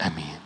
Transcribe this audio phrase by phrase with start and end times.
[0.00, 0.40] آمين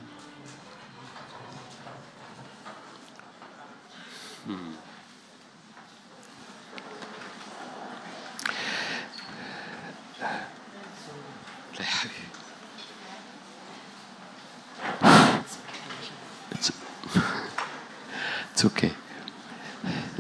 [18.65, 18.91] okay.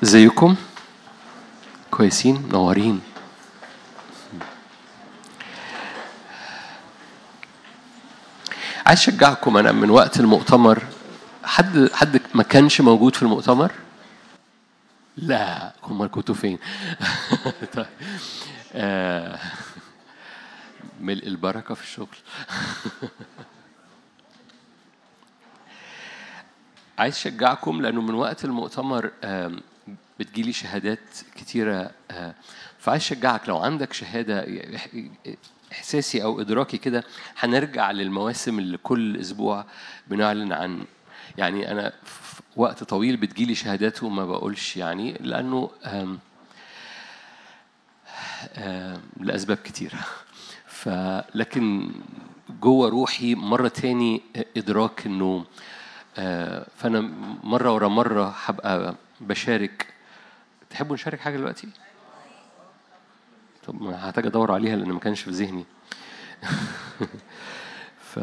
[0.02, 0.56] ازيكم؟
[1.90, 3.00] كويسين؟ منورين؟
[8.86, 10.82] عايز أشجعكم أنا من وقت المؤتمر
[11.44, 13.72] حد حد ما كانش موجود في المؤتمر؟
[15.16, 16.58] لا امال كنتوا فين؟
[17.74, 17.86] طيب
[18.72, 19.38] آه،
[21.00, 22.16] ملء البركة في الشغل
[26.98, 29.10] عايز أشجعكم لأنه من وقت المؤتمر
[30.20, 32.34] بتجيلي شهادات كتيرة آه،
[32.78, 34.44] فعايز أشجعك لو عندك شهادة
[35.74, 37.04] إح- إحساسي أو إدراكي كده
[37.38, 39.64] هنرجع للمواسم اللي كل أسبوع
[40.08, 40.84] بنعلن عن
[41.38, 46.18] يعني في وقت طويل بتجيلي شهادات وما بقولش يعني لأنه آم،
[48.56, 49.98] آم، لأسباب كتيره
[50.66, 51.90] فلكن
[52.60, 54.22] جوه روحي مرة تاني
[54.56, 55.44] إدراك إنه
[56.18, 57.00] آه، فأنا
[57.44, 59.86] مرة ورا مرة هبقى بشارك
[60.70, 61.68] تحبوا نشارك حاجة دلوقتي؟
[63.66, 65.64] طب ما هحتاج أدور عليها لأن ما كانش في ذهني
[68.12, 68.18] ف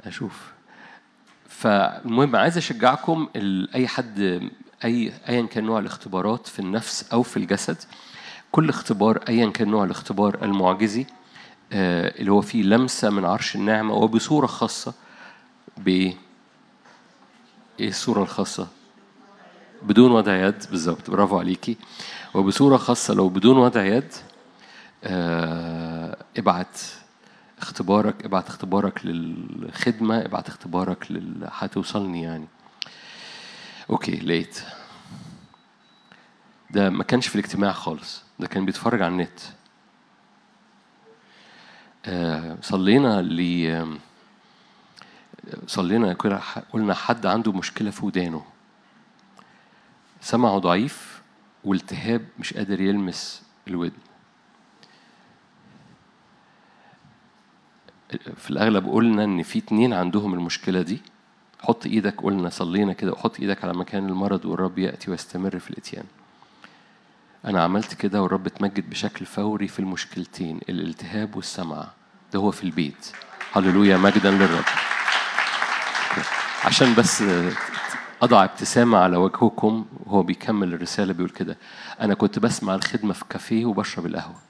[0.00, 0.52] أشوف
[1.48, 3.28] فالمهم عايز أشجعكم
[3.74, 4.50] أي حد
[4.84, 7.76] أي ايا كان نوع الاختبارات في النفس أو في الجسد
[8.52, 11.06] كل اختبار ايا كان نوع الاختبار المعجزي
[11.72, 14.94] آه، اللي هو فيه لمسة من عرش النعمة وبصورة خاصة
[15.76, 16.14] بايه؟
[17.80, 18.68] إيه الصورة الخاصة؟
[19.82, 21.76] بدون وضع يد بالظبط برافو عليكي.
[22.34, 24.12] وبصورة خاصة لو بدون وضع يد
[25.04, 26.80] آه، ابعت
[27.58, 32.46] اختبارك ابعت اختبارك للخدمة ابعت اختبارك لل هتوصلني يعني.
[33.90, 34.60] أوكي لقيت.
[36.70, 38.22] ده ما كانش في الاجتماع خالص.
[38.40, 39.40] ده كان بيتفرج على النت.
[42.06, 43.98] آه، صلينا ل
[45.66, 46.12] صلينا
[46.72, 48.55] قلنا حد عنده مشكلة في ودانه.
[50.20, 51.22] سمعه ضعيف
[51.64, 53.96] والتهاب مش قادر يلمس الودن.
[58.36, 61.02] في الأغلب قلنا إن في اتنين عندهم المشكلة دي.
[61.60, 66.04] حط إيدك قلنا صلينا كده وحط إيدك على مكان المرض والرب يأتي ويستمر في الإتيان.
[67.44, 71.88] أنا عملت كده والرب اتمجد بشكل فوري في المشكلتين الالتهاب والسمع.
[72.32, 73.12] ده هو في البيت.
[73.52, 74.64] هللويا مجدا للرب.
[76.64, 77.22] عشان بس
[78.22, 81.56] أضع ابتسامة على وجهكم وهو بيكمل الرسالة بيقول كده.
[82.00, 84.36] أنا كنت بسمع الخدمة في كافيه وبشرب القهوة.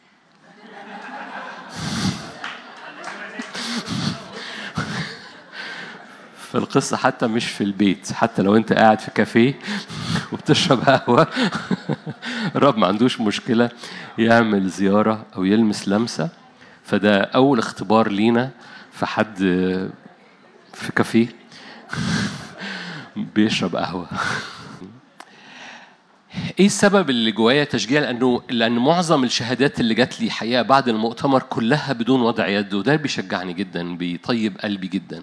[6.53, 9.59] فالقصة حتى مش في البيت حتى لو أنت قاعد في كافيه
[10.33, 11.27] وبتشرب قهوة.
[12.57, 13.71] الرب ما عندوش مشكلة
[14.19, 16.29] يعمل زيارة أو يلمس لمسة.
[16.85, 18.51] فده أول اختبار لينا
[18.93, 19.39] في حد
[20.75, 21.29] في كافيه.
[23.17, 24.07] بيشرب قهوة.
[26.61, 31.43] إيه السبب اللي جوايا تشجيع؟ لأنه لأن معظم الشهادات اللي جات لي حقيقة بعد المؤتمر
[31.43, 35.23] كلها بدون وضع يد وده بيشجعني جدا بيطيب قلبي جدا.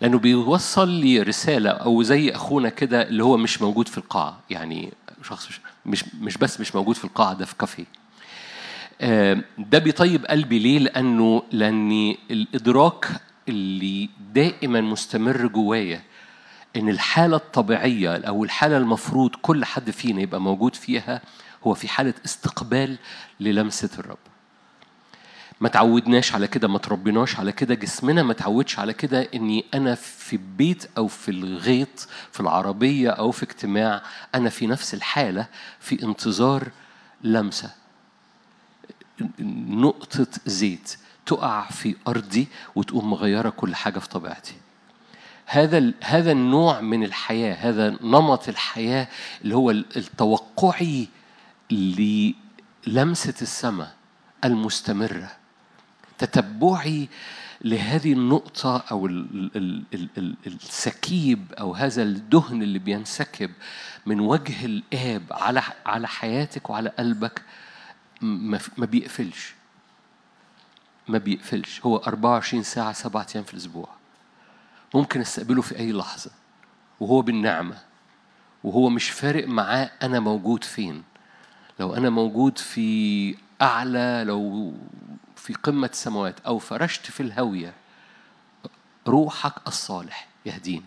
[0.00, 4.92] لأنه بيوصل لي رسالة أو زي أخونا كده اللي هو مش موجود في القاعة يعني
[5.22, 5.48] شخص
[5.86, 7.84] مش مش, بس مش موجود في القاعة ده في كافيه.
[9.58, 13.08] ده بيطيب قلبي ليه؟ لأنه لأني الإدراك
[13.48, 16.02] اللي دائما مستمر جوايا
[16.76, 21.22] إن الحالة الطبيعية أو الحالة المفروض كل حد فينا يبقى موجود فيها
[21.66, 22.98] هو في حالة استقبال
[23.40, 24.18] للمسة الرب.
[25.60, 29.94] ما تعودناش على كده ما تربيناش على كده جسمنا ما تعودش على كده إني أنا
[29.94, 34.02] في بيت أو في الغيط في العربية أو في اجتماع
[34.34, 35.46] أنا في نفس الحالة
[35.80, 36.68] في انتظار
[37.22, 37.70] لمسة.
[39.68, 44.54] نقطة زيت تقع في أرضي وتقوم مغيرة كل حاجة في طبيعتي.
[45.46, 49.08] هذا هذا النوع من الحياة هذا نمط الحياة
[49.44, 51.08] اللي هو ال- التوقعي
[51.70, 53.94] للمسة السماء
[54.44, 55.30] المستمرة.
[56.18, 57.08] تتبعي
[57.64, 63.50] لهذه النقطة أو ال- ال- ال- ال- السكيب أو هذا الدهن اللي بينسكب
[64.06, 67.42] من وجه الآب على على حياتك وعلى قلبك
[68.20, 69.54] ما بيقفلش.
[71.08, 71.80] ما بيقفلش.
[71.86, 73.88] هو 24 ساعة سبعة أيام في الأسبوع.
[74.96, 76.30] ممكن أستقبله في أي لحظة.
[77.00, 77.78] وهو بالنعمة.
[78.64, 81.02] وهو مش فارق معاه أنا موجود فين.
[81.80, 84.72] لو أنا موجود في أعلى لو
[85.36, 87.74] في قمة السماوات أو فرشت في الهاوية
[89.06, 90.86] روحك الصالح يهديني.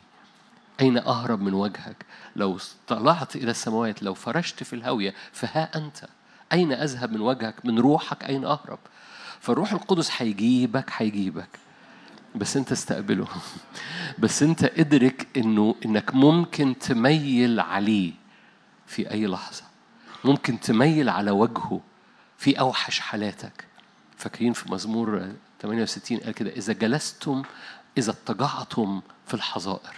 [0.81, 2.57] أين أهرب من وجهك؟ لو
[2.87, 6.07] طلعت إلى السماوات لو فرشت في الهاوية فها أنت.
[6.53, 8.79] أين أذهب من وجهك؟ من روحك أين أهرب؟
[9.39, 11.68] فالروح القدس هيجيبك هيجيبك.
[12.35, 13.27] بس انت استقبله.
[14.19, 18.11] بس انت ادرك انه انك ممكن تميل عليه
[18.87, 19.63] في أي لحظة.
[20.25, 21.81] ممكن تميل على وجهه
[22.37, 23.65] في أوحش حالاتك.
[24.17, 25.31] فاكرين في مزمور
[25.61, 27.43] 68 قال كده إذا جلستم
[27.97, 29.93] إذا اضطجعتم في الحظائر.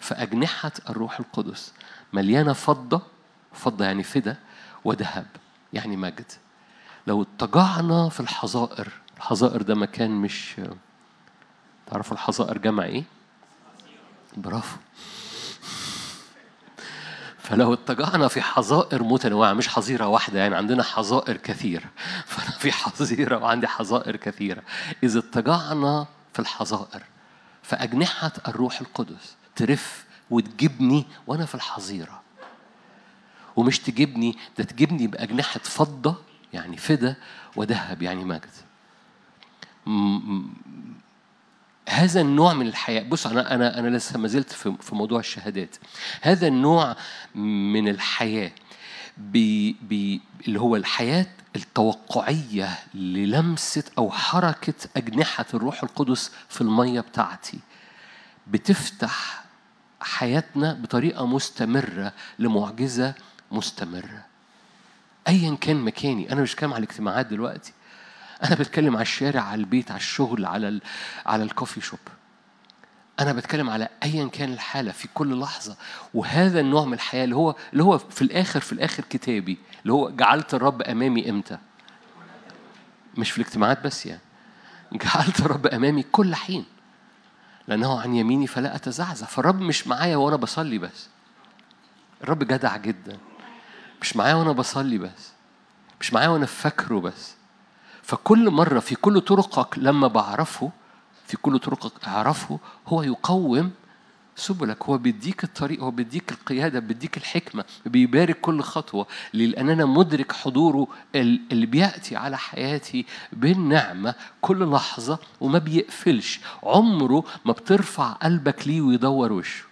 [0.00, 1.72] فأجنحة الروح القدس
[2.12, 3.02] مليانة فضة
[3.52, 4.36] فضة يعني فدا
[4.84, 5.26] وذهب
[5.72, 6.32] يعني مجد.
[7.06, 10.60] لو اضطجعنا في الحظائر الحظائر ده مكان مش
[11.92, 13.04] تعرفوا الحظائر جمع إيه؟
[14.36, 14.76] برافو.
[17.38, 21.84] فلو اتجعنا في حظائر متنوعة مش حظيرة واحدة يعني عندنا حظائر كثيرة.
[22.26, 24.62] فأنا في حظيرة وعندي حظائر كثيرة.
[25.02, 27.02] إذا اتجعنا في الحظائر
[27.62, 32.22] فأجنحة الروح القدس ترف وتجيبني وأنا في الحظيرة.
[33.56, 36.16] ومش تجيبني ده تجيبني بأجنحة فضة
[36.52, 37.16] يعني فدا
[37.56, 38.50] وذهب يعني مجد.
[41.88, 43.02] هذا النوع من الحياة.
[43.02, 45.76] بص أنا أنا أنا لسه ما زلت في موضوع الشهادات.
[46.20, 46.96] هذا النوع
[47.34, 48.52] من الحياة
[49.16, 51.26] بي بي اللي هو الحياة
[51.56, 57.58] التوقعية للمسة أو حركة أجنحة الروح القدس في المية بتاعتي.
[58.46, 59.44] بتفتح
[60.00, 63.14] حياتنا بطريقة مستمرة لمعجزة
[63.52, 64.24] مستمرة.
[65.28, 66.32] أيا كان مكاني.
[66.32, 67.72] أنا مش بتكلم على الاجتماعات دلوقتي.
[68.44, 70.82] أنا بتكلم على الشارع على البيت على الشغل على ال...
[71.26, 72.00] على الكوفي شوب
[73.20, 75.76] أنا بتكلم على أيا كان الحالة في كل لحظة.
[76.14, 79.58] وهذا النوع من الحياة اللي هو اللي هو في الآخر في الآخر كتابي.
[79.82, 81.58] اللي هو جعلت الرب أمامي إمتى؟
[83.16, 84.20] مش في الاجتماعات بس يعني.
[84.92, 86.64] جعلت الرب أمامي كل حين.
[87.68, 89.26] لأنه عن يميني فلا أتزعزع.
[89.26, 91.08] فالرب مش معايا وأنا بصلي بس.
[92.24, 93.18] الرب جدع جدا.
[94.00, 95.32] مش معايا وأنا بصلي بس.
[96.00, 97.34] مش معايا وأنا فاكره بس.
[98.02, 100.70] فكل مرة في كل طرقك لما بعرفه
[101.26, 102.58] في كل طرقك أعرفه
[102.88, 103.70] هو يقوم
[104.36, 110.32] سبلك هو بيديك الطريق هو بيديك القيادة بيديك الحكمة بيبارك كل خطوة لأن أنا مدرك
[110.32, 116.40] حضوره اللي بيأتي على حياتي بالنعمة كل لحظة وما بيقفلش.
[116.62, 119.64] عمره ما بترفع قلبك ليه ويدور وشه.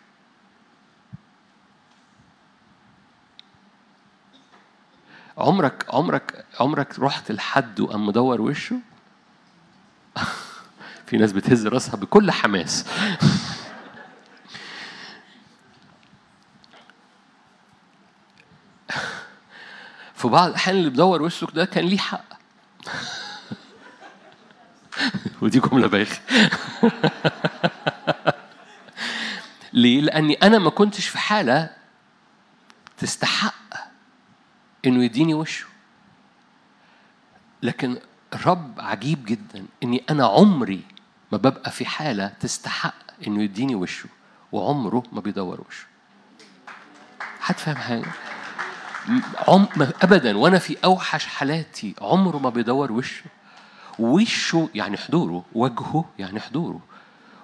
[5.38, 8.76] عمرك عمرك عمرك رحت لحد وقام مدور وشه؟
[11.06, 12.84] في ناس بتهز راسها بكل حماس.
[20.14, 22.24] في بعض الأحيان اللي بدور وشك ده كان ليه حق.
[25.42, 26.20] ودي جملة بايخة.
[29.72, 31.70] ليه؟ لأني أنا ما كنتش في حالة
[32.98, 33.54] تستحق
[34.86, 35.66] إنه يديني وشه.
[37.62, 37.96] لكن
[38.34, 40.82] الرب عجيب جدا إني أنا عمري
[41.32, 42.94] ما ببقى في حالة تستحق
[43.26, 44.08] إنه يديني وشه
[44.52, 45.86] وعمره ما بيدور وشه.
[47.40, 48.04] حد فاهم حاجة؟
[49.48, 49.66] عم
[50.02, 53.24] ابدا وأنا في أوحش حالاتي عمره ما بيدور وشه.
[53.98, 56.80] وشه يعني حضوره وجهه يعني حضوره.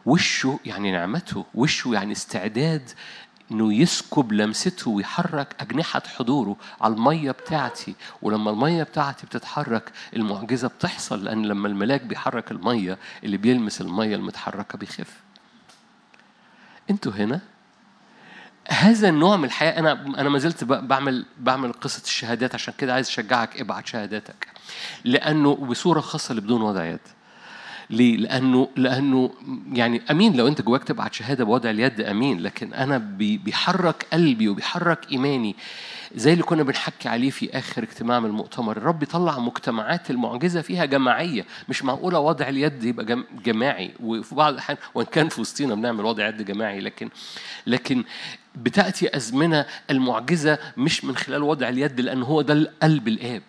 [0.07, 2.91] وشه يعني نعمته وشه يعني استعداد
[3.51, 7.95] إنه يسكب لمسته ويحرك أجنحة حضوره على المية بتاعتي.
[8.23, 14.79] ولما المية بتاعتي بتتحرك المعجزة بتحصل لأن لما الملاك بيحرك المية اللي بيلمس المية المتحركة
[14.79, 15.21] بيخف.
[16.91, 17.41] أنتوا هنا؟
[18.69, 23.07] هذا النوع من الحياة أنا أنا ما زلت بعمل بعمل قصة الشهادات عشان كده عايز
[23.07, 24.49] أشجعك ابعت شهاداتك.
[25.05, 27.01] لأنه بصورة خاصة اللي بدون وضع يد.
[27.91, 29.31] ليه؟ لأنه لأنه
[29.73, 32.41] يعني أمين لو أنت جواك تبعت شهادة بوضع اليد أمين.
[32.41, 35.57] لكن أنا بيحرك قلبي وبيحرك إيماني
[36.15, 38.77] زي اللي كنا بنحكي عليه في آخر اجتماع من المؤتمر.
[38.77, 41.45] الرب يطلع مجتمعات المعجزة فيها جماعية.
[41.69, 43.91] مش معقولة وضع اليد يبقى جماعي.
[44.01, 47.09] وفي بعض الأحيان وإن كان في وسطينا بنعمل وضع يد جماعي لكن
[47.67, 48.05] لكن
[48.55, 53.43] بتأتي أزمنة المعجزة مش من خلال وضع اليد لأن هو ده قلب الآب.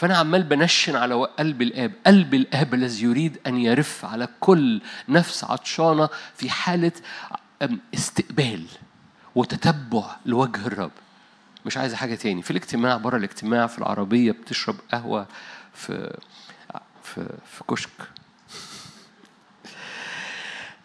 [0.00, 1.92] فأنا عمال بنشن على قلب الآب.
[2.06, 6.92] قلب الآب الذي يريد أن يرف على كل نفس عطشانة في حالة
[7.94, 8.64] استقبال
[9.34, 10.90] وتتبع لوجه الرب.
[11.66, 12.42] مش عايز حاجة تاني.
[12.42, 15.26] في الاجتماع بره الاجتماع في العربية بتشرب قهوة
[15.74, 16.18] في
[17.02, 17.90] في في كشك.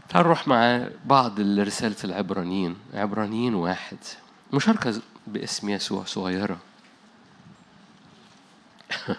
[0.09, 2.75] تعال نروح مع بعض رسالة العبرانيين.
[2.93, 3.97] عبرانيين واحد.
[4.53, 6.57] مشاركة باسم يسوع صغيرة.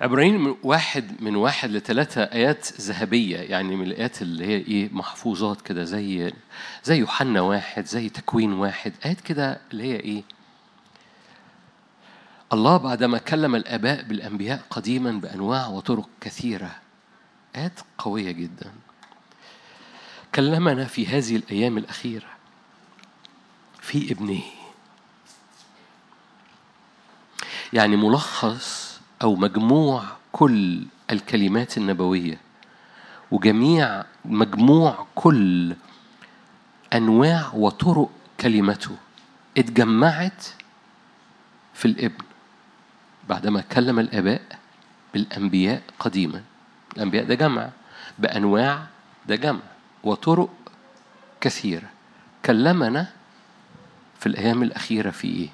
[0.00, 5.62] عبرانيين من واحد من واحد لثلاثة آيات ذهبية يعني من الآيات اللي هي إيه محفوظات
[5.62, 6.32] كده زي
[6.84, 10.22] زي يوحنا واحد زي تكوين واحد آيات كده اللي هي إيه؟
[12.52, 16.70] الله بعدما كلم الآباء بالأنبياء قديما بأنواع وطرق كثيرة.
[17.56, 18.72] آيات قوية جدا.
[20.34, 22.33] كلمنا في هذه الأيام الأخيرة.
[23.84, 24.42] في ابنه.
[27.72, 32.40] يعني ملخص أو مجموع كل الكلمات النبوية
[33.30, 35.76] وجميع مجموع كل
[36.94, 38.10] أنواع وطرق
[38.40, 38.96] كلمته
[39.58, 40.46] اتجمعت
[41.74, 42.24] في الابن
[43.28, 44.42] بعدما كلم الآباء
[45.14, 46.42] بالأنبياء قديما.
[46.96, 47.70] الأنبياء ده جمع
[48.18, 48.86] بأنواع
[49.28, 49.60] ده جمع
[50.04, 50.50] وطرق
[51.40, 51.90] كثيرة.
[52.44, 53.12] كلمنا
[54.24, 55.48] في الأيام الأخيرة في إيه؟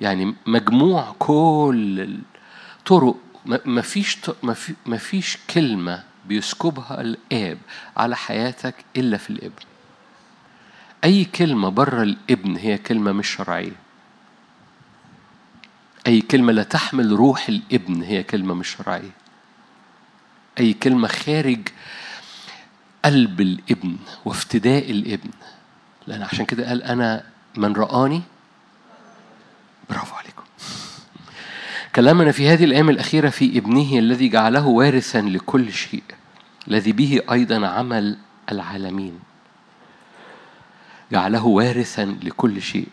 [0.00, 2.18] يعني مجموع كل
[2.78, 3.16] الطرق
[3.64, 4.18] ما فيش
[4.86, 7.58] ما فيش كلمة بيسكبها الآب
[7.96, 9.62] على حياتك إلا في الإبن.
[11.04, 13.76] أي كلمة بره الإبن هي كلمة مش شرعية.
[16.06, 19.10] أي كلمة لا تحمل روح الإبن هي كلمة مش شرعية.
[20.60, 21.68] أي كلمة خارج
[23.04, 25.30] قلب الإبن وافتداء الإبن.
[26.06, 28.22] لأن عشان كده قال أنا من رآني؟
[29.90, 30.42] برافو عليكم.
[31.96, 36.02] كلامنا في هذه الأيام الأخيرة في ابنه الذي جعله وارثا لكل شيء
[36.68, 38.18] الذي به أيضا عمل
[38.52, 39.20] العالمين.
[41.12, 42.88] جعله وارثا لكل شيء.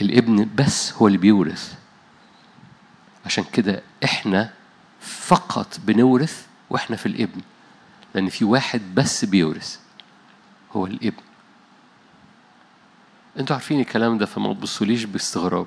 [0.00, 1.74] الابن بس هو اللي بيورث.
[3.26, 4.52] عشان كده إحنا
[5.00, 7.40] فقط بنورث وإحنا في الابن
[8.14, 9.78] لأن في واحد بس بيورث
[10.72, 11.27] هو الابن.
[13.38, 15.66] أنتوا عارفين الكلام ده فما تبصوليش باستغراب.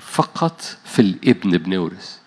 [0.00, 2.18] فقط في الابن بنورث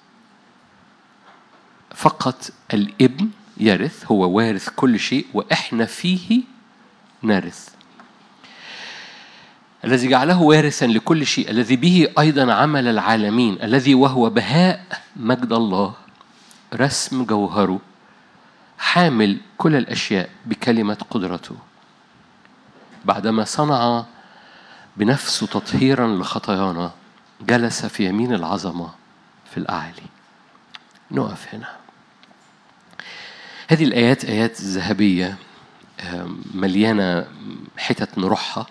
[1.96, 6.44] فقط الابن يرث هو وارث كل شيء وإحنا فيه
[7.24, 7.70] نرث.
[9.84, 15.94] الذي جعله وارثا لكل شيء الذي به أيضا عمل العالمين الذي وهو بهاء مجد الله
[16.74, 17.80] رسم جوهره
[18.78, 21.56] حامل كل الأشياء بكلمة قدرته.
[23.06, 24.06] بعدما صنع
[24.98, 26.92] بنفسه تطهيرا لخطايانا
[27.42, 28.90] جلس في يمين العظمة
[29.52, 30.02] في الأعالي
[31.12, 31.68] نقف هنا.
[33.68, 35.38] هذه الآيات آيات ذهبية
[36.54, 37.26] مليانة
[37.78, 38.66] حتت نروحها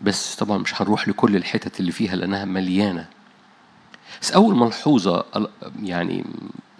[0.00, 3.06] بس طبعا مش هنروح لكل الحتت اللي فيها لأنها مليانة.
[4.22, 5.24] بس أول ملحوظة
[5.82, 6.24] يعني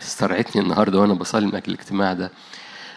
[0.03, 2.31] استرعتني النهاردة وأنا بصلي من أجل الاجتماع ده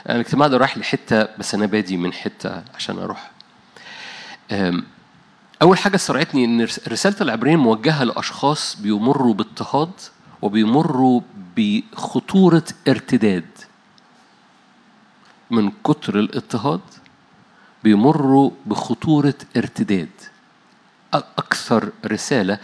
[0.10, 3.32] الاجتماع ده رايح لحتة بس أنا بادي من حتة عشان أروح.
[5.62, 9.92] أول حاجة سرعتني إن رسالة العبرين موجهة لأشخاص بيمروا باضطهاد
[10.42, 11.22] وبيمروا
[11.58, 13.48] بخطورة ارتداد.
[15.52, 16.82] من كتر الاضطهاد
[17.84, 20.10] بيمروا بخطورة ارتداد.
[21.14, 22.60] أكثر رسالة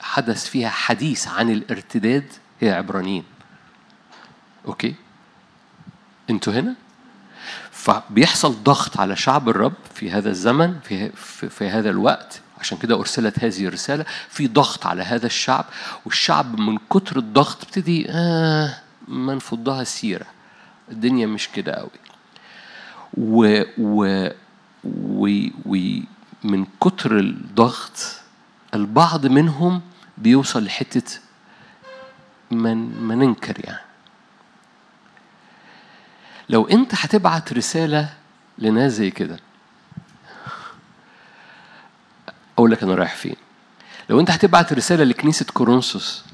[0.00, 3.24] حدث فيها حديث عن الارتداد هي عبرانيين.
[4.66, 4.94] أوكي؟
[6.30, 6.74] أنتوا هنا؟
[7.70, 12.40] فبيحصل ضغط على شعب الرب في هذا الزمن في, في, في هذا الوقت.
[12.60, 15.64] عشان كده أرسلت هذه الرسالة في ضغط على هذا الشعب
[16.04, 18.74] والشعب من كتر الضغط ابتدي آه
[19.08, 20.26] نفضها السيرة
[20.90, 21.90] الدنيا مش كده قوي
[23.18, 24.28] و, و,
[24.84, 25.28] و,
[25.66, 28.20] ومن كتر الضغط
[28.74, 29.80] البعض منهم
[30.18, 31.20] بيوصل لحتة
[32.50, 33.87] من ما ننكر يعني.
[36.48, 38.08] لو انت هتبعت رسالة
[38.58, 39.38] لناس زي كده
[42.58, 43.36] أقول لك أنا رايح فين.
[44.08, 46.24] لو انت هتبعت رسالة لكنيسة كورنثوس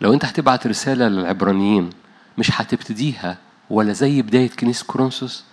[0.00, 1.90] لو انت هتبعت رسالة للعبرانيين
[2.38, 3.38] مش هتبتديها
[3.70, 5.44] ولا زي بداية كنيسة كورنثوس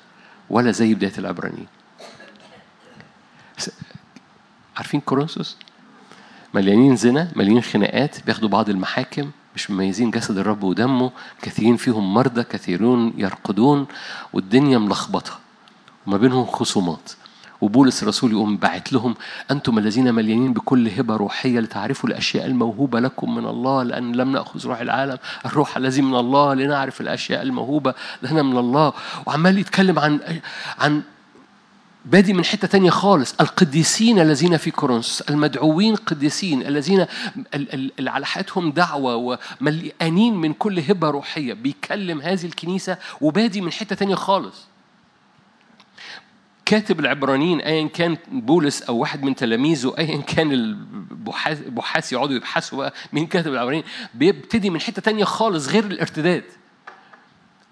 [0.49, 1.67] ولا زي بداية العبرانيين.
[4.77, 5.57] عارفين كورنثوس؟
[6.53, 12.43] مليانين زنا مليانين خناقات بياخدوا بعض المحاكم مش مميزين جسد الرب ودمه كثيرين فيهم مرضى
[12.43, 13.87] كثيرون يرقدون
[14.33, 15.39] والدنيا ملخبطة.
[16.07, 17.11] وما بينهم خصومات.
[17.61, 19.15] وبولس الرسول يقوم باعت لهم
[19.51, 24.67] أنتم الذين مليانين بكل هبة روحية لتعرفوا الأشياء الموهوبة لكم من الله لأن لم نأخذ
[24.67, 28.93] روح العالم الروح الذي من الله لنعرف الأشياء الموهوبة لنا من الله.
[29.25, 30.19] وعمال يتكلم عن
[30.79, 31.01] عن
[32.05, 33.35] بادي من حتة تانية خالص.
[33.41, 37.05] القديسين الذين في كورنثوس المدعوين قديسين الذين
[37.53, 39.15] اللي على حياتهم دعوة
[39.61, 44.67] ومليانين من كل هبة روحية بيكلم هذه الكنيسة وبادي من حتة تانية خالص.
[46.65, 50.77] كاتب العبرانيين ايا كان بولس أو واحد من تلاميذه ايا كان
[51.11, 56.43] بحاث بحاث يقعدوا يبحثوا بقى مين كاتب العبرانيين بيبتدي من حتة تانية خالص غير الارتداد.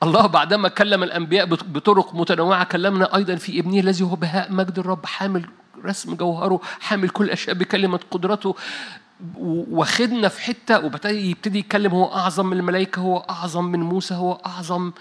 [0.04, 5.06] الله بعدما كلم الأنبياء بطرق متنوعة كلمنا أيضا في ابنه الذي هو بهاء مجد الرب
[5.06, 5.46] حامل
[5.86, 8.56] رسم جوهره حامل كل الاشياء بكلمة قدرته.
[9.38, 14.34] واخدنا في حتة وبتدي يبتدي يتكلم هو أعظم من الملائكة هو أعظم من موسى هو
[14.46, 14.92] أعظم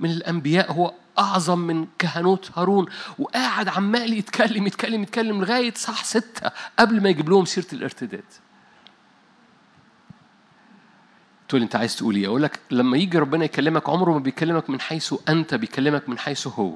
[0.00, 2.86] من الأنبياء هو أعظم من كهنوت هارون.
[3.18, 8.24] وقاعد عمال يتكلم يتكلم يتكلم لغاية صح ستة قبل ما يجيب لهم سيرة الارتداد.
[11.52, 12.26] تقول انت عايز تقول إيه.
[12.26, 16.46] أقول لك لما يجي ربنا يكلمك عمره ما بيكلمك من حيث انت بيكلمك من حيث
[16.46, 16.74] هو.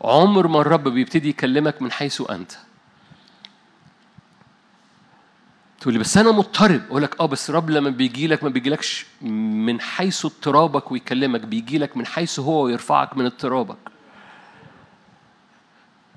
[0.00, 2.52] عمر ما الرب بيبتدي يكلمك من حيث انت.
[5.80, 6.82] تقول لي بس أنا مضطرب.
[6.88, 11.78] أقول لك آه بس الرب لما بيجي لك ما بيجيلكش من حيث اضطرابك ويكلمك بيجي
[11.78, 13.89] لك من حيث هو ويرفعك من اضطرابك.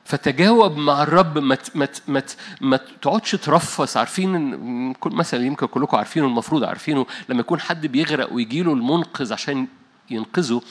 [0.06, 2.24] فتجاوب مع الرب ما ما ما
[2.62, 3.98] ما تقعدش ترفس.
[3.98, 7.06] عارفين مثلا يمكن كلكم عارفينه المفروض عارفينه.
[7.30, 9.68] لما يكون حد بيغرق ويجي له المنقذ عشان
[10.10, 10.62] ينقذه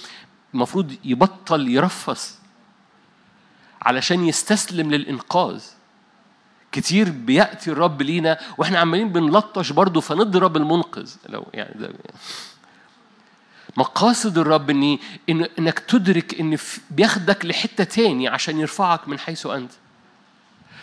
[0.55, 2.39] المفروض يبطل يرفس
[3.83, 5.63] علشان يستسلم للإنقاذ.
[6.73, 11.11] كتير بيأتي الرب لينا وإحنا عمالين بنلطش برضه فنضرب المنقذ.
[11.29, 11.93] لو يعني ده
[13.77, 14.99] مقاصد الرب إن
[15.59, 16.59] إنك تدرك إن
[16.91, 19.73] بياخدك لحتة تاني عشان يرفعك من حيث أنت.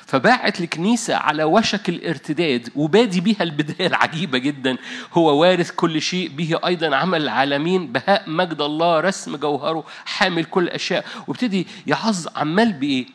[0.05, 4.77] فباعت لكنيسة على وشك الارتداد وبادي بها البداية العجيبة جدا.
[5.13, 10.63] هو وارث كل شيء به أيضا عمل العالمين بهاء مجد الله رسم جوهره حامل كل
[10.63, 13.05] الأشياء وابتدي يعظ عمال بإيه؟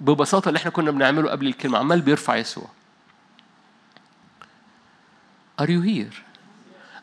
[0.00, 2.68] ببساطة اللي إحنا كنا بنعمله قبل الكلمة عمال بيرفع يسوع.
[5.62, 6.14] Are you here؟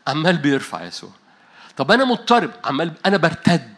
[0.06, 1.10] عمال بيرفع يسوع.
[1.80, 3.74] طب أنا مضطرب عمال أنا برتد.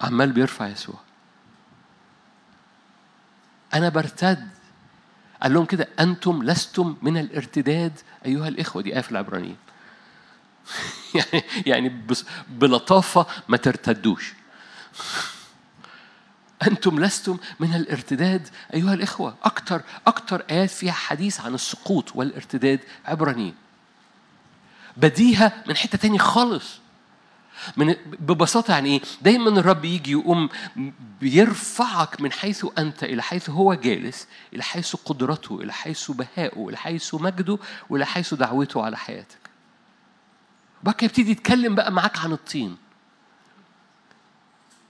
[0.00, 1.00] عمال بيرفع يسوع.
[3.74, 4.48] أنا برتد.
[5.42, 8.82] قال لهم كده أنتم لستم من الارتداد أيها الإخوة.
[8.82, 9.56] دي آية في العبرانيين.
[11.14, 12.02] يعني يعني
[12.48, 14.34] بلطافة ما ترتدوش.
[16.68, 19.34] أنتم لستم من الارتداد أيها الإخوة.
[19.44, 23.67] أكثر أكثر آيات فيها حديث عن السقوط والارتداد عبرانيين.
[24.98, 26.80] بديهة من حتة تاني خالص.
[27.76, 30.48] من ببساطة يعني إيه؟ دايما الرب يجي يقوم
[31.20, 36.76] بيرفعك من حيث أنت إلى حيث هو جالس إلى حيث قدرته إلى حيث بهائه إلى
[36.76, 37.58] حيث مجده
[37.90, 39.38] وإلى حيث دعوته على حياتك.
[40.82, 42.76] وبعد يبتدي يتكلم بقى معاك عن الطين.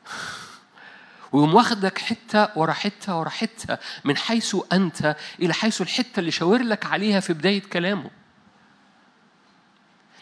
[1.33, 6.62] ويقوم واخدك حتة ورا حتة ورا حتة من حيث أنت إلى حيث الحتة اللي شاور
[6.62, 8.11] لك عليها في بداية كلامه.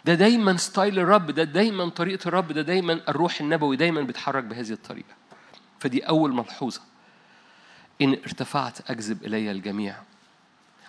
[0.07, 4.71] ده دايما ستايل الرب ده دايما طريقة الرب ده دايما الروح النبوي دايما بيتحرك بهذه
[4.71, 5.15] الطريقة.
[5.81, 6.81] فدي أول ملحوظة.
[8.03, 9.97] إن ارتفعت أجذب إلي الجميع.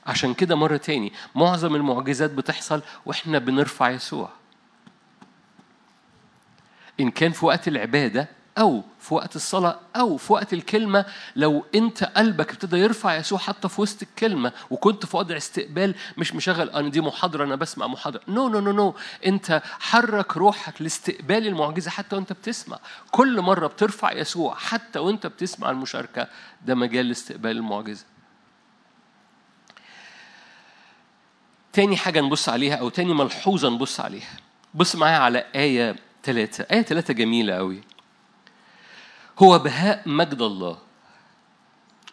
[0.06, 4.30] عشان كده مرة تاني معظم المعجزات بتحصل وإحنا بنرفع يسوع.
[6.99, 8.27] إن كان في وقت العبادة
[8.58, 13.70] أو في وقت الصلاة أو في وقت الكلمة لو أنت قلبك ابتدى يرفع يسوع حتى
[13.70, 18.22] في وسط الكلمة وكنت في وضع استقبال مش مشغل أنا دي محاضرة أنا بسمع محاضرة.
[18.27, 18.95] no no no no
[19.26, 22.80] أنت حرك روحك لاستقبال المعجزة حتى وأنت بتسمع.
[23.12, 26.28] كل مرة بترفع يسوع حتى وأنت بتسمع المشاركة
[26.65, 28.06] ده مجال لاستقبال المعجزة.
[31.74, 34.38] تاني حاجة نبص عليها أو تاني ملحوظة نبص عليها.
[34.74, 37.82] بص معايا على آية ثلاثة آية ثلاثة جميلة أوي.
[39.38, 40.78] هو بهاء مجد الله.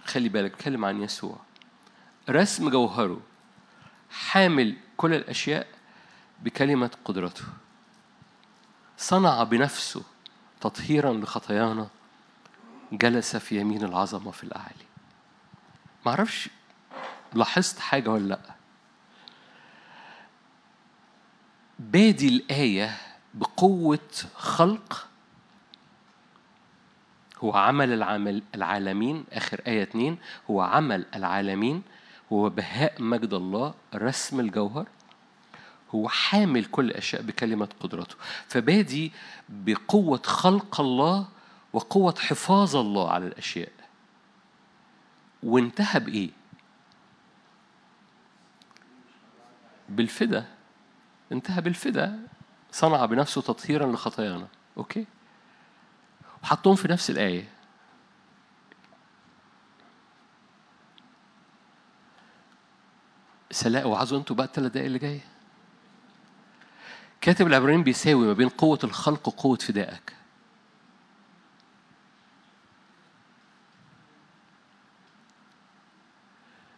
[0.04, 1.36] خلي بالك اتكلم عن يسوع.
[2.30, 3.20] رسم جوهره
[4.10, 5.66] حامل كل الأشياء
[6.42, 7.44] بكلمة قدرته.
[8.98, 10.02] صنع بنفسه
[10.60, 11.88] تطهيرا لخطايانا.
[12.92, 14.84] جلس في يمين العظمة في الأعالي
[16.06, 16.48] ما أعرفش
[17.34, 18.54] لاحظت حاجة ولا لأ؟
[21.78, 22.98] بادي الآية
[23.34, 25.08] بقوة خلق
[27.44, 30.18] هو عمل العمل العالمين آخر آية اتنين
[30.50, 31.82] هو عمل العالمين
[32.32, 34.88] هو بهاء مجد الله رسم الجوهر
[35.94, 38.14] هو حامل كل الأشياء بكلمة قدرته.
[38.48, 39.12] فبادي
[39.48, 41.28] بقوة خلق الله
[41.72, 43.72] وقوة حفاظ الله على الأشياء.
[45.42, 46.30] وانتهى بإيه؟
[49.88, 50.44] بالفدا.
[51.32, 52.26] انتهى بالفدا.
[52.72, 54.46] صنع بنفسه تطهيرا لخطايانا.
[54.76, 55.06] أوكي؟
[56.44, 57.48] وحطهم في نفس الآية.
[63.50, 65.24] سلاء وعظوا أنتوا بقى الثلاث دقايق اللي جاية.
[67.20, 70.12] كاتب العبرانيين بيساوي ما بين قوة الخلق وقوة فدائك.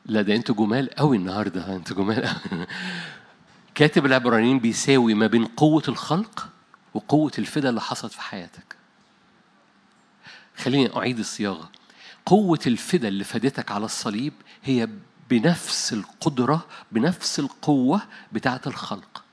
[0.05, 1.67] لا ده أنتوا جمال قوي النهارده.
[1.77, 2.67] أنتوا جمال قوي.
[3.75, 6.49] كاتب العبرانيين بيساوي ما بين قوة الخلق
[6.95, 8.76] وقوة الفدا اللي حصلت في حياتك.
[10.57, 11.71] خليني أعيد الصياغة.
[12.27, 14.33] قوة الفدا اللي فادتك على الصليب
[14.65, 14.89] هي
[15.31, 19.25] بنفس القدرة بنفس القوة بتاعة الخلق.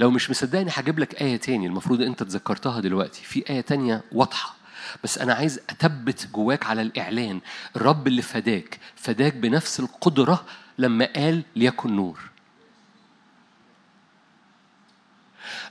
[0.00, 3.22] لو مش مصدقني هجيب لك آية تاني المفروض أنت تذكرتها دلوقتي.
[3.22, 4.56] في آية تانية واضحة.
[5.04, 7.40] بس أنا عايز أثبت جواك على الإعلان.
[7.76, 10.44] الرب اللي فداك فداك بنفس القدرة
[10.78, 12.35] لما قال ليكن نور.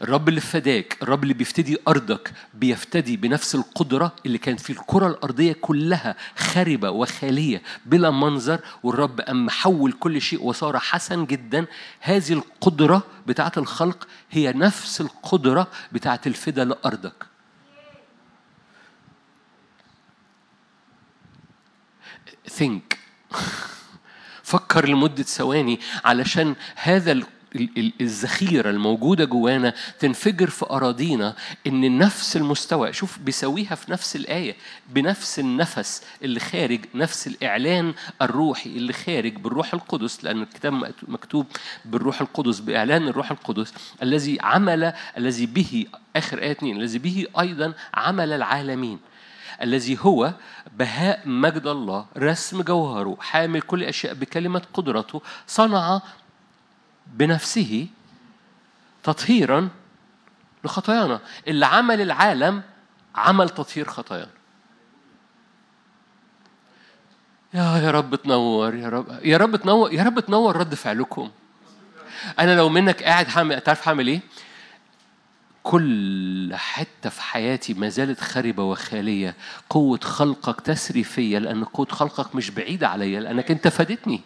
[0.01, 5.53] الرب اللي فداك الرب اللي بيفتدي أرضك بيفتدي بنفس القدرة اللي كانت في الكرة الأرضية
[5.53, 11.65] كلها خاربة وخالية بلا منظر والرب أم حول كل شيء وصار حسن جدا.
[11.99, 17.25] هذه القدرة بتاعة الخلق هي نفس القدرة بتاعة الفدا لأرضك.
[22.59, 22.95] Think.
[24.43, 27.11] فكر لمدة ثواني علشان هذا
[28.01, 31.35] الذخيرة الموجودة جوانا تنفجر في أراضينا
[31.67, 34.55] إن نفس المستوى شوف بيسويها في نفس الآية
[34.89, 41.45] بنفس النفس اللي خارج نفس الإعلان الروحي اللي خارج بالروح القدس لأن الكتاب مكتوب
[41.85, 47.73] بالروح القدس بإعلان الروح القدس الذي عمل الذي به آخر آية اثنين الذي به أيضا
[47.93, 48.99] عمل العالمين
[49.61, 50.33] الذي هو
[50.77, 56.01] بهاء مجد الله رسم جوهره حامل كل أشياء بكلمة قدرته صنع
[57.07, 57.87] بنفسه
[59.03, 59.69] تطهيرا
[60.63, 61.19] لخطايانا.
[61.47, 62.63] اللي عمل العالم
[63.15, 64.31] عمل تطهير خطايانا.
[67.53, 71.31] يا يا رب تنور يا رب يا رب تنور يا رب تنور رد فعلكم.
[72.39, 74.21] أنا لو منك قاعد حامل تعرف هعمل إيه؟
[75.63, 79.35] كل حتة في حياتي ما زالت خربة وخالية.
[79.69, 84.21] قوة خلقك تسري فيا لأن قوة خلقك مش بعيدة عليا لأنك أنت فادتني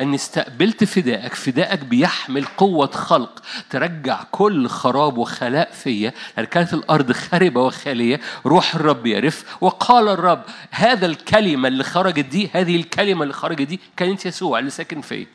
[0.00, 6.12] أني استقبلت فدائك فدائك بيحمل قوة خلق ترجع كل خراب وخلاء فيا.
[6.36, 9.44] لأن كانت الأرض خربة وخالية روح الرب يرف.
[9.60, 14.70] وقال الرب هذا الكلمة اللي خرجت دي هذه الكلمة اللي خرجت دي كانت يسوع اللي
[14.70, 15.26] ساكن فيا.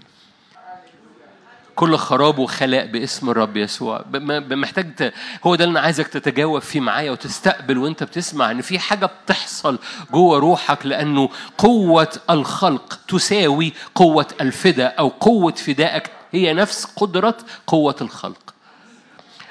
[1.76, 4.06] كل خراب وخلاء باسم الرب يسوع.
[4.12, 5.14] محتاج.
[5.44, 9.80] هو ده اللي أنا عايزك تتجاوب فيه معايا وتستقبل وأنت بتسمع إن في حاجة بتحصل
[10.12, 16.12] جوه روحك لأنه قوة الخلق تساوي قوة الفدا أو قوة فدائك.
[16.32, 18.54] هي نفس قدرة قوة الخلق.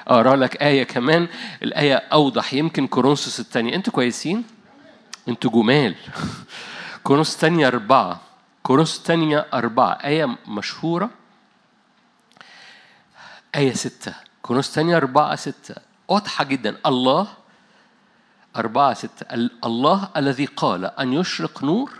[0.07, 1.27] أقرأ لك آية كمان.
[1.63, 2.53] الآية أوضح.
[2.53, 3.75] يمكن كورنثوس الثانية.
[3.75, 4.43] أنتوا كويسين؟
[5.27, 5.95] أنتوا جمال.
[7.03, 8.21] كورنثوس الثانية أربعة.
[8.63, 9.91] كورنثوس الثانية أربعة.
[9.91, 11.22] آية مشهورة.
[13.55, 14.13] آية ستة.
[14.41, 15.75] كونوس تانية أربعة ستة.
[16.07, 16.77] واضحة جدا.
[16.85, 17.27] الله
[18.55, 19.49] أربعة ستة.
[19.65, 21.91] الله الذي قال أن يشرق نور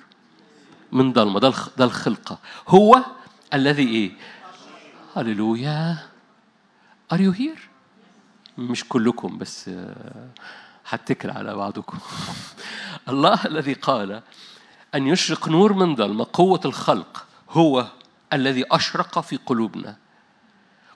[0.92, 1.40] من ضلمة.
[1.78, 2.38] ده الخلقة.
[2.68, 3.04] هو
[3.54, 4.12] الذي إيه؟
[5.16, 5.98] هللويا.
[7.14, 7.60] Are you here؟
[8.58, 9.70] مش كلكم بس
[10.90, 11.98] هتكل على بعضكم.
[13.10, 14.22] الله الذي قال
[14.96, 17.88] أن يشرق نور من ضلمة قوة الخلق هو
[18.34, 20.03] الذي أشرق في قلوبنا.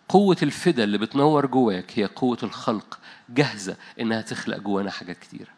[0.10, 5.50] قوة الفدا اللي بتنور جواك هي قوة الخلق جاهزة إنها تخلق جوانا حاجات كتيرة.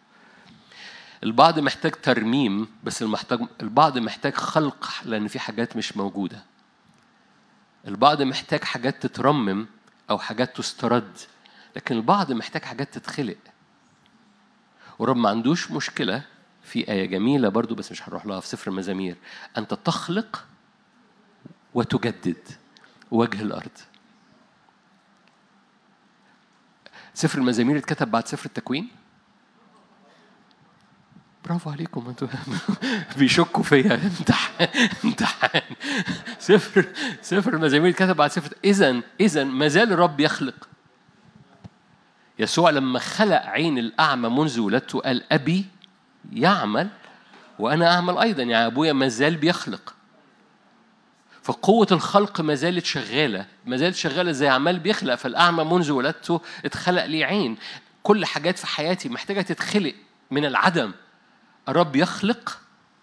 [1.23, 6.43] البعض محتاج ترميم بس المحتاج البعض محتاج خلق لأن في حاجات مش موجودة.
[7.87, 9.67] البعض محتاج حاجات تترمم
[10.09, 11.17] أو حاجات تسترد
[11.75, 13.37] لكن البعض محتاج حاجات تتخلق.
[14.99, 16.21] ورب ما عندوش مشكلة
[16.63, 19.15] في آية جميلة برضو بس مش هنروح لها في سفر المزامير
[19.57, 20.45] أنت تخلق
[21.73, 22.47] وتجدد
[23.11, 23.71] وجه الأرض.
[27.19, 28.87] سفر المزامير اتكتب بعد سفر التكوين؟
[31.45, 32.27] برافو عليكم أنتوا
[33.17, 33.93] بيشكوا فيا.
[33.93, 34.67] امتحان
[35.05, 35.61] امتحان.
[36.39, 36.85] سفر
[37.21, 40.69] سفر المزامير اتكتب بعد سفر اذا اذا ما زال الرب يخلق.
[42.39, 45.65] يسوع لما خلق عين الأعمى منذ ولادته قال أبي
[46.31, 46.89] يعمل
[47.59, 48.43] وأنا أعمل أيضا.
[48.43, 49.95] يعني أبويا ما زال بيخلق.
[51.49, 57.05] فقوة الخلق ما زالت شغالة ما زالت شغالة زي عمال بيخلق فالأعمى منذ ولادته اتخلق
[57.05, 57.57] لي عين.
[58.03, 59.95] كل حاجات في حياتي محتاجة تتخلق
[60.31, 60.91] من العدم.
[61.69, 62.59] الرب يخلق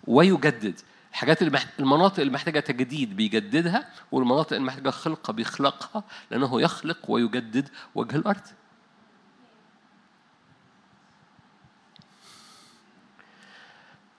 [0.07, 0.81] ويجدد.
[1.11, 7.69] الحاجات اللي المناطق اللي محتاجة تجديد بيجددها والمناطق اللي محتاجة خلقة بيخلقها لأنه يخلق ويجدد
[7.95, 8.47] وجه الأرض.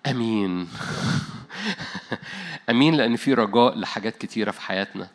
[0.05, 0.67] آمين.
[2.69, 5.07] امين لأن في رجاء لحاجات كتيرة في حياتنا.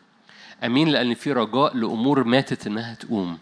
[0.63, 3.37] أمين لأن في رجاء لأمور ماتت إنها تقوم.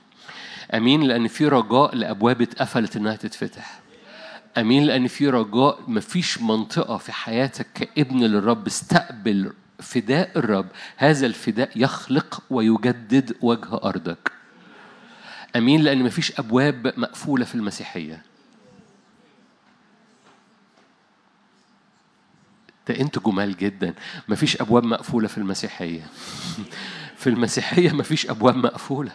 [0.73, 3.79] أمين لأن في رجاء لأبواب اتقفلت إنها تتفتح.
[4.57, 10.67] أمين لأن في رجاء مفيش منطقة في حياتك كابن للرب استقبل فداء الرب.
[10.97, 14.31] هذا الفداء يخلق ويجدد وجه أرضك.
[15.55, 18.30] أمين لأن مفيش أبواب مقفولة في المسيحية.
[22.87, 23.93] ده أنتوا جمال جدا.
[24.29, 26.01] مفيش أبواب مقفولة في المسيحية.
[27.21, 29.11] في المسيحية مفيش أبواب مقفولة.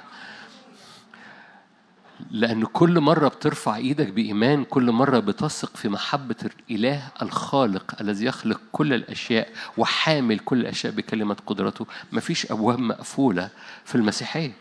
[2.30, 6.36] لأن كل مرة بترفع إيدك بإيمان كل مرة بتثق في محبة
[6.70, 13.48] الإله الخالق الذي يخلق كل الأشياء وحامل كل الأشياء بكلمة قدرته مفيش أبواب مقفولة
[13.84, 14.52] في المسيحية.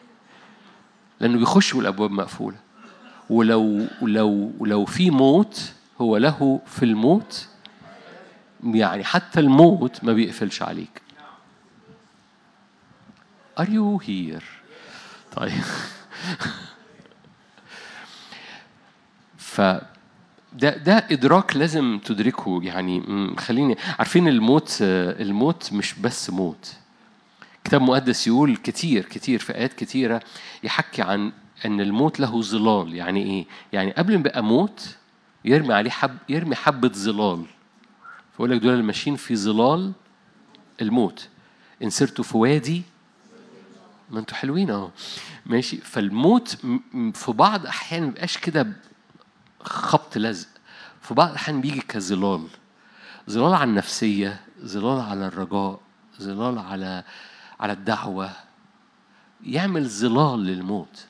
[1.19, 2.57] لأنه بيخش والأبواب مقفولة.
[3.29, 7.47] ولو لو لو في موت هو له في الموت
[8.63, 11.01] يعني حتى الموت ما بيقفلش عليك.
[13.59, 14.43] Are you here؟
[15.35, 15.63] طيب.
[19.37, 22.59] ف ده ده إدراك لازم تدركه.
[22.63, 23.03] يعني
[23.37, 26.73] خليني عارفين الموت الموت مش بس موت.
[27.63, 30.21] كتاب مقدس يقول كتير كتير في آيات كتيرة
[30.63, 31.31] يحكي عن
[31.65, 32.95] إن الموت له ظلال.
[32.95, 34.95] يعني إيه؟ يعني قبل ما يبقى موت
[35.45, 37.45] يرمي عليه حب يرمي حبة ظلال.
[38.35, 39.91] فيقول لك دول اللي ماشيين في ظلال
[40.81, 41.29] الموت.
[41.83, 42.83] ان سرتوا في وادي
[44.09, 44.89] ما أنتوا حلوين اهو.
[45.45, 46.57] ماشي؟ فالموت
[47.13, 48.73] في بعض أحيان ما بيبقاش كده
[49.61, 50.47] خبط لزق.
[51.01, 52.47] في بعض الأحيان بيجي كظلال.
[53.29, 55.79] ظلال على النفسية ظلال على الرجاء
[56.21, 57.03] ظلال على
[57.59, 58.31] على الدعوة.
[59.43, 61.05] يعمل ظلال للموت.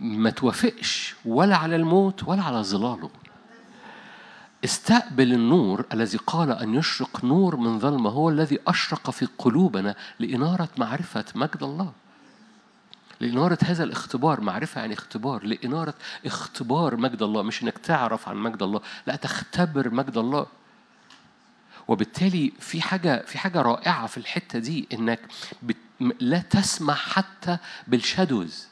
[0.00, 3.10] ما توافقش ولا على الموت ولا على ظلاله.
[4.64, 10.68] استقبل النور الذي قال أن يشرق نور من ظلمة هو الذي أشرق في قلوبنا لإنارة
[10.78, 11.92] معرفة مجد الله.
[13.20, 15.94] لإنارة هذا الاختبار معرفة يعني اختبار لإنارة
[16.26, 20.46] اختبار مجد الله مش إنك تعرف عن مجد الله لا تختبر مجد الله.
[21.88, 25.20] وبالتالي في حاجة في حاجة رائعة في الحتة دي إنك.
[26.20, 28.68] لا تسمح حتى بالشادوز.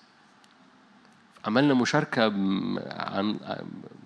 [1.47, 2.23] عملنا مشاركة
[2.91, 3.39] عن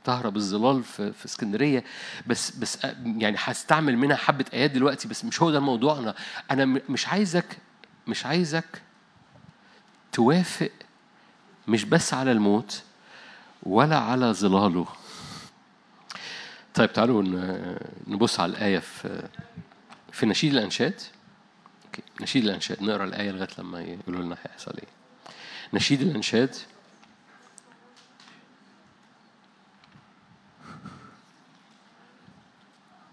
[0.04, 1.84] تهرب الظلال في, في اسكندرية.
[2.26, 6.14] بس بس يعني هستعمل منها حبة آيات دلوقتي بس مش هو ده موضوعنا
[6.50, 7.58] أنا مش عايزك
[8.06, 8.82] مش عايزك
[10.12, 10.70] توافق
[11.68, 12.82] مش بس على الموت
[13.62, 14.86] ولا على ظلاله.
[16.74, 17.22] طيب تعالوا
[18.06, 19.28] نبص على الآية في
[20.12, 21.00] في نشيد الأنشاد.
[22.20, 22.82] نشيد الأنشاد.
[22.82, 24.88] نقرأ الآية لغاية لما يقولوا لنا هيحصل إيه.
[25.74, 26.56] نشيد الأنشاد.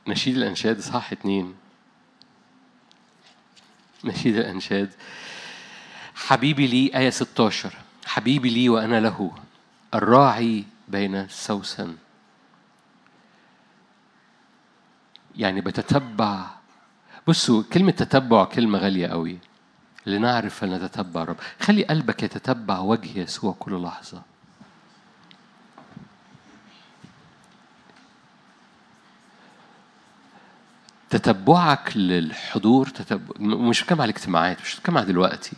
[0.07, 1.55] نشيد الأنشاد صح اتنين.
[4.03, 4.93] نشيد الأنشاد.
[6.15, 7.73] حبيبي لي آية 16
[8.05, 9.31] حبيبي لي وأنا له.
[9.93, 11.95] الراعي بين السوسن
[15.35, 16.45] يعني بتتبع.
[17.27, 19.37] بصوا كلمة تتبع كلمة غالية قوي.
[20.05, 21.37] لنعرف أن نتتبع رب.
[21.59, 24.21] خلي قلبك يتتبع وجه يسوع كل لحظة.
[31.09, 35.55] تتبعك للحضور تتبع مش بتكلم على الاجتماعات مش بتكلم على دلوقتي.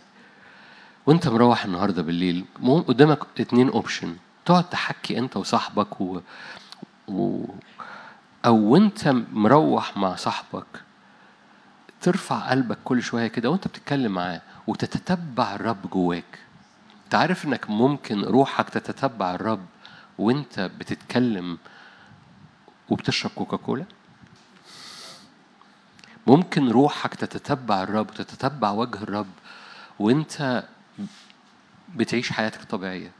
[1.05, 2.45] وانت مروح النهارده بالليل
[2.87, 6.19] قدامك اتنين اوبشن تقعد تحكي انت وصاحبك و...
[7.07, 7.45] و...
[8.45, 10.65] أو وانت مروح مع صاحبك
[12.01, 16.39] ترفع قلبك كل شوية كده وانت بتتكلم معاه وتتتبع الرب جواك.
[17.05, 19.65] انت عارف انك ممكن روحك تتتبع الرب
[20.17, 21.57] وانت بتتكلم
[22.89, 23.85] وبتشرب كوكاكولا
[26.27, 29.27] ممكن روحك تتتبع الرب وتتتبع وجه الرب
[29.99, 30.63] وانت
[31.95, 33.11] بتعيش حياتك طبيعية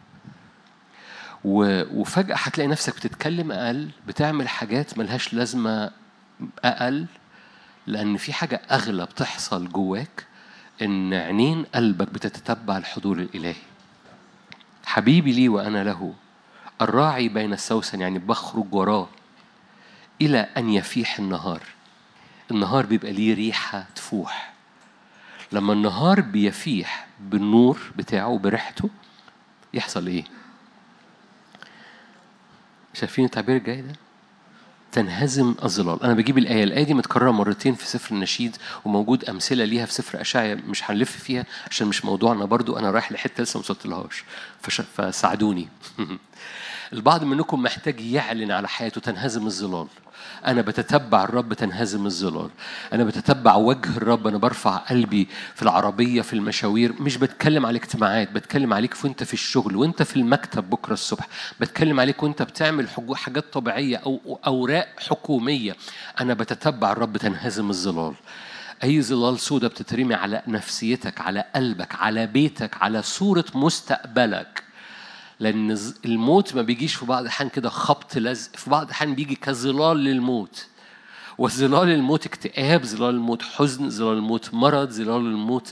[1.45, 5.91] وفجأة هتلاقي نفسك بتتكلم أقل بتعمل حاجات ملهاش لازمة
[6.63, 7.05] أقل
[7.87, 10.25] لأن في حاجة أغلى بتحصل جواك
[10.81, 13.55] إن عينين قلبك بتتتبع الحضور الإلهي.
[14.85, 16.13] حبيبي لي وأنا له
[16.81, 19.07] الراعي بين السوسن يعني بخرج وراه
[20.21, 21.61] إلى أن يفيح النهار.
[22.51, 24.53] النهار بيبقى ليه ريحة تفوح.
[25.51, 28.89] لما النهار بيفيح بالنور بتاعه بريحته
[29.73, 30.23] يحصل إيه؟
[32.93, 33.93] شايفين التعبير الجاي ده؟
[34.91, 36.03] تنهزم الظلال.
[36.03, 40.21] أنا بجيب الآية الآية دي متكررة مرتين في سفر النشيد وموجود أمثلة ليها في سفر
[40.21, 44.23] أشعيا مش هنلف فيها عشان مش موضوعنا برضو أنا رايح لحتة لسه ما وصلتلهاش.
[44.95, 45.67] فساعدوني.
[46.93, 49.87] البعض منكم محتاج يعلن على حياته تنهزم الظلال.
[50.45, 52.49] أنا بتتبع الرب تنهزم الظلال.
[52.93, 54.27] أنا بتتبع وجه الرب.
[54.27, 57.01] أنا برفع قلبي في العربية في المشاوير.
[57.01, 61.27] مش بتكلم على اجتماعات بتكلم عليك وأنت في الشغل وأنت في المكتب بكرة الصبح.
[61.59, 65.75] بتكلم عليك وأنت بتعمل حاجات طبيعية أو أوراق حكومية.
[66.21, 68.13] أنا بتتبع الرب تنهزم الظلال.
[68.83, 74.63] أي ظلال سودة بتترمي على نفسيتك على قلبك على بيتك على صورة مستقبلك.
[75.39, 79.97] لأن الموت ما بيجيش في بعض الأحيان كده خبط لزق في بعض الأحيان بيجي كظلال
[79.97, 80.65] للموت.
[81.37, 85.71] وظلال الموت اكتئاب ظلال الموت حزن ظلال الموت مرض ظلال الموت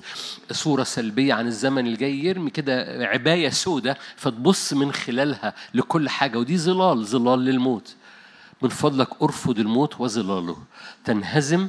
[0.51, 6.37] صورة سلبية عن الزمن الجاي يرمي كده عباية سودة فتبص من خلالها لكل حاجة.
[6.39, 7.95] ودي ظلال ظلال للموت.
[8.61, 10.57] من فضلك أرفض الموت وظلاله.
[11.05, 11.67] تنهزم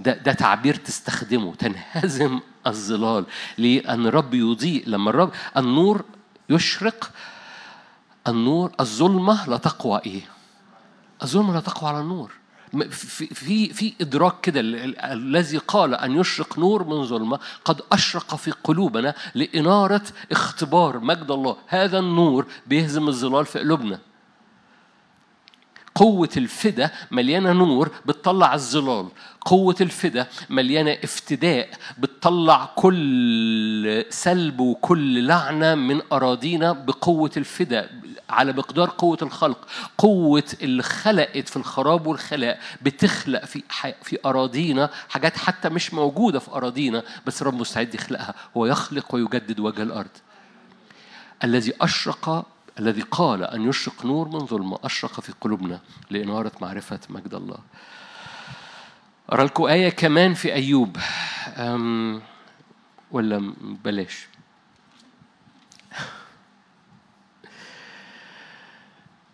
[0.00, 1.54] ده, ده تعبير تستخدمه.
[1.54, 3.24] تنهزم الظلال
[3.58, 4.84] ليه؟ الرب يضيء.
[4.86, 6.04] لما الرب النور
[6.50, 7.10] يشرق
[8.28, 10.22] النور الظلمة لا تقوى إيه؟
[11.22, 12.32] الظلمة لا تقوى على النور.
[12.90, 14.60] في في في إدراك كده
[15.12, 21.56] الذي قال أن يشرق نور من ظلمة قد أشرق في قلوبنا لإنارة اختبار مجد الله.
[21.66, 23.98] هذا النور بيهزم الظلال في قلوبنا.
[26.00, 29.08] قوة الفدا مليانة نور بتطلع الظلال.
[29.40, 37.90] قوة الفدا مليانة افتداء بتطلع كل سلب وكل لعنة من أراضينا بقوة الفدا
[38.30, 39.58] على مقدار قوة الخلق.
[39.98, 43.62] قوة اللي خلقت في الخراب والخلاء بتخلق في
[44.02, 48.34] في أراضينا حاجات حتى مش موجودة في أراضينا بس رب مستعد يخلقها.
[48.56, 50.10] هو يخلق ويجدد وجه الأرض.
[51.44, 52.46] الذي أشرق
[52.78, 55.80] الذي قال أن يشرق نور من ظلمة أشرق في قلوبنا
[56.10, 57.58] لإنارة معرفة مجد الله.
[59.32, 60.96] أرى لكم آية كمان في أيوب.
[61.56, 62.22] أم
[63.10, 63.54] ولا
[63.84, 64.28] بلاش.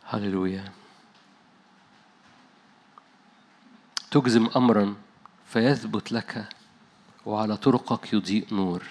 [0.05, 0.73] هللويا.
[4.11, 4.95] تجزم أمرا
[5.47, 6.49] فيثبت لك
[7.27, 8.83] وعلى طرقك يضيء نور.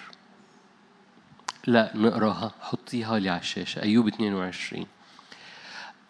[1.66, 3.82] لا نقراها حطيها لي على الشاشة.
[3.82, 4.86] أيوب 22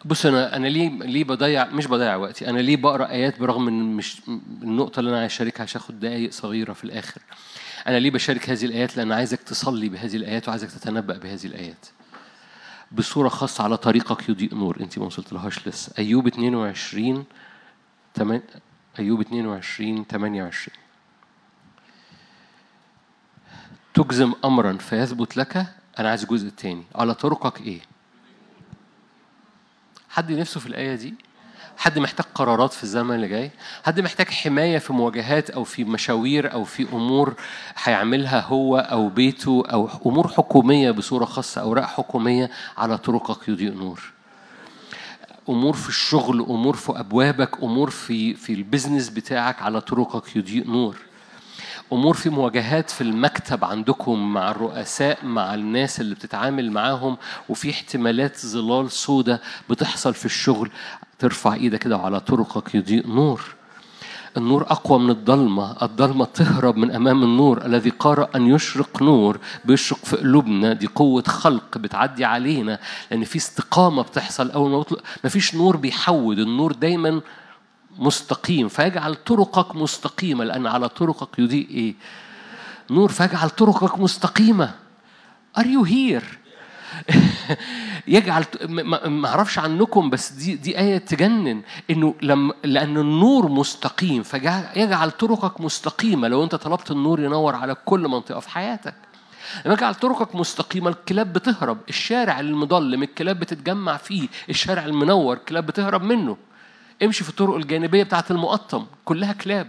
[0.05, 3.83] بص أنا أنا ليه ليه بضيع مش بضيع وقتي أنا ليه بقرأ آيات برغم إن
[3.83, 4.21] مش
[4.63, 7.21] النقطة اللي أنا عايز أشاركها عشان آخد دقايق صغيرة في الآخر.
[7.87, 11.85] أنا ليه بشارك هذه الآيات؟ لأن عايزك تصلي بهذه الآيات وعايزك تتنبأ بهذه الآيات.
[12.91, 14.77] بصورة خاصة على طريقك يضيء نور.
[14.79, 15.91] أنت ما وصلتلهاش لسه.
[15.99, 17.25] أيوب 22
[18.99, 20.86] أيوب 22 28
[23.97, 25.65] تجزم أمرا فيثبت لك
[25.99, 27.79] أنا عايز الجزء الثاني على طرقك إيه؟
[30.09, 31.13] حد نفسه في الآية دي؟
[31.77, 33.51] حد محتاج قرارات في الزمن اللي جاي
[33.85, 37.33] حد محتاج حماية في مواجهات أو في مشاوير أو في أمور
[37.83, 44.01] هيعملها هو أو بيته أو أمور حكومية بصورة خاصة أوراق حكومية على طرقك يضيء نور
[45.49, 51.06] أمور في الشغل أمور في أبوابك أمور في في البيزنس بتاعك على طرقك يضيء نور
[51.93, 57.17] أمور في مواجهات في المكتب عندكم مع الرؤساء مع الناس اللي بتتعامل معاهم
[57.49, 60.71] وفي احتمالات ظلال سودة بتحصل في الشغل.
[61.19, 63.41] ترفع إيدك كده وعلى طرقك يضيء نور.
[64.37, 67.65] النور أقوى من الضلمة الضلمة تهرب من أمام النور.
[67.65, 70.73] الذي قرأ أن يشرق نور بيشرق في قلوبنا.
[70.73, 72.79] دي قوة خلق بتعدي علينا
[73.11, 74.83] لأن في استقامة بتحصل أول ما
[75.23, 76.39] ما فيش نور بيحود.
[76.39, 77.21] النور دايما
[77.97, 80.43] مستقيم فيجعل طرقك مستقيمة.
[80.43, 81.95] لأن على طرقك يضيء إيه؟
[82.91, 83.11] نور.
[83.11, 84.71] فيجعل طرقك مستقيمة.
[85.59, 86.25] Are you here؟
[88.07, 88.45] يجعل
[89.07, 91.61] ما أعرفش عنكم بس دي دي آية تجنن.
[91.89, 96.27] إنه لما لأن النور مستقيم فيجعل طرقك مستقيمة.
[96.27, 98.95] لو أنت طلبت النور ينور على كل منطقة في حياتك.
[99.65, 101.77] لما يجعل طرقك مستقيمة الكلاب بتهرب.
[101.89, 104.27] الشارع المظلم الكلاب بتتجمع فيه.
[104.49, 106.37] الشارع المنور الكلاب بتهرب منه.
[107.03, 109.67] امشي في الطرق الجانبية بتاعت المقطم كلها كلاب.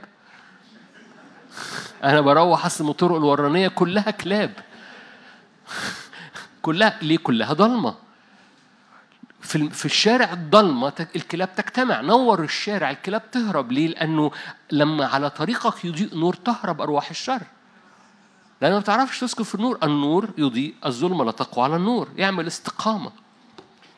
[2.05, 4.53] أنا بروح أصل الطرق الورانية كلها كلاب.
[6.63, 7.95] كلها ليه كلها ضلمة؟
[9.41, 13.73] في في الشارع الضلمة الكلاب تجتمع نور الشارع الكلاب تهرب.
[13.73, 14.31] ليه؟ لأنه
[14.73, 17.43] لما على طريقك يضيء نور تهرب أرواح الشر.
[18.63, 22.09] لأنه ما بتعرفش تسكن في النور النور يضيء الظلمة لا تقوى على النور.
[22.17, 23.11] يعمل استقامة.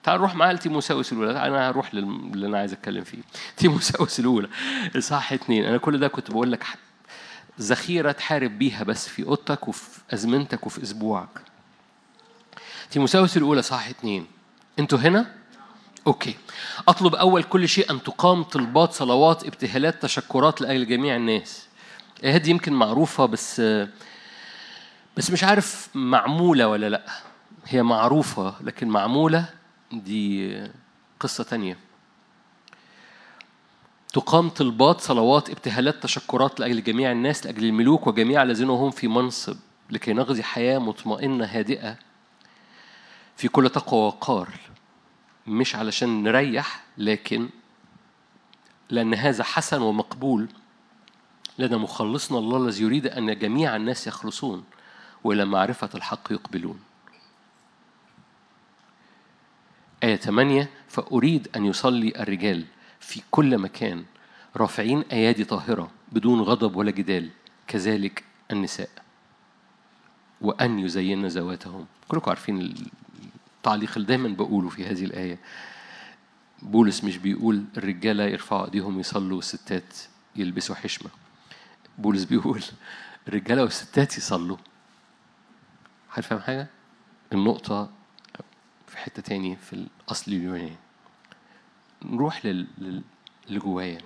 [0.03, 1.31] تعال نروح معايا لتيموساوس الأولى.
[1.31, 3.19] أنا هروح للي أنا عايز أتكلم فيه.
[3.57, 4.49] تيموساوس الأولى.
[4.97, 6.65] اصحاح اثنين أنا كل ده كنت بقول لك
[7.61, 11.43] ذخيرة تحارب بيها بس في أوضتك وفي أزمنتك وفي أسبوعك.
[12.91, 14.27] تيموساوس الأولى صح اثنين
[14.79, 15.35] أنتوا هنا؟
[16.07, 16.35] أوكي.
[16.89, 21.67] أطلب أول كل شيء أن تقام طلبات صلوات ابتهالات تشكرات لأجل جميع الناس.
[22.25, 23.63] هذه يمكن معروفة بس
[25.17, 27.07] بس مش عارف معمولة ولا لأ.
[27.67, 29.60] هي معروفة لكن معمولة
[29.93, 30.57] دي
[31.21, 31.79] قصة تانية.
[34.13, 39.57] تقام طلبات صلوات ابتهالات تشكرات لأجل جميع الناس لأجل الملوك وجميع الذين هم في منصب
[39.91, 41.97] لكي نقضي حياة مطمئنة هادئة
[43.37, 44.49] في كل تقوى وقار.
[45.47, 47.49] مش علشان نريح لكن
[48.91, 50.49] لأن هذا حسن ومقبول.
[51.59, 54.65] لدى مخلصنا الله الذي يريد أن جميع الناس يخلصون
[55.25, 56.81] وإلى معرفة الحق يقبلون.
[60.05, 62.65] آية 8 فأريد أن يصلي الرجال
[63.01, 64.05] في كل مكان
[64.57, 67.31] رافعين أيادي طاهرة بدون غضب ولا جدال
[67.67, 68.89] كذلك النساء.
[70.41, 71.87] وأن يزين ذواتهم.
[72.09, 72.75] كلكم عارفين
[73.57, 75.39] التعليق اللي دايما بقوله في هذه الآية.
[76.63, 79.95] بولس مش بيقول الرجالة يرفعوا إيديهم يصلوا والستات
[80.37, 81.11] يلبسوا حشمة.
[81.99, 82.63] بولس بيقول
[83.29, 84.57] الرجالة والستات يصلوا.
[86.11, 86.67] حد فاهم حاجة؟
[87.33, 87.91] النقطة
[89.01, 89.73] حتة تاني في
[90.07, 90.77] الأصل اليوناني.
[92.05, 92.67] نروح لل...
[92.79, 93.03] لل...
[93.49, 93.99] اللي جوايا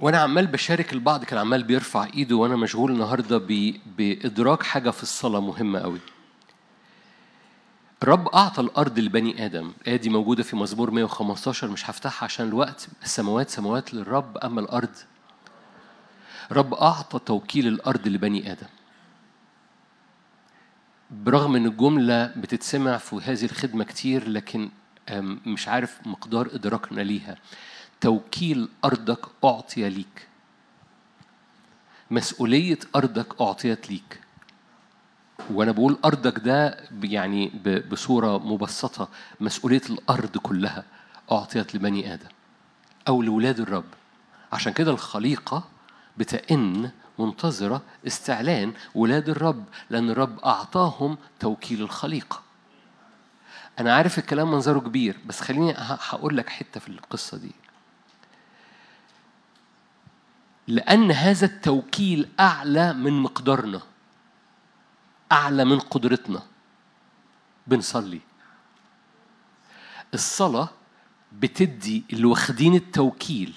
[0.00, 3.74] وأنا عمال بشارك البعض كان عمال بيرفع إيده وأنا مشغول النهارده ب...
[3.98, 5.98] بإدراك حاجة في الصلاة مهمة قوي
[8.02, 9.72] الرب أعطى الأرض لبني آدم.
[9.82, 12.88] الآية دي موجودة في مزمور 115 مش هفتحها عشان الوقت.
[13.02, 14.90] السماوات سماوات للرب أما الأرض.
[16.52, 18.66] رب أعطى توكيل الأرض لبني آدم.
[21.22, 24.70] برغم إن الجملة بتتسمع في هذه الخدمة كتير لكن
[25.46, 27.36] مش عارف مقدار إدراكنا ليها.
[28.00, 30.28] توكيل أرضك أعطي ليك.
[32.10, 34.20] مسؤولية أرضك أعطيت ليك.
[35.50, 37.52] وأنا بقول أرضك ده يعني
[37.90, 39.08] بصورة مبسطة.
[39.40, 40.84] مسؤولية الأرض كلها
[41.32, 42.28] أعطيت لبني آدم
[43.08, 43.84] أو لولاد الرب.
[44.52, 45.68] عشان كده الخليقة
[46.16, 52.42] بتئن منتظرة استعلان ولاد الرب لأن الرب أعطاهم توكيل الخليقة
[53.78, 57.52] أنا عارف الكلام منظره كبير بس خليني هقول لك حتة في القصة دي.
[60.68, 63.80] لأن هذا التوكيل أعلى من مقدارنا
[65.32, 66.42] أعلى من قدرتنا.
[67.66, 68.20] بنصلي.
[70.14, 70.68] الصلاة
[71.32, 73.54] بتدي اللي واخدين التوكيل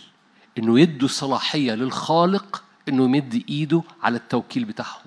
[0.58, 5.02] إنه يدوا صلاحية للخالق إنه يمد إيده على التوكيل بتاعهم.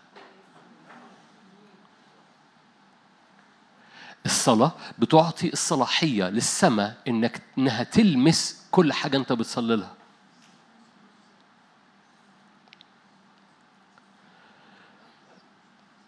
[4.27, 9.95] الصلاة بتعطي الصلاحية للسماء إنك إنها تلمس كل حاجة أنت بتصلي لها.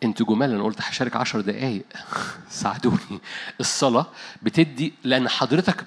[0.03, 1.85] أنتوا جمال أنا قلت هشارك عشر دقايق.
[2.51, 3.21] ساعدوني.
[3.61, 4.07] الصلاة
[4.43, 5.87] بتدي لأن حضرتك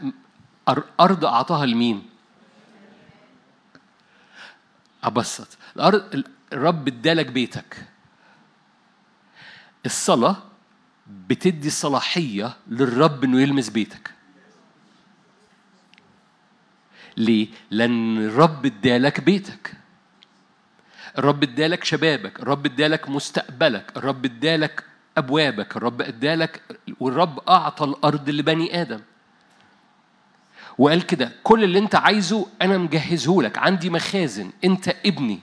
[0.99, 2.09] أرض أعطاها لمين؟
[5.03, 5.57] أبسط.
[5.75, 6.23] الأرض
[6.53, 7.85] الرب ادالك بيتك.
[9.85, 10.37] الصلاة
[11.29, 14.11] بتدي صلاحية للرب إنه يلمس بيتك.
[17.17, 19.73] ليه؟ لأن الرب ادالك بيتك.
[21.17, 24.83] الرب ادالك شبابك الرب ادالك مستقبلك الرب ادالك
[25.17, 26.61] أبوابك الرب ادالك
[26.99, 29.01] والرب أعطى الأرض لبني آدم.
[30.77, 35.39] وقال كده كل اللي أنت عايزه أنا مجهزه لك عندي مخازن أنت ابني.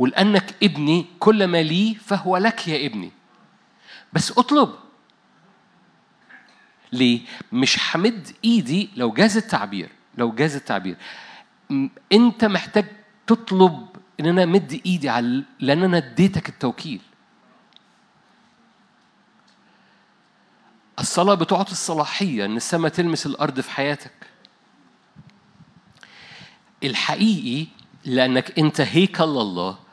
[0.00, 3.12] ولأنك ابني كل ما لي فهو لك يا ابني.
[4.12, 4.74] بس اطلب.
[6.92, 7.20] ليه؟
[7.52, 9.88] مش حمد ايدي لو جاز التعبير.
[10.18, 10.96] لو جاز التعبير.
[12.12, 12.84] انت محتاج
[13.26, 13.88] تطلب
[14.20, 17.00] ان أنا مد ايدي على لأن أنا اديتك التوكيل.
[20.98, 24.12] الصلاة بتعطي الصلاحية إن السماء تلمس الأرض في حياتك.
[26.84, 27.66] الحقيقي
[28.04, 29.89] لأنك أنت هيكل الله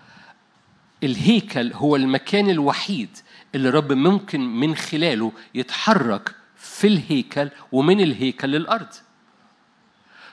[1.04, 3.18] الهيكل هو المكان الوحيد
[3.56, 8.88] اللي رب ممكن من خلاله يتحرك في الهيكل ومن الهيكل للأرض.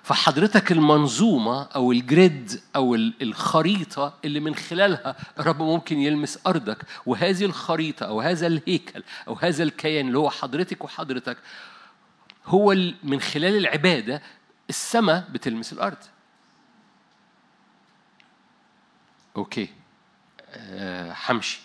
[0.02, 7.44] فحضرتك المنظومة أو ال grid أو الخريطة اللي من خلالها الرب ممكن يلمس أرضك وهذه
[7.44, 11.36] الخريطة أو هذا الهيكل أو هذا الكيان اللي هو حضرتك وحضرتك
[12.46, 14.22] هو من خلال العبادة
[14.68, 15.96] السماء بتلمس الأرض
[19.36, 19.68] okay
[21.28, 21.60] همشي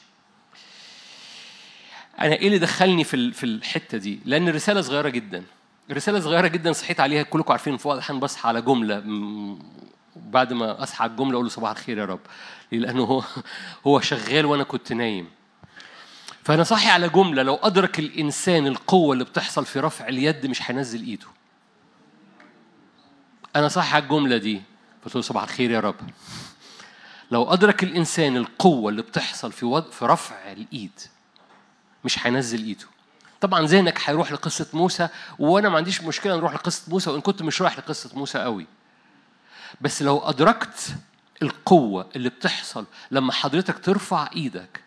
[2.22, 5.44] أنا إيه اللي دخلني في في الحتة دي؟ لأن الرسالة صغيرة جدا.
[5.92, 9.04] رسالة صغيرة جدا صحيت عليها كلكم عارفين في وقت بصحى على جملة.
[10.16, 12.20] بعد ما أصحى على الجملة أقول له صباح الخير يا رب.
[12.72, 13.24] لأنه هو
[13.88, 15.28] هو شغال وأنا كنت نايم.
[16.44, 17.44] فأنا صاحي على جملة.
[17.44, 21.28] لو أدرك الإنسان القوة اللي بتحصل في رفع اليد مش هينزل إيده.
[23.56, 24.62] أنا صاحي على الجملة دي.
[25.06, 25.96] قلت له صباح الخير يا رب.
[27.32, 29.84] لو أدرك الإنسان القوة اللي بتحصل في.
[29.92, 31.00] في رفع الإيد
[32.06, 32.86] مش هينزل إيده.
[33.42, 35.08] طبعا ذهنك هيروح لقصة موسى
[35.40, 38.66] وأنا ما عنديش مشكلة نروح لقصة موسى وإن كنت مش رايح لقصة موسى قوي
[39.82, 40.96] بس لو أدركت
[41.42, 44.82] القوة اللي بتحصل لما حضرتك ترفع إيدك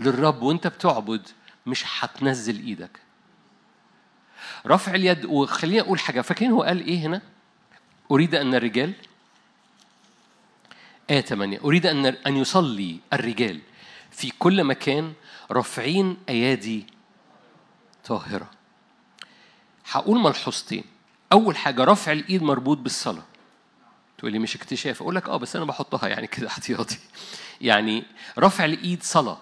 [0.00, 1.28] للرب وأنت بتعبد
[1.66, 3.00] مش هتنزل إيدك.
[4.66, 7.22] رفع اليد وخليني أقول حاجة فاكرين هو قال إيه هنا؟
[8.10, 8.92] أريد أن الرجال
[11.10, 13.60] آية 8 أريد أن أن يصلي الرجال
[14.10, 15.12] في كل مكان
[15.50, 16.86] رافعين أيادي
[18.04, 18.50] طاهرة.
[19.90, 20.84] هقول ملحوظتين.
[21.32, 23.22] أول حاجة رفع الإيد مربوط بالصلاة.
[24.18, 25.02] تقول لي مش اكتشاف.
[25.02, 26.98] أقول لك أه بس أنا بحطها يعني كده احتياطي.
[27.60, 28.04] يعني
[28.38, 29.38] رفع الإيد صلاة.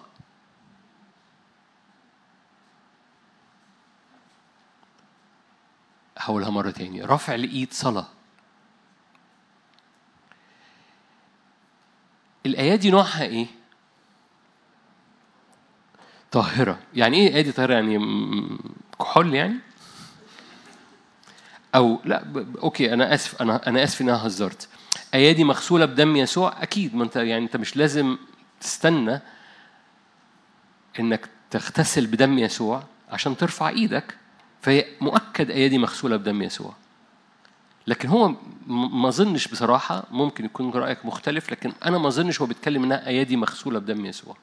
[6.17, 8.07] هقولها مرة تاني رفع الإيد صلاة.
[12.49, 13.47] الأيادي نوعها إيه؟
[16.31, 16.79] طاهرة.
[16.93, 17.99] يعني إيه أيادي طاهرة؟ يعني
[18.99, 19.55] كحول يعني؟
[21.75, 22.57] أو لا ب...
[22.57, 24.69] أوكي أنا آسف أنا أنا آسف إن أنا هزرت
[25.13, 26.95] أيادي مغسولة بدم يسوع؟ أكيد.
[26.95, 28.17] ما أنت يعني أنت مش لازم
[28.61, 29.19] تستنى
[30.99, 34.17] إنك تغتسل بدم يسوع عشان ترفع إيدك.
[34.61, 36.73] فهي مؤكد أيادي مغسولة بدم يسوع.
[37.89, 38.35] لكن هو
[38.67, 43.35] ما اظنش بصراحة ممكن يكون رأيك مختلف لكن أنا ما اظنش هو بيتكلم إنها أيادي
[43.35, 44.37] مغسولة بدم يسوع.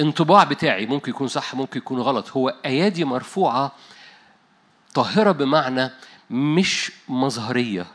[0.00, 2.30] انطباع بتاعي ممكن يكون صح ممكن يكون غلط.
[2.30, 3.72] هو أيادي مرفوعة
[4.94, 5.90] طاهرة بمعنى
[6.30, 7.86] مش مظهرية.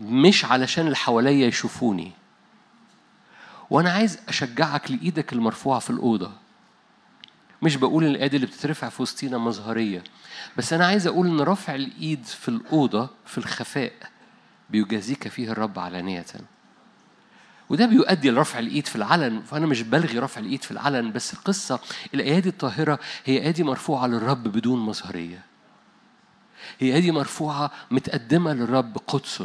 [0.00, 2.12] مش علشان اللي حواليا يشوفوني.
[3.70, 6.32] وأنا عايز أشجعك لإيدك المرفوعة في الأوضة.
[7.62, 10.04] مش بقول إن الايادي اللي بتترفع في وسطينا مظهرية
[10.56, 13.92] بس أنا عايز أقول إن رفع الإيد في الأوضة في الخفاء
[14.70, 16.24] بيجازيك فيه الرب علانية.
[17.68, 21.80] وده بيؤدي لرفع الإيد في العلن فأنا مش بلغي رفع الإيد في العلن بس القصة
[22.14, 25.42] الايادي الطاهرة هي ايادي مرفوعة للرب بدون مظهرية.
[26.78, 29.42] هي ايادي مرفوعة متقدمة للرب قدس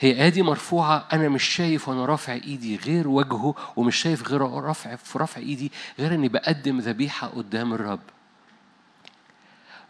[0.00, 4.96] هي آدي مرفوعة أنا مش شايف وأنا رافع إيدي غير وجهه ومش شايف غير رفع
[4.96, 8.00] في رفع إيدي غير إني بقدم ذبيحة قدام الرب.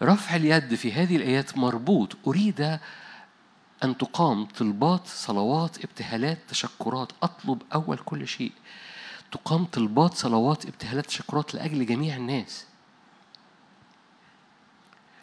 [0.03, 2.79] رفع اليد في هذه الآيات مربوط أريد
[3.85, 8.53] أن تقام طلبات صلوات ابتهالات تشكرات أطلب أول كل شيء.
[9.33, 12.68] تقام طلبات صلوات ابتهالات تشكرات لأجل جميع الناس.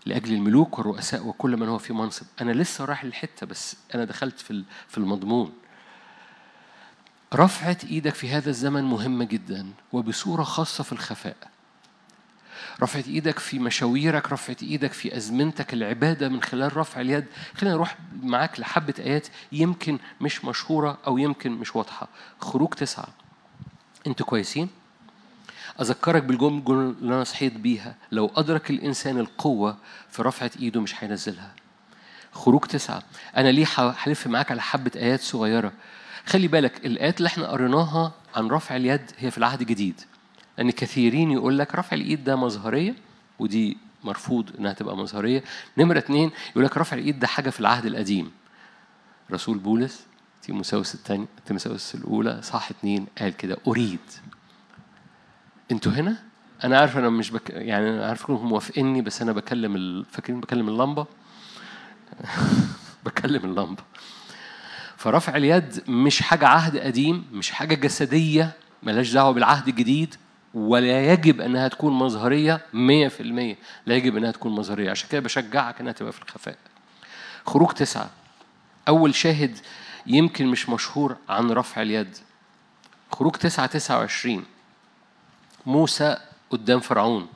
[0.06, 2.26] لأجل الملوك والرؤساء وكل من هو في منصب.
[2.42, 5.54] أنا لسه رايح للحتة بس أنا دخلت في في المضمون.
[7.34, 11.36] رفعة إيدك في هذا الزمن مهمة جدا وبصورة خاصة في الخفاء.
[12.82, 17.26] رفعة إيدك في مشاويرك رفعة إيدك في أزمنتك العبادة من خلال رفع اليد.
[17.56, 22.08] خلينا نروح معاك لحبة آيات يمكن مش مشهورة أو يمكن مش واضحة.
[22.40, 23.08] خروج تسعة.
[24.08, 24.70] أنتوا كويسين؟
[25.82, 26.62] أذكرك بالجملة
[27.02, 27.96] اللي أنا صحيت بيها.
[28.12, 29.78] لو أدرك الإنسان القوة
[30.10, 31.52] في رفعة إيده مش هينزلها.
[32.32, 33.04] خروج تسعة.
[33.38, 35.72] أنا ليه هلف معاك على حبة آيات صغيرة.
[36.26, 40.02] خلي بالك الآيات اللي إحنا قريناها عن رفع اليد هي في العهد الجديد
[40.58, 42.96] لأن كثيرين يقول لك رفع الإيد ده مظهرية
[43.40, 45.44] ودي مرفوض إنها تبقى مظهرية.
[45.78, 48.32] نمرة اتنين يقول لك رفع الإيد ده حاجة في العهد القديم.
[49.32, 50.06] رسول بولس
[50.42, 54.00] تيموساوس الثاني تيموساوس الأولى صح اتنين قال كده أريد.
[55.72, 56.18] أنتوا هنا؟
[56.64, 57.50] أنا عارف أنا مش بك...
[57.50, 60.06] يعني أنا عارف انكم موافقيني بس أنا بكلم ال...
[60.12, 61.06] فاكرين بكلم اللمبة؟
[63.06, 63.84] بكلم اللمبة.
[64.98, 68.52] فرفع اليد مش حاجة عهد قديم مش حاجة جسدية
[68.84, 70.16] ملاش دعوة بالعهد الجديد
[70.54, 72.66] ولا يجب إنها تكون مظهرية 100%
[73.86, 74.92] لا يجب إنها تكون مظهرية.
[74.92, 76.58] عشان كده بشجعك إنها تبقى في الخفاء.
[77.46, 78.10] خروج تسعة.
[78.88, 79.58] أول شاهد
[80.08, 82.18] يمكن مش مشهور عن رفع اليد.
[83.12, 84.44] خروج تسعة تسعة وعشرين.
[85.66, 86.18] موسى
[86.50, 87.28] قدام فرعون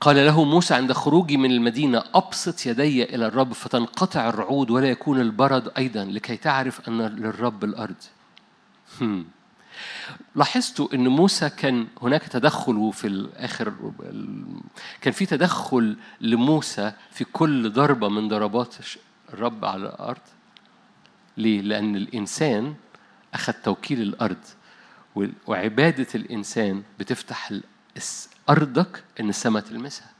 [0.00, 5.20] قال له موسى عند خروجي من المدينة أبسط يدي إلى الرب فتنقطع الرعود ولا يكون
[5.20, 7.96] البرد أيضا لكي تعرف أن للرب الأرض
[9.00, 9.26] هم.
[10.34, 13.72] لاحظتوا أن موسى كان هناك تدخل في الآخر
[15.00, 18.74] كان في تدخل لموسى في كل ضربة من ضربات
[19.32, 20.20] الرب على الأرض
[21.36, 22.74] ليه؟ لأن الإنسان
[23.34, 24.36] أخذ توكيل الأرض
[25.46, 27.52] وعبادة الإنسان بتفتح
[28.50, 30.10] أرضك إن السماء تلمسها.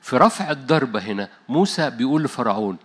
[0.00, 2.76] في رفع الضربة هنا موسى بيقول لفرعون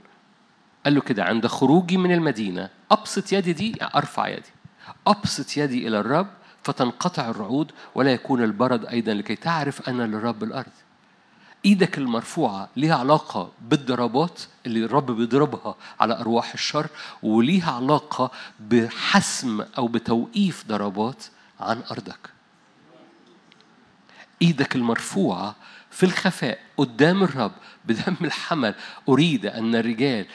[0.85, 4.49] قال له كده عند خروجي من المدينة أبسط يدي دي أرفع يدي
[5.07, 6.27] أبسط يدي إلى الرب
[6.63, 10.71] فتنقطع الرعود ولا يكون البرد أيضا لكي تعرف أن للرب الأرض.
[11.65, 16.87] إيدك المرفوعة ليها علاقة بالضربات اللي الرب بيضربها على أرواح الشر
[17.23, 21.23] وليها علاقة بحسم أو بتوقيف ضربات
[21.59, 22.29] عن أرضك.
[24.41, 25.55] إيدك المرفوعة
[25.91, 27.51] في الخفاء قدام الرب
[27.85, 28.75] بدم الحمل.
[29.09, 30.25] أريد أن الرجال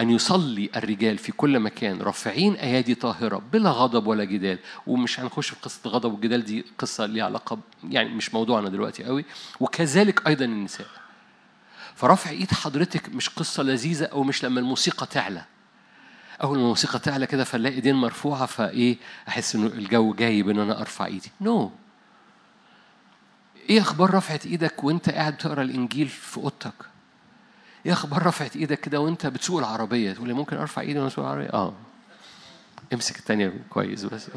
[0.00, 4.58] أن يصلي الرجال في كل مكان رافعين أيادي طاهرة بلا غضب ولا جدال.
[4.86, 7.58] ومش هنخش في قصة الغضب والجدال دي قصة ليها علاقة
[7.90, 9.24] يعني مش موضوعنا دلوقتي قوي.
[9.60, 10.86] وكذلك أيضا النساء.
[11.94, 15.44] فرفع إيد حضرتك مش قصة لذيذة أو مش لما الموسيقى تعلى.
[16.42, 18.96] أول ما الموسيقى تعلى كده فنلاقي إيدين مرفوعة فإيه
[19.28, 21.30] أحس إنه الجو جايب إن أنا أرفع إيدي.
[21.40, 21.70] نو no.
[23.70, 26.74] إيه أخبار رفعة إيدك وأنت قاعد بتقرا الإنجيل في أوضتك؟
[27.86, 31.24] إيه أخبار رفعت إيدك كده وأنت بتسوق العربية تقول لي ممكن أرفع إيدي وأنا بسوق
[31.24, 31.74] العربية؟ آه.
[32.92, 34.30] امسك الثانية كويس بس.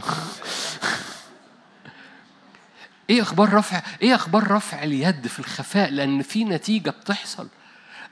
[3.10, 7.48] إيه أخبار رفع إيه أخبار رفع اليد في الخفاء؟ لأن في نتيجة بتحصل.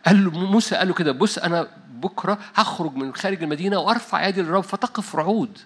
[0.06, 4.42] قال له موسى قال له كده بص أنا بكرة هخرج من خارج المدينة وأرفع يدي
[4.42, 5.58] للرب فتقف رعود.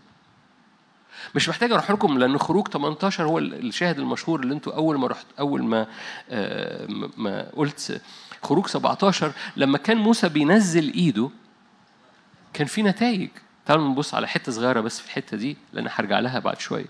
[1.36, 5.26] مش محتاج أروح لكم لأن خروج 18 هو الشاهد المشهور اللي أنتوا أول ما رحت
[5.40, 5.88] أول ما
[6.30, 8.02] آه ما قلت
[8.44, 11.30] خروج 17 لما كان موسى بينزل إيده
[12.54, 13.30] كان في نتائج.
[13.66, 16.86] تعالوا نبص على حتة صغيرة بس في الحتة دي لأن هرجع لها بعد شوية.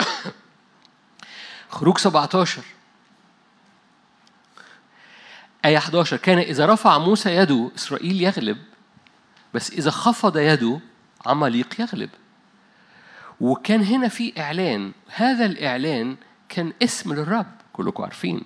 [1.70, 2.62] خروج 17
[5.64, 8.58] آية 11 كان إذا رفع موسى يده إسرائيل يغلب
[9.54, 10.80] بس إذا خفض يده
[11.26, 12.10] عماليق يغلب.
[13.40, 14.92] وكان هنا في إعلان.
[15.14, 16.16] هذا الإعلان
[16.48, 18.44] كان اسم للرب كلكم عارفين.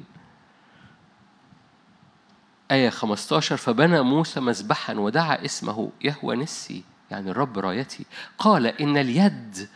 [2.71, 8.05] آية 15 فبنى موسى مذبحا ودعا اسمه يهوى نسي يعني الرب رايتي.
[8.39, 9.69] قال إن اليد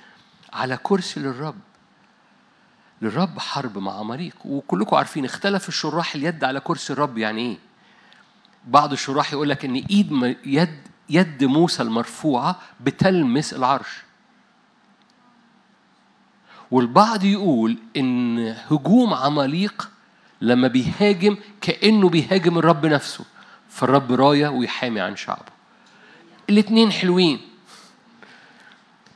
[0.52, 1.58] على كرسي للرب.
[3.02, 7.58] للرب حرب مع عماليق وكلكم عارفين اختلف الشراح اليد على كرسي الرب يعني إيه؟
[8.66, 14.02] بعض الشراح يقول لك إن إيد يد يد موسى المرفوعة بتلمس العرش.
[16.70, 18.38] والبعض يقول إن
[18.70, 19.90] هجوم عماليق
[20.42, 23.24] لما بيهاجم كأنه بيهاجم الرب نفسه
[23.70, 25.52] فالرب راية ويحامي عن شعبه.
[26.50, 27.40] الاثنين حلوين.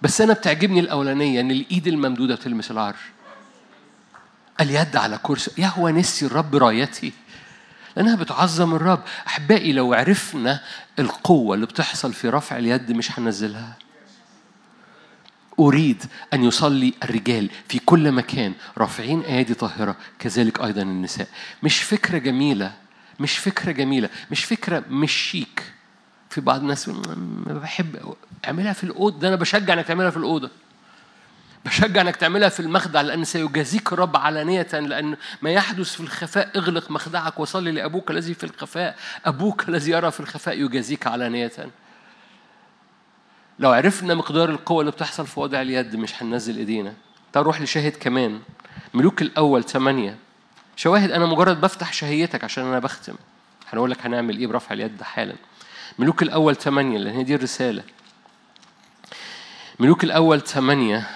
[0.02, 2.98] بس أنا بتعجبني الأولانية إن الإيد الممدودة تلمس العرش.
[4.60, 5.50] اليد على كرسي.
[5.62, 7.12] يهوى نسي الرب رايتي.
[7.96, 9.02] لأنها بتعظم الرب.
[9.26, 10.60] أحبائي لو عرفنا
[10.98, 13.76] القوة اللي بتحصل في رفع اليد مش هنزلها
[15.60, 16.04] أريد
[16.34, 21.28] أن يصلي الرجال في كل مكان رافعين أيادي طاهرة كذلك أيضا النساء.
[21.62, 22.72] مش فكرة جميلة
[23.20, 25.72] مش فكرة جميلة مش فكرة مش شيك
[26.30, 26.90] في بعض الناس
[27.46, 29.18] بحب اعملها في الأوضة.
[29.18, 30.50] ده أنا بشجع إنك تعملها في الأوضة.
[31.64, 36.90] بشجع إنك تعملها في المخدع لأن سيجازيك الرب علانية لأن ما يحدث في الخفاء اغلق
[36.90, 38.96] مخدعك وصلي لأبوك الذي في الخفاء.
[39.24, 41.52] أبوك الذي يرى في الخفاء يجازيك علانية.
[43.58, 46.94] لو عرفنا مقدار القوة اللي بتحصل في وضع اليد مش هننزل إيدينا.
[47.32, 48.40] تعال نروح لشاهد كمان.
[48.94, 50.18] ملوك الأول ثمانية.
[50.76, 53.14] شواهد أنا مجرد بفتح شهيتك عشان أنا بختم.
[53.72, 55.34] هنقول لك هنعمل إيه برفع اليد حالا.
[55.98, 57.82] ملوك الأول ثمانية لأن هي دي الرسالة.
[59.80, 61.10] ملوك الأول ثمانية.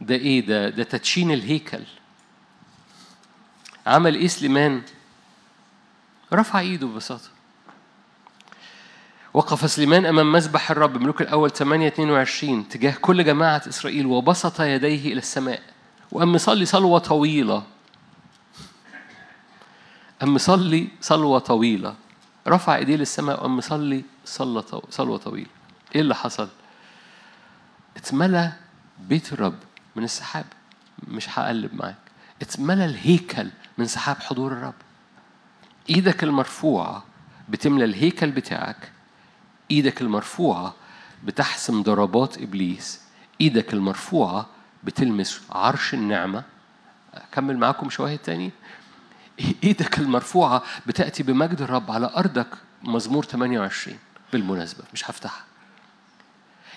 [0.00, 1.82] ده إيه؟ ده ده تدشين الهيكل.
[3.86, 4.82] عمل إيه سليمان؟
[6.32, 7.37] رفع إيده ببساطة.
[9.34, 15.12] وقف سليمان أمام مذبح الرب ملوك الأول 8 22 تجاه كل جماعة إسرائيل وبسط يديه
[15.12, 15.62] إلى السماء.
[16.12, 17.62] وقام مصلي صلوة طويلة.
[20.20, 21.94] قام مصلي صلوة طويلة.
[22.48, 25.50] رفع إيديه للسماء مصلي صلوة صلوة طويلة.
[25.94, 26.48] إيه اللي حصل؟
[27.96, 28.52] اتملى
[28.98, 29.58] بيت الرب
[29.96, 30.46] من السحاب.
[31.08, 31.96] مش هقلب معاك.
[32.42, 33.48] اتملى الهيكل
[33.78, 34.74] من سحاب حضور الرب.
[35.90, 37.04] إيدك المرفوعة
[37.48, 38.92] بتملى الهيكل بتاعك.
[39.70, 40.74] إيدك المرفوعة
[41.24, 43.00] بتحسم ضربات إبليس.
[43.40, 44.46] إيدك المرفوعة
[44.84, 46.42] بتلمس عرش النعمة.
[47.14, 48.50] أكمل معاكم شواهد تاني.
[49.64, 52.48] إيدك المرفوعة بتأتي بمجد الرب على أرضك
[52.82, 53.98] مزمور 28
[54.32, 55.44] بالمناسبة مش هفتحها.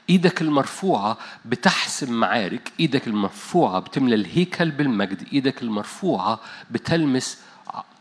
[0.09, 2.71] إيدك المرفوعة بتحسم معارك.
[2.79, 5.27] إيدك المرفوعة بتملى الهيكل بالمجد.
[5.33, 6.39] إيدك المرفوعة
[6.71, 7.37] بتلمس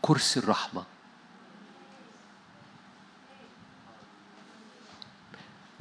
[0.01, 0.83] كرسي الرحمة.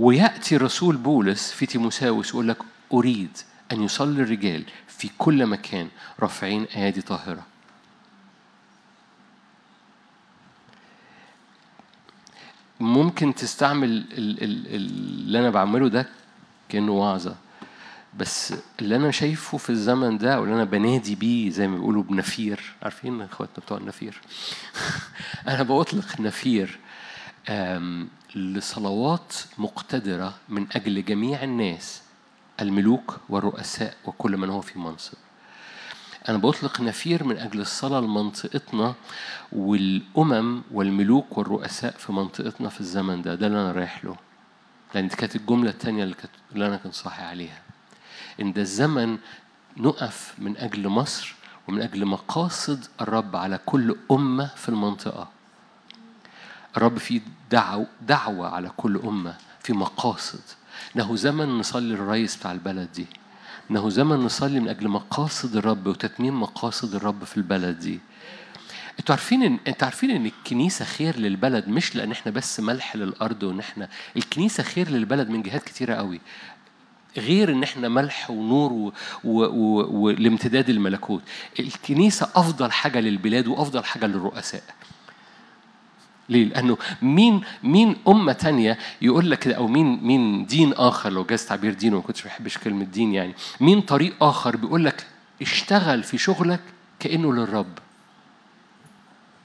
[0.01, 2.57] ويأتي رسول بولس في تيموساوس يقول لك
[2.92, 3.38] أريد
[3.72, 5.88] أن يصلي الرجال في كل مكان
[6.20, 7.46] رافعين أيادي طاهرة.
[12.80, 16.07] ممكن تستعمل اللي أنا بعمله ده
[16.68, 17.36] كأنه وعظة.
[18.18, 22.74] بس اللي أنا شايفه في الزمن ده واللي أنا بنادي بيه زي ما بيقولوا بنفير.
[22.82, 24.20] عارفين إخواتنا بتوع النفير؟
[25.48, 26.78] أنا بطلق نفير.
[28.34, 32.03] لصلوات مقتدرة من أجل جميع الناس
[32.61, 35.18] الملوك والرؤساء وكل من هو في منصب.
[36.28, 38.95] أنا بطلق نفير من أجل الصلاة لمنطقتنا
[39.53, 43.34] والأمم والملوك والرؤساء في منطقتنا في الزمن ده.
[43.34, 44.16] ده اللي أنا رايح له.
[44.95, 47.62] لأن دي كانت الجملة التانية اللي, كانت اللي أنا كنت صاحي عليها.
[48.41, 49.18] إن ده الزمن
[49.76, 51.34] نقف من أجل مصر
[51.68, 55.28] ومن أجل مقاصد الرب على كل أمة في المنطقة.
[56.77, 60.41] الرب في دعو دعوة على كل أمة في مقاصد.
[60.97, 63.07] إنه زمن نصلي للرئيس بتاع البلد دي.
[63.71, 68.01] إنه زمن نصلي من أجل مقاصد الرب وتتميم مقاصد الرب في البلد دي.
[69.01, 73.43] أنتوا عارفين ان أنتوا عارفين إن الكنيسة خير للبلد مش لأن إحنا بس ملح للأرض
[73.43, 76.21] وإن إحنا الكنيسة خير للبلد من جهات كتيرة قوي.
[77.16, 78.93] غير إن إحنا ملح ونور و...
[79.25, 79.45] و...
[79.45, 80.03] و...
[80.03, 81.23] والامتداد الملكوت.
[81.61, 84.62] الكنيسة أفضل حاجة للبلاد وأفضل حاجة للرؤساء.
[86.31, 91.24] ليه؟ لأنه مين مين أمة تانية يقول لك كده أو مين مين دين آخر لو
[91.24, 95.07] جاز تعبير دين وما كنتش بحبش كلمة دين يعني مين طريق آخر بيقول لك
[95.43, 96.61] اشتغل في شغلك
[97.01, 97.78] كأنه للرب؟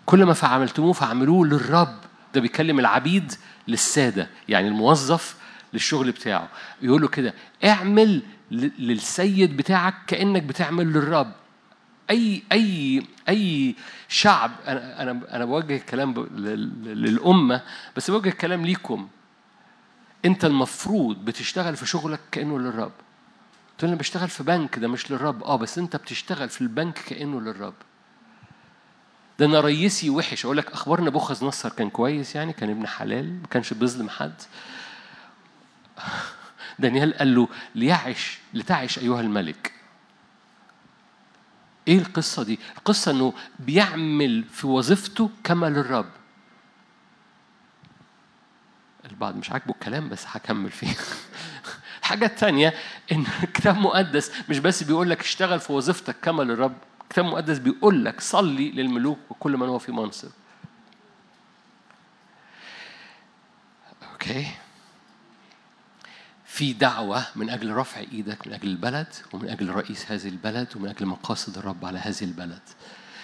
[0.05, 1.95] كل ما فعملتموه فعملوه للرب.
[2.33, 3.33] ده بيكلم العبيد
[3.67, 5.35] للسادة يعني الموظف
[5.73, 6.49] للشغل بتاعه.
[6.81, 7.33] يقول له كده
[7.65, 8.21] اعمل
[8.51, 11.31] للسيد بتاعك كأنك بتعمل للرب.
[12.09, 13.75] أي أي أي
[14.07, 16.13] شعب أنا أنا أنا بوجه الكلام
[16.85, 17.61] للأمة
[17.97, 19.07] بس بوجه الكلام ليكم.
[20.25, 22.91] أنت المفروض بتشتغل في شغلك كأنه للرب.
[23.77, 25.43] تقول أنا بشتغل في بنك ده مش للرب.
[25.43, 27.73] آه بس أنت بتشتغل في البنك كأنه للرب.
[29.39, 30.45] ده أنا رئيسي وحش.
[30.45, 34.33] أقول لك أخبار نبوخذ نصر كان كويس يعني كان ابن حلال ما كانش بيظلم حد.
[36.79, 39.74] دانيال قال له ليعش لتعش أيها الملك.
[41.87, 46.09] إيه القصة دي؟ القصة إنه بيعمل في وظيفته كما للرب
[49.09, 50.95] البعض مش عاجبه الكلام بس هكمل فيه.
[51.99, 52.73] الحاجة التانية
[53.11, 58.05] إن الكتاب المقدس مش بس بيقول لك اشتغل في وظيفتك كما للرب الكتاب المقدس بيقول
[58.05, 60.31] لك صلي للملوك وكل من هو في منصب.
[64.11, 64.47] أوكي؟
[66.55, 70.89] في دعوة من أجل رفع إيدك من أجل البلد ومن أجل رئيس هذه البلد ومن
[70.89, 72.61] أجل مقاصد الرب على هذه البلد.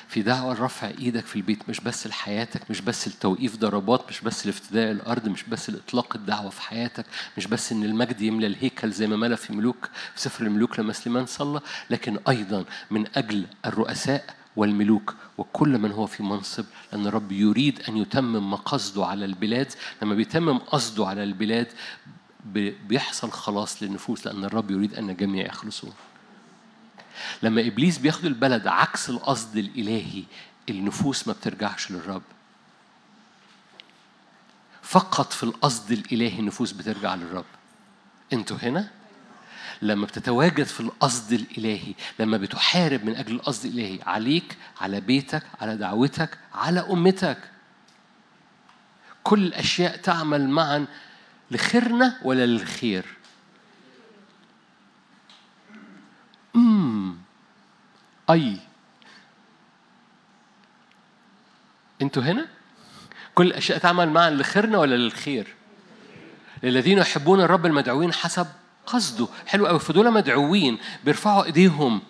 [0.08, 4.46] في دعوة لرفع إيدك في البيت مش بس لحياتك مش بس لتوقيف ضربات مش بس
[4.46, 7.06] لافتداء الأرض مش بس لإطلاق الدعوة في حياتك
[7.38, 10.94] مش بس إن المجد يملى الهيكل زي ما ملى في ملوك في سفر الملوك لما
[10.94, 14.26] سليمان صلى لكن أيضا من أجل الرؤساء
[14.56, 19.68] والملوك وكل من هو في منصب لأن الرب يريد أن يتمم مقاصده على البلاد.
[20.02, 21.68] لما بيتمم قصده على البلاد
[22.88, 25.94] بيحصل خلاص للنفوس لأن الرب يريد أن الجميع يخلصون
[27.44, 30.24] لما إبليس بياخد البلد عكس القصد الإلهي
[30.70, 32.22] النفوس ما بترجعش للرب.
[34.82, 37.46] فقط في القصد الإلهي النفوس بترجع للرب.
[38.34, 38.90] أنتوا هنا؟
[39.82, 45.78] لما بتتواجد في القصد الإلهي لما بتحارب من أجل القصد الإلهي عليك على بيتك على
[45.78, 47.38] دعوتك على أمتك.
[49.24, 50.86] كل الأشياء تعمل معا
[51.52, 53.06] لخيرنا ولا للخير؟
[56.56, 57.16] امم
[58.30, 58.58] أي.
[62.02, 62.48] أنتوا هنا؟
[63.36, 65.48] كل الأشياء تعمل معا لخيرنا ولا للخير؟
[66.64, 68.48] للذين يحبون الرب المدعوين حسب
[68.86, 69.28] قصده.
[69.48, 72.02] حلو قوي فدول مدعوين بيرفعوا إيديهم.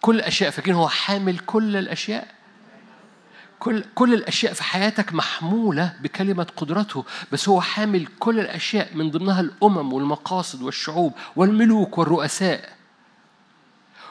[0.00, 0.50] كل الأشياء.
[0.50, 2.34] فاكرين هو حامل كل الأشياء؟
[3.64, 9.40] كل كل الأشياء في حياتك محمولة بكلمة قدرته بس هو حامل كل الأشياء من ضمنها
[9.40, 12.72] الأمم والمقاصد والشعوب والملوك والرؤساء.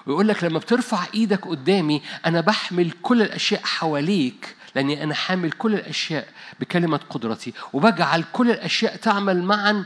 [0.08, 5.74] ويقول لك لما بترفع إيدك قدامي أنا بحمل كل الأشياء حواليك لأني أنا حامل كل
[5.74, 6.28] الأشياء
[6.60, 9.86] بكلمة قدرتي وبجعل كل الأشياء تعمل معا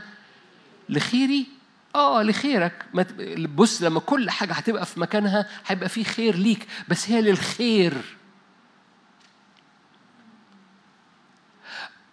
[0.88, 1.46] لخيري؟
[1.94, 2.84] آه لخيرك.
[3.54, 7.92] بص لما كل حاجة هتبقى في مكانها هيبقى في خير ليك بس هي للخير.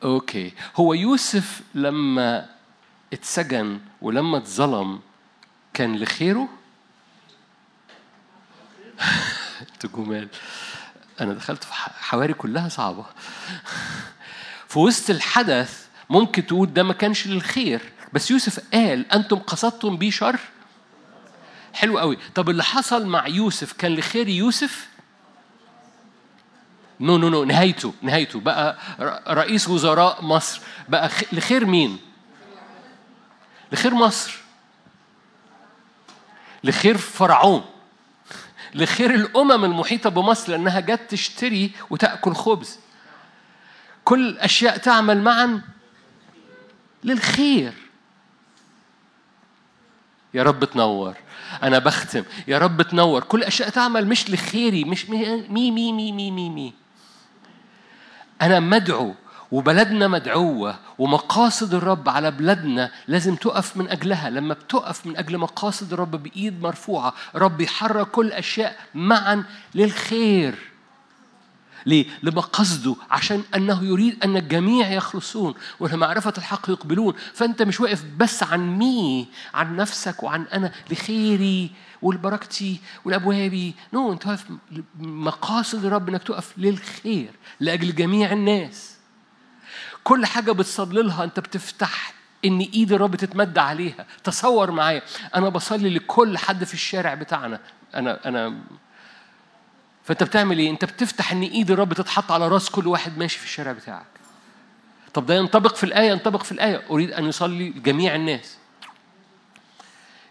[0.06, 0.53] أوكي.
[0.76, 2.49] هو يوسف لما
[3.14, 4.99] اتسجن ولما اتظلم
[5.74, 6.49] كان لخيره؟
[9.62, 10.30] أنتوا جمال.
[11.22, 13.06] أنا دخلت في حواري كلها صعبة.
[14.70, 17.82] في وسط الحدث ممكن تقول ده ما كانش للخير
[18.14, 20.39] بس يوسف قال أنتم قصدتم بي شر؟
[21.74, 22.18] حلو قوي.
[22.36, 24.88] طب اللي حصل مع يوسف كان لخير يوسف؟
[27.00, 28.39] no no no نهايته نهايته.
[28.39, 28.78] بقى
[29.28, 30.62] رئيس وزراء مصر.
[30.89, 31.98] بقى لخير مين؟
[33.72, 34.38] لخير مصر.
[36.64, 37.66] لخير فرعون.
[38.74, 42.80] لخير الأمم المحيطة بمصر لأنها جت تشتري وتأكل خبز.
[44.04, 45.62] كل الأشياء تعمل معا
[47.04, 47.74] للخير.
[50.34, 51.14] يا رب تنور.
[51.64, 52.24] أنا بختم.
[52.48, 53.24] يا رب تنور.
[53.24, 56.74] كل أشياء تعمل مش لخيري مش me me me me me, me, me.
[58.42, 59.14] أنا مدعو
[59.52, 64.30] وبلدنا مدعوة ومقاصد الرب على بلادنا لازم تقف من أجلها.
[64.30, 69.44] لما بتقف من أجل مقاصد الرب بإيد مرفوعة رب يحرك كل أشياء معا
[69.76, 70.75] للخير.
[71.86, 77.14] ليه؟ لمقصده عشان أنه يريد أن الجميع يخلصون ولمعرفة الحق يقبلون.
[77.34, 81.72] فأنت مش واقف بس عن مي عن نفسك وعن أنا لخيري
[82.02, 83.76] ولبركتي ولأبوابي.
[83.94, 84.46] نو أنت واقف
[85.00, 87.30] مقاصد الرب أنك تقف للخير
[87.60, 88.96] لأجل جميع الناس.
[90.04, 92.14] كل حاجة بتصلي أنت بتفتح
[92.46, 95.02] إن إيد الرب تتمد عليها تصور معايا.
[95.36, 97.60] أنا بصلي لكل حد في الشارع بتاعنا.
[97.96, 98.58] أنا أنا
[100.06, 103.45] فأنت بتعمل إيه؟ أنت بتفتح إن إيد الرب تتحط على رأس كل واحد ماشي في
[103.45, 104.06] الشارع بتاعك.
[105.14, 106.84] طب ده ينطبق في الآية ينطبق في الآية.
[106.89, 108.58] أريد أن يصلي جميع الناس.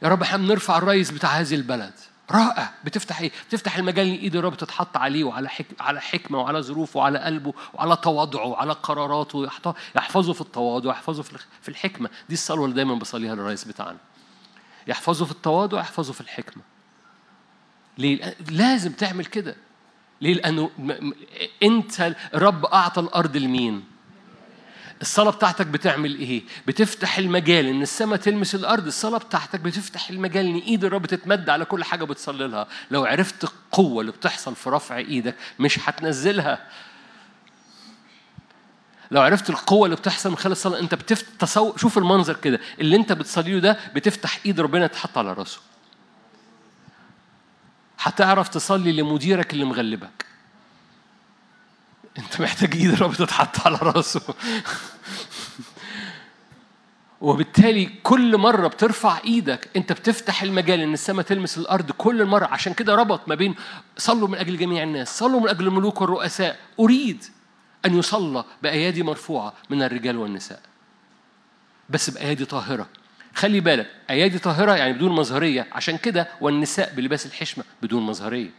[0.02, 1.92] يا رب إحنا بنرفع الرئيس بتاع هذه البلد.
[2.30, 2.70] رائع.
[2.84, 5.66] بتفتح إيه؟ بتفتح المجال إن إيد الرب تتحط عليه وعلى حك...
[5.80, 9.48] على حكمة وعلى ظروفه وعلى قلبه وعلى تواضعه وعلى قراراته.
[9.96, 11.22] يحفظه في التواضع يحفظه
[11.62, 12.10] في الحكمة.
[12.28, 13.98] دي الصلوه اللي دايما بصليها للرئيس بتاعنا.
[14.86, 16.62] يحفظه في التواضع يحفظه في الحكمة.
[17.98, 19.56] ليه؟ لازم تعمل كده.
[20.24, 20.70] ليه؟ لأنه
[21.62, 23.84] أنت الرب أعطى الأرض لمين؟
[25.00, 30.56] الصلاة بتاعتك بتعمل إيه؟ بتفتح المجال إن السماء تلمس الأرض، الصلاة بتاعتك بتفتح المجال إن
[30.58, 34.96] إيد الرب تتمد على كل حاجة بتصلي لها، لو عرفت القوة اللي بتحصل في رفع
[34.98, 36.66] إيدك مش هتنزلها.
[39.10, 40.94] لو عرفت القوة اللي بتحصل من خلال الصلاة أنت
[41.38, 45.60] تصور شوف المنظر كده، اللي أنت بتصليه ده بتفتح إيد ربنا تحط على راسه.
[48.04, 50.26] هتعرف تصلي لمديرك اللي مغلبك.
[52.18, 54.20] انت محتاج ايد الرب تتحط على راسه.
[57.20, 62.46] وبالتالي كل مرة بترفع إيدك انت بتفتح المجال ان السماء تلمس الأرض كل مرة.
[62.46, 63.54] عشان كده ربط ما بين
[63.96, 66.58] صلوا من أجل جميع الناس صلوا من أجل الملوك والرؤساء.
[66.80, 67.24] اريد
[67.86, 70.60] ان يصلى بأيادي مرفوعة من الرجال والنساء.
[71.90, 72.86] بس بأيادي طاهرة.
[73.34, 75.66] خلي بالك أيادي طاهرة يعني بدون مظهرية.
[75.72, 78.50] عشان كده والنساء بلباس الحشمة بدون مظهرية.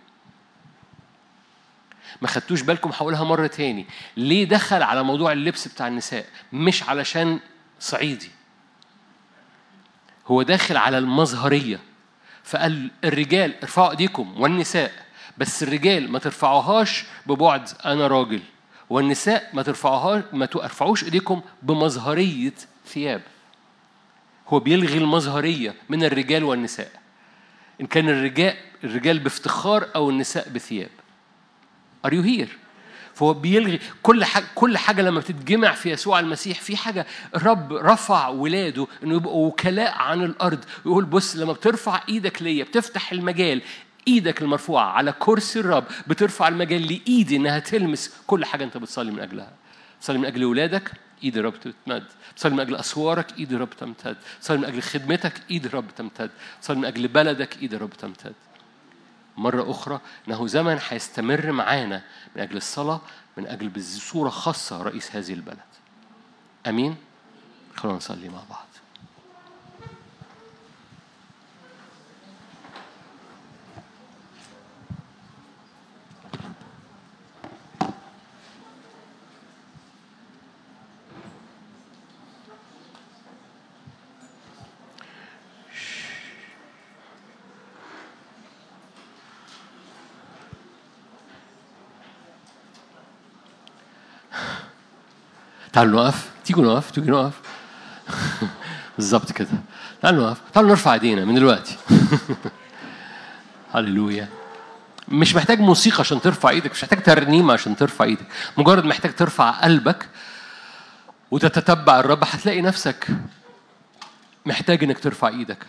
[2.22, 3.86] ما خدتوش بالكم؟ هقولها مرة تاني.
[4.18, 7.40] ليه دخل على موضوع اللبس بتاع النساء؟ مش علشان
[7.80, 8.30] صعيدي.
[10.28, 11.80] هو داخل على المظهرية.
[12.44, 14.92] فقال الرجال ارفعوا ايديكم والنساء.
[15.38, 18.42] بس الرجال ما ترفعوهاش ببعد أنا راجل.
[18.90, 22.54] والنساء ما ترفعوهاش ما ترفعوش ايديكم بمظهرية
[22.88, 23.22] ثياب.
[24.48, 26.92] هو بيلغي المظهرية من الرجال والنساء
[27.82, 30.90] إن كان الرجال الرجال بافتخار أو النساء بثياب
[32.08, 32.50] Are you here؟
[33.14, 38.28] فهو بيلغي كل حاجة كل حاجة لما بتتجمع في يسوع المسيح في حاجة الرب رفع
[38.28, 43.62] ولاده إنه يبقوا وكلاء عن الأرض ويقول بص لما بترفع إيدك ليا بتفتح المجال
[44.08, 49.20] إيدك المرفوعة على كرسي الرب بترفع المجال لإيدي إنها تلمس كل حاجة أنت بتصلي من
[49.20, 49.52] أجلها.
[50.02, 50.92] تصلي من أجل أولادك
[51.24, 52.06] إيد الرب تمتد.
[52.36, 54.18] تصلي من أجل أسوارك إيد الرب تمتد.
[54.42, 56.30] تصلي من أجل خدمتك إيد الرب تمتد.
[56.62, 58.34] تصلي من أجل بلدك إيد الرب تمتد.
[59.38, 62.02] مرة أخرى إنه زمن هيستمر معانا
[62.36, 63.02] من أجل الصلاة
[63.38, 65.58] من أجل بصورة خاصة رئيس هذه البلد.
[66.68, 66.96] أمين؟
[67.76, 68.68] خلونا نصلي مع بعض.
[95.76, 96.32] تعالوا نقف.
[96.46, 96.92] تيجوا نقف.
[96.92, 97.42] تيجوا نقف.
[98.98, 99.48] بالظبط كده.
[100.02, 100.42] تعالوا نقف.
[100.54, 101.78] تعالوا نرفع ايدينا من دلوقتي.
[103.74, 104.28] هللويا.
[105.08, 106.72] مش محتاج موسيقى عشان ترفع إيدك.
[106.72, 108.26] مش محتاج ترنيمة عشان ترفع إيدك.
[108.58, 110.10] مجرد محتاج ترفع قلبك
[111.32, 112.24] وتتتبع الرب.
[112.24, 113.08] هتلاقي نفسك
[114.46, 115.66] محتاج انك ترفع إيدك.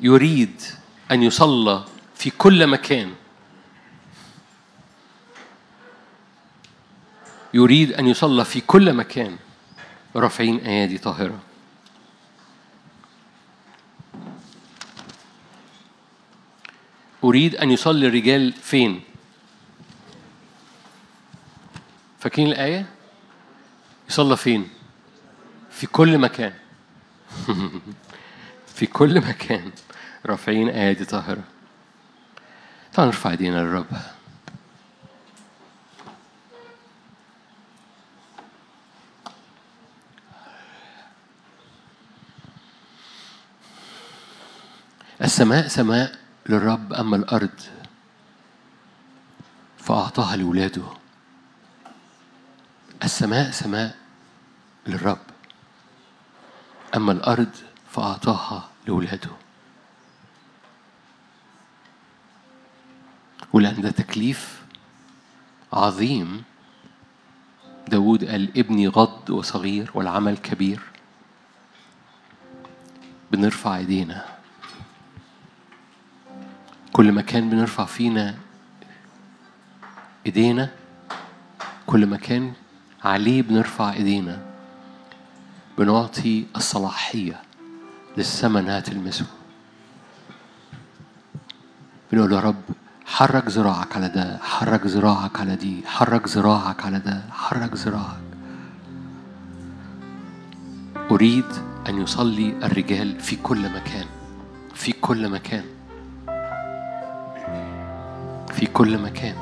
[0.00, 0.62] يريد
[1.10, 3.14] أن يصلى في كل مكان.
[7.54, 9.36] يريد أن يصلى في كل مكان
[10.16, 11.38] رافعين أيادي طاهرة
[17.24, 19.00] أريد أن يصلي الرجال فين؟
[22.18, 22.86] فاكرين الآية؟
[24.08, 24.68] يصلى فين؟
[25.70, 26.52] في كل مكان
[28.76, 29.70] في كل مكان
[30.26, 31.44] رافعين أيادي طاهرة
[32.92, 33.86] تعالوا نرفع ايدينا للرب
[45.22, 46.18] السماء سماء
[46.48, 47.60] للرب أما الأرض
[49.78, 50.82] فأعطاها لولاده.
[53.04, 53.96] السماء سماء
[54.86, 55.18] للرب
[56.96, 57.50] أما الأرض
[57.90, 59.30] فأعطاها لولاده.
[63.52, 64.62] ولأن ده تكليف
[65.72, 66.44] عظيم
[67.88, 70.80] داود قال ابني غض وصغير والعمل كبير.
[73.32, 74.41] بنرفع ايدينا.
[76.92, 78.34] كل مكان بنرفع فينا
[80.26, 80.70] ايدينا
[81.86, 82.52] كل مكان
[83.04, 84.42] عليه بنرفع ايدينا
[85.78, 87.42] بنعطي الصلاحية
[88.16, 89.26] للسماء إنها تلمسه.
[92.12, 92.62] بنقول يا رب
[93.06, 98.22] حرك ذراعك على ده حرك ذراعك على دي حرك ذراعك على ده حرك ذراعك.
[101.10, 101.44] أريد
[101.88, 104.06] أن يصلي الرجال في كل مكان
[104.74, 105.64] في كل مكان.
[108.52, 109.34] في كل مكان.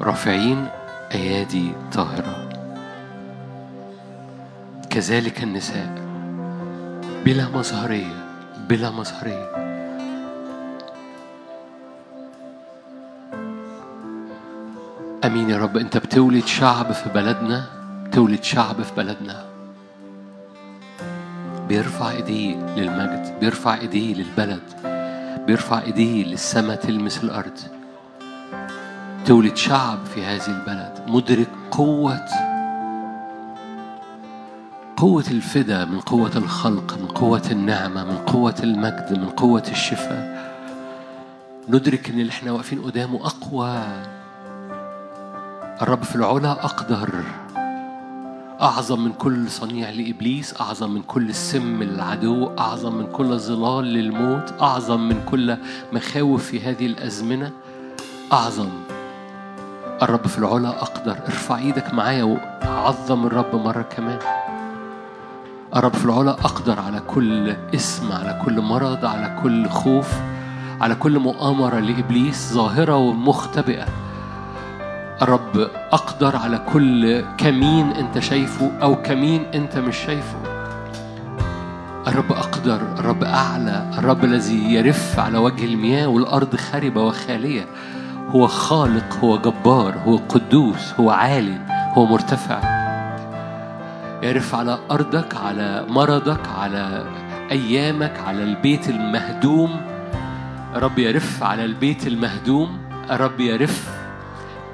[0.00, 0.66] رافعين
[1.14, 2.48] أيادي طاهرة.
[4.90, 5.94] كذلك النساء.
[7.24, 8.24] بلا مظهرية
[8.68, 9.50] بلا مظهرية.
[15.24, 17.66] أمين يا رب أنت بتولد شعب في بلدنا
[18.12, 19.44] تولد شعب في بلدنا.
[21.68, 24.62] بيرفع ايديه للمجد بيرفع ايديه للبلد
[25.46, 27.73] بيرفع ايديه للسماء تلمس الأرض.
[29.26, 32.20] تولد شعب في هذه البلد مدرك قوة
[34.96, 40.54] قوة الفدا من قوة الخلق من قوة النعمة من قوة المجد من قوة الشفاء.
[41.68, 43.82] ندرك إن اللي إحنا واقفين قدامه أقوى.
[45.82, 47.24] الرب في العلا أقدر.
[48.62, 54.54] أعظم من كل صنيع لإبليس أعظم من كل سم للعدو أعظم من كل ظلال للموت
[54.60, 55.56] أعظم من كل
[55.92, 57.52] مخاوف في هذه الأزمنة.
[58.32, 58.68] أعظم.
[60.02, 61.16] الرب في العلا أقدر.
[61.26, 64.18] ارفع إيدك معايا وعظم الرب مرة كمان.
[65.76, 70.14] الرب في العلا أقدر على كل اسم على كل مرض على كل خوف
[70.80, 73.86] على كل مؤامرة لإبليس ظاهرة ومختبئة.
[75.22, 80.38] الرب أقدر على كل كمين أنت شايفه أو كمين أنت مش شايفه.
[82.06, 87.66] الرب أقدر الرب أعلى الرب الذي يرف على وجه المياه والأرض خاربة وخالية.
[88.30, 91.58] هو خالق هو جبار هو قدوس هو عال
[91.92, 92.60] هو مرتفع.
[94.22, 97.04] يرف على أرضك على مرضك على
[97.50, 99.80] أيامك على البيت المهدوم.
[100.74, 102.78] الرب يرف على البيت المهدوم.
[103.10, 103.88] الرب يرف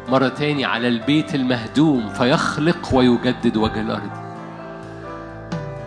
[0.09, 2.09] مرة تاني على البيت المهدوم.
[2.09, 4.30] فيخلق ويجدد وجه الأرض.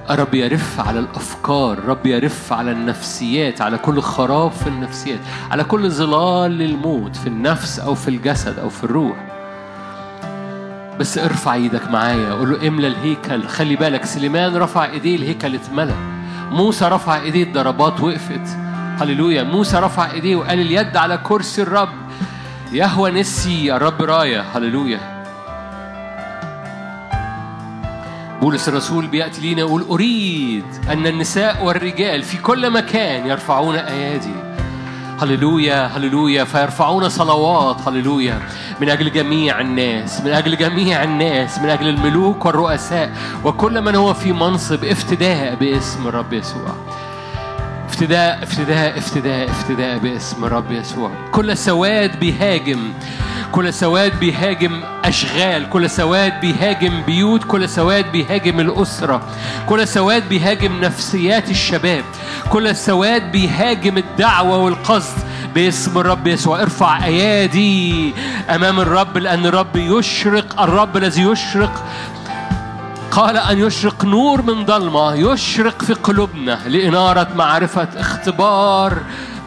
[0.10, 5.20] رب يرف على الأفكار رب يرف على النفسيات على كل خراب في النفسيات
[5.52, 9.18] على كل ظلال للموت في النفس أو في الجسد أو في الروح.
[11.00, 13.48] بس ارفع إيدك معايا قول له املى الهيكل.
[13.48, 15.96] خلي بالك سليمان رفع ايديه الهيكل اتملى
[16.52, 18.48] موسى رفع ايديه الضربات وقفت.
[19.02, 19.44] هللويا.
[19.44, 21.90] موسى رفع ايديه وقال اليد على كرسي الرب.
[22.72, 24.42] يهوى نسي الرب راية.
[24.42, 25.13] هللويا.
[28.44, 34.36] بولس الرسول بيأتي لينا يقول أريد أن النساء والرجال في كل مكان يرفعون أيادي.
[35.22, 36.44] هللويا هللويا.
[36.44, 38.40] فيرفعون صلوات هللويا.
[38.82, 43.14] من أجل جميع الناس من أجل جميع الناس من أجل الملوك والرؤساء.
[43.46, 46.76] وكل من هو في منصب افتداء باسم الرب يسوع.
[47.94, 51.12] افتداء افتداء افتداء افتداء باسم الرب يسوع.
[51.32, 52.94] كل سواد بيهاجم
[53.52, 59.22] كل سواد بيهاجم أشغال كل سواد بيهاجم بيوت كل سواد بيهاجم الأسرة
[59.70, 62.04] كل سواد بيهاجم نفسيات الشباب
[62.50, 65.18] كل سواد بيهاجم الدعوة والقصد
[65.56, 66.62] باسم الرب يسوع.
[66.62, 68.14] ارفع أيادي
[68.50, 71.84] أمام الرب لأن الرب يشرق الرب الذي يشرق
[73.14, 78.98] قال أن يشرق نور من ضلمة يشرق في قلوبنا لإنارة معرفة اختبار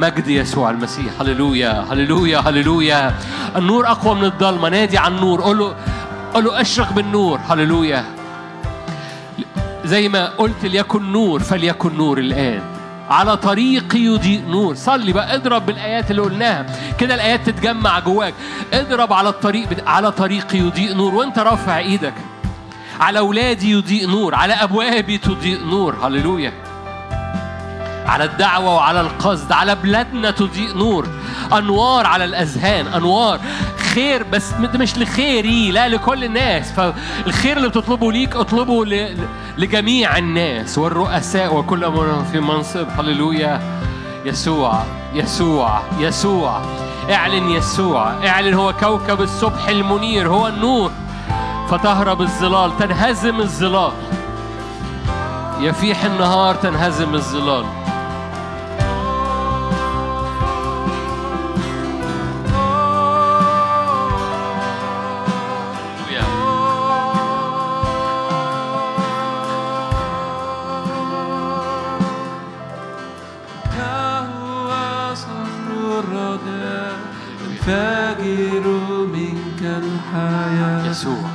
[0.00, 1.20] مجد يسوع المسيح.
[1.20, 3.14] هللويا هللويا هللويا.
[3.56, 5.40] النور أقوى من الضلمة نادي عن النور.
[5.40, 5.76] قول له
[6.34, 7.40] قول له أشرق بالنور.
[7.48, 8.04] هللويا.
[9.84, 12.62] زي ما قلت ليكن نور فليكن نور الآن.
[13.10, 14.74] على طريقي يضيء نور.
[14.74, 16.66] صلي بقى اضرب بالآيات اللي قلناها.
[16.98, 18.34] كده الآيات تتجمع جواك.
[18.72, 21.14] اضرب على الطريق على طريقي يضيء نور.
[21.14, 22.14] وانت رافع إيدك.
[23.00, 25.96] على أولادي يضيء نور على أبوابي تضيء نور.
[26.06, 26.52] هللويا.
[28.06, 31.08] على الدعوة وعلى القصد على بلادنا تضيء نور.
[31.52, 33.40] أنوار على الأذهان أنوار.
[33.94, 36.72] خير بس مش لخيري لا لكل الناس.
[36.72, 38.84] فالخير اللي بتطلبه ليك اطلبه
[39.58, 40.78] لجميع الناس.
[40.78, 42.86] والرؤساء وكل من في منصب.
[42.98, 43.60] هللويا.
[44.24, 44.82] يسوع
[45.14, 46.62] يسوع يسوع.
[47.10, 48.26] اعلن يسوع.
[48.26, 50.90] اعلن هو كوكب الصبح المنير هو النور.
[51.70, 53.92] فتهرب الظلال تنهزم الظلال
[55.60, 57.64] يفيح النهار تنهزم الظلال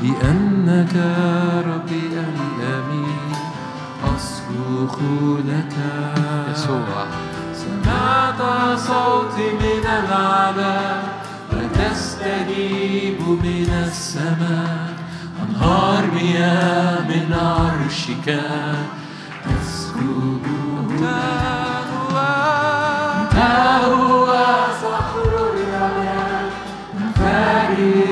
[0.02, 0.96] لأنك
[1.68, 3.32] ربي الأمين
[4.16, 4.96] أصرخ
[5.46, 5.76] لك.
[6.52, 7.06] يسوع.
[7.54, 8.42] سمعت
[8.80, 10.80] صوتي من العلا
[11.54, 14.94] وتستجيب من السماء.
[15.50, 18.28] أنهار مياه من عرشك
[19.46, 20.42] تسكب
[23.86, 24.28] هو
[24.82, 26.50] صخر الرياح؟
[26.98, 28.11] الفارر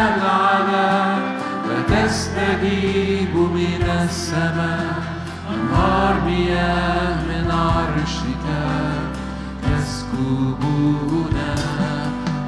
[0.00, 0.90] العلا
[1.66, 5.02] وتستجيب من السماء
[5.54, 8.44] أنهار مياه من عرشك
[9.62, 10.62] تسكب
[11.12, 11.54] هنا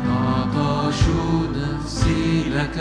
[0.09, 1.01] عطش
[1.57, 2.79] نفسي لك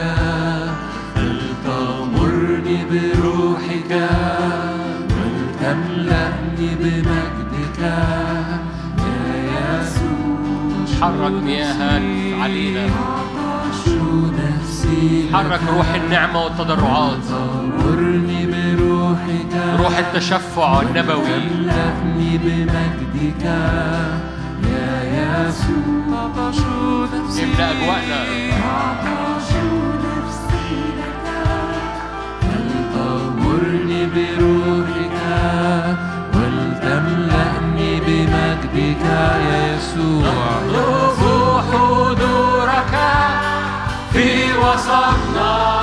[1.15, 3.91] فلتغمرني بروحك
[5.15, 7.79] ولتملأني بمجدك
[9.07, 9.23] يا
[9.79, 12.85] يسوع حرك مياهك علينا.
[15.33, 17.17] حرك روح النعمة والتضرعات.
[17.31, 21.25] غمرني بروحك روح التشفع النبوي.
[21.25, 23.45] تملأني بمجدك.
[24.71, 26.27] يا يسوع
[27.43, 28.19] املأ أجواءنا.
[28.67, 29.49] عطش
[30.03, 31.25] نفسي لك.
[32.41, 35.17] فلتغمرني بروحك.
[36.35, 39.05] ولتملأني بمجدك.
[39.51, 40.23] يا يسوع
[41.71, 42.10] حضورك
[44.61, 45.80] في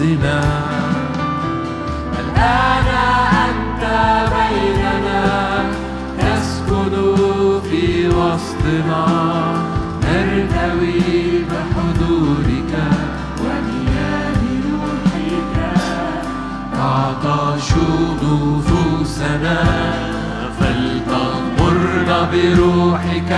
[0.00, 0.40] خلاصنا
[2.20, 2.88] الآن
[3.48, 3.84] أنت
[4.32, 5.24] بيننا
[6.18, 6.94] تسكن
[7.70, 9.04] في وسطنا.
[10.02, 12.72] نرتوي بحضورك
[13.44, 15.56] ومياه روحك.
[16.72, 17.68] تعطش
[18.22, 19.58] نفوسنا
[20.60, 23.32] فلتغمرنا بروحك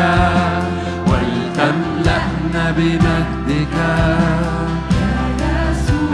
[1.07, 3.77] ولتملأنا بمجدك.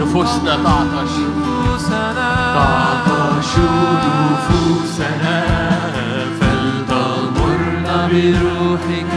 [0.09, 1.13] نفوسنا تعطش.
[2.55, 3.51] تعطش
[4.31, 5.37] نفوسنا
[6.39, 9.13] فلتغمرنا بروحك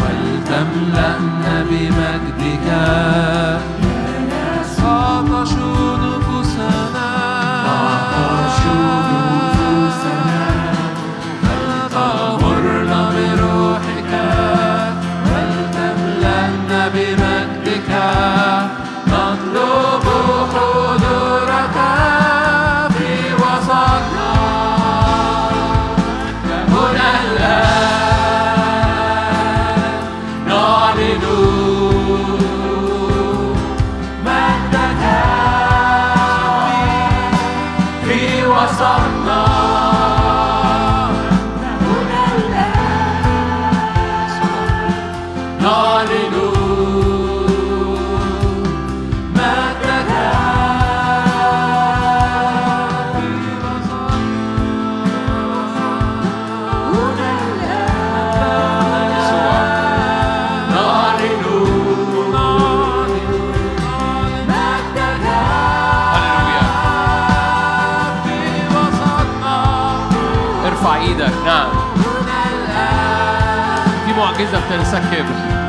[0.00, 2.66] ولتملأنا بمجدك.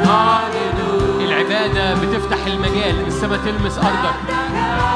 [0.06, 0.72] نعلن
[1.20, 3.08] العبادة بتفتح المجال.
[3.08, 4.16] السماء تلمس أرضك.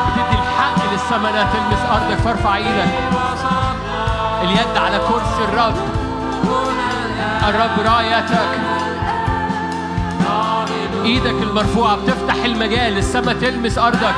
[0.07, 2.17] بتدي الحق للسماء إنها تلمس أرضك.
[2.17, 2.93] فارفع إيدك.
[4.41, 5.75] اليد على كرسي الرب.
[7.49, 8.49] الرب رايتك.
[11.03, 12.97] إيدك المرفوعة بتفتح المجال.
[12.97, 14.15] السماء تلمس أرضك.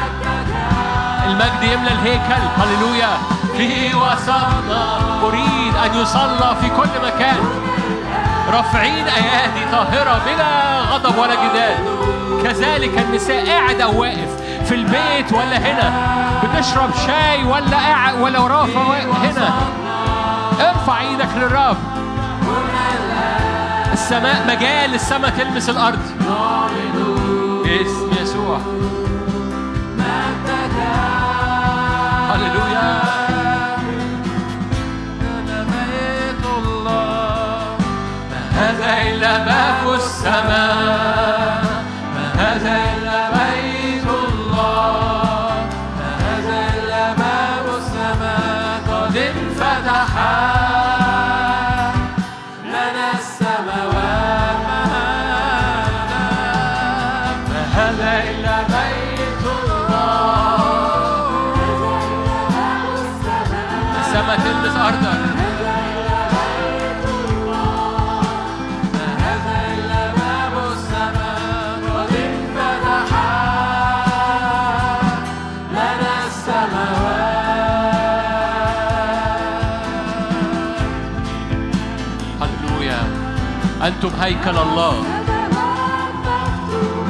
[1.27, 2.43] المجد يملى الهيكل.
[2.57, 3.17] هللويا.
[3.57, 7.66] في وسطنا أريد أن يصلى في كل مكان.
[8.53, 11.75] رافعين أيادي طاهرة بلا غضب ولا جدال.
[12.43, 15.93] كذلك النساء قاعد أو واقف في البيت ولا هنا.
[16.43, 18.81] بتشرب شاي ولا قاعد ولا رافع
[19.23, 19.53] هنا.
[20.59, 21.77] ارفع إيدك للرب.
[23.93, 25.99] السماء مجال السماء تلمس الأرض.
[27.63, 28.59] باسم يسوع.
[32.29, 33.26] هللويا.
[39.35, 40.76] باب السماء.
[84.07, 85.03] أنتم هيكل الله.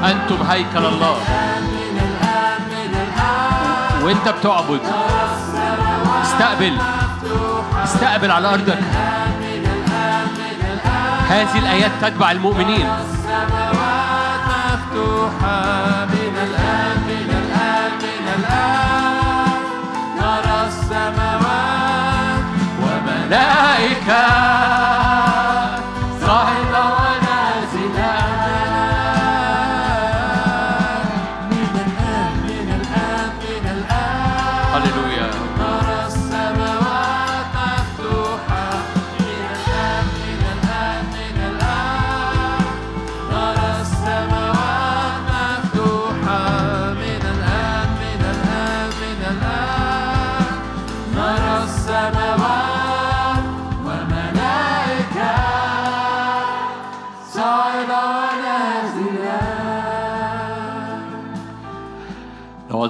[0.04, 1.18] أنتم هيكل الله.
[4.04, 4.82] وأنت بتعبد.
[6.24, 6.78] استقبل.
[7.84, 8.80] استقبل على أرضك.
[11.30, 12.88] هذه الآيات تتبع المؤمنين.
[12.90, 13.78] السماوات
[16.14, 19.62] من الآن من الآن من الآن
[20.18, 21.58] نرى السماوات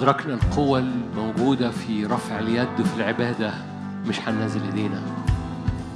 [0.07, 3.53] أدركنا القوة الموجودة في رفع اليد وفي العبادة
[4.05, 5.01] مش هننزل إيدينا.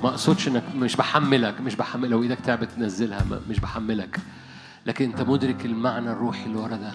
[0.03, 4.19] ما أقصدش إنك مش بحملك مش بحمل لو إيدك تعبت تنزلها مش بحملك.
[4.85, 6.91] لكن أنت مدرك المعنى الروحي اللي ورا ده.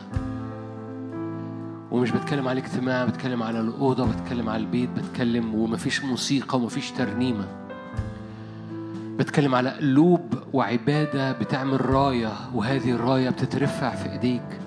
[1.90, 7.46] ومش بتكلم على الاجتماع بتكلم على الأوضة بتكلم على البيت بتكلم ومفيش موسيقى ومفيش ترنيمة.
[9.18, 14.65] بتكلم على قلوب وعبادة بتعمل راية وهذه الراية بتترفع في إيديك.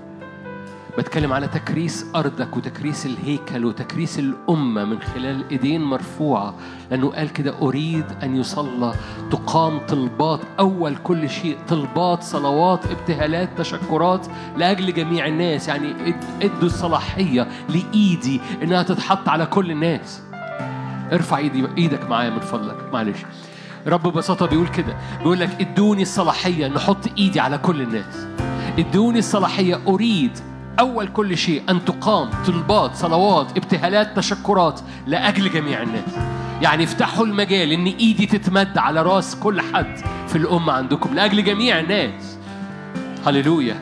[0.99, 6.53] بتكلم على تكريس أرضك وتكريس الهيكل وتكريس الأمة من خلال إيدين مرفوعة
[6.91, 8.93] لأنه قال كده أريد أن يصلى.
[9.31, 14.27] تقام طلبات أول كل شيء طلبات صلوات ابتهالات تشكرات
[14.57, 15.67] لأجل جميع الناس.
[15.67, 20.21] يعني إد- إدوا الصلاحية لإيدي إنها تتحط على كل الناس.
[21.11, 23.19] ارفع ايدي إيدك معايا من فضلك معلش.
[23.87, 28.27] رب ببساطة بيقول كده بيقول لك إدوني الصلاحية ان أحط إيدي على كل الناس.
[28.79, 30.31] إدوني الصلاحية أريد
[30.79, 36.15] أول كل شيء أن تقام طلبات صلوات ابتهالات تشكرات لأجل جميع الناس.
[36.61, 39.97] يعني افتحوا المجال إن إيدي تتمد على رأس كل حد
[40.27, 42.37] في الأمة عندكم لأجل جميع الناس.
[43.27, 43.75] هللويا.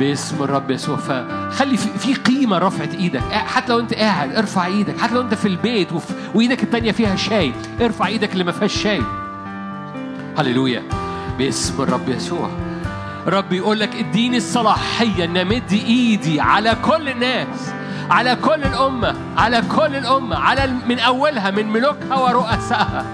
[0.00, 0.96] باسم الرب يسوع.
[0.96, 3.22] فخلي في قيمة رفعت إيدك.
[3.32, 4.98] حتى لو أنت قاعد ارفع إيدك.
[4.98, 5.88] حتى لو أنت في البيت
[6.34, 9.02] وإيدك التانية فيها شاي ارفع إيدك اللي ما فيهاش شاي.
[10.38, 10.82] هللويا.
[11.38, 12.50] باسم الرب يسوع.
[13.26, 17.72] رب يقول لك اديني الصلاحيه ان امد إيدي على كل الناس
[18.10, 23.04] على كل الأمة على كل الأمة على من أولها من ملوكها ورؤسائها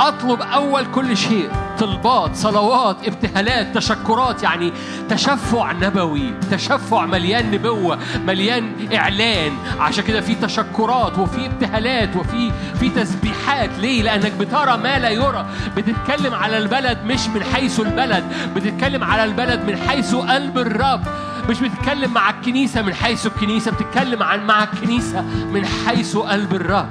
[0.00, 1.50] أطلب أول كل شيء.
[1.78, 4.72] طلبات صلوات ابتهالات تشكرات يعني
[5.08, 9.52] تشفع نبوي تشفع مليان نبوة مليان إعلان.
[9.80, 13.70] عشان كده في تشكرات وفي ابتهالات وفي في تسبيحات.
[13.78, 15.46] ليه؟ لأنك بترى ما لا يرى.
[15.76, 18.24] بتتكلم على البلد مش من حيث البلد.
[18.56, 21.02] بتتكلم على البلد من حيث قلب الرب.
[21.50, 23.70] مش بتتكلم مع الكنيسة من حيث الكنيسة.
[23.70, 26.88] بتتكلم عن مع الكنيسة من حيث قلب الرب.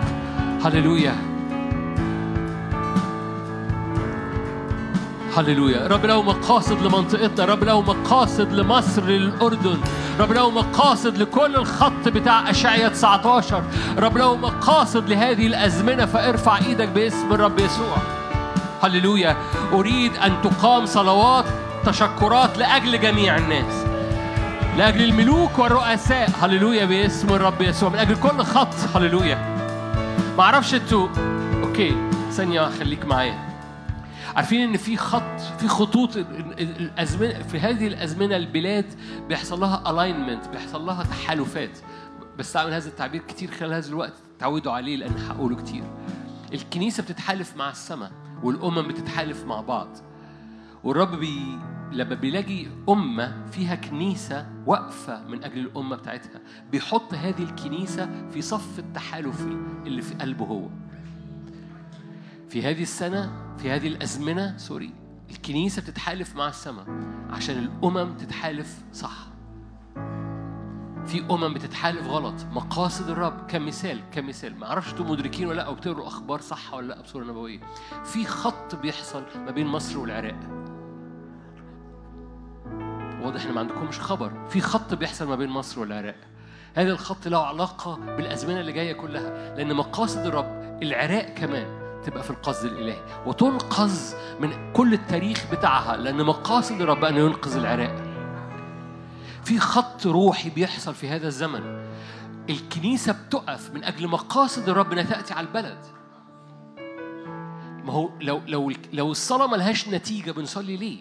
[0.65, 1.36] هللويا.
[5.37, 9.77] هللويا رب له مقاصد لمنطقتنا رب له مقاصد لمصر للأردن
[10.19, 13.63] رب له مقاصد لكل الخط بتاع أشعية 19
[13.97, 17.97] رب له مقاصد لهذه الأزمنة فارفع إيدك باسم الرب يسوع
[18.83, 19.37] هللويا
[19.73, 21.45] أريد أن تقام صلوات
[21.85, 23.85] تشكرات لأجل جميع الناس
[24.77, 29.57] لأجل الملوك والرؤساء هللويا باسم الرب يسوع من أجل كل خط هللويا
[30.37, 31.07] ما أعرفش أنتوا
[31.63, 31.95] أوكي
[32.31, 33.46] ثانية خليك معايا
[34.37, 36.25] عارفين إن في خط في خطوط ال-
[36.59, 38.85] ال- الأزمنة في هذه الأزمنة البلاد
[39.29, 41.79] بيحصل لها alignment بيحصل لها تحالفات.
[42.39, 45.83] بستعمل هذا التعبير كتير خلال هذا الوقت تعودوا عليه لأن هقوله كتير.
[46.53, 48.11] الكنيسة بتتحالف مع السماء
[48.43, 49.87] والأمم بتتحالف مع بعض.
[50.83, 51.57] والرب بي
[51.91, 56.41] لما بيلاقي أمة فيها كنيسة واقفة من أجل الأمة بتاعتها
[56.71, 59.41] بيحط هذه الكنيسة في صف التحالف
[59.85, 60.67] اللي في قلبه هو.
[62.49, 64.93] في هذه السنة في هذه الأزمنة sorry
[65.29, 66.85] الكنيسة بتتحالف مع السماء
[67.29, 69.27] عشان الأمم تتحالف صح.
[71.05, 72.45] في أمم بتتحالف غلط.
[72.51, 74.59] مقاصد الرب كمثال كمثال.
[74.59, 77.59] ما أعرفش أنتوا مدركين ولا لا أو بتقروا أخبار صح ولا لا بصورة نبوية.
[78.03, 80.39] في خط بيحصل ما بين مصر والعراق.
[83.21, 84.47] واضح إن ما عندكمش خبر.
[84.49, 86.15] في خط بيحصل ما بين مصر والعراق.
[86.75, 92.29] هذا الخط له علاقة بالأزمنة اللي جاية كلها لأن مقاصد الرب العراق كمان تبقى في
[92.29, 98.03] القصد الإلهي وتنقذ من كل التاريخ بتاعها لأن مقاصد الرب أن ينقذ العراق
[99.43, 101.87] في خط روحي بيحصل في هذا الزمن
[102.49, 105.77] الكنيسة بتقف من أجل مقاصد الرب أنها تأتي على البلد
[107.83, 110.97] ما هو لو لو لو الصلاة ملهاش نتيجة بنصلي ليه؟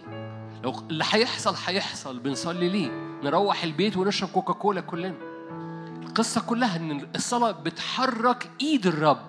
[0.64, 2.90] لو اللي هيحصل هيحصل بنصلي ليه؟
[3.22, 5.14] نروح البيت ونشرب كوكاكولا كلنا.
[6.02, 9.20] القصة كلها إن الصلاة بتحرك إيد الرب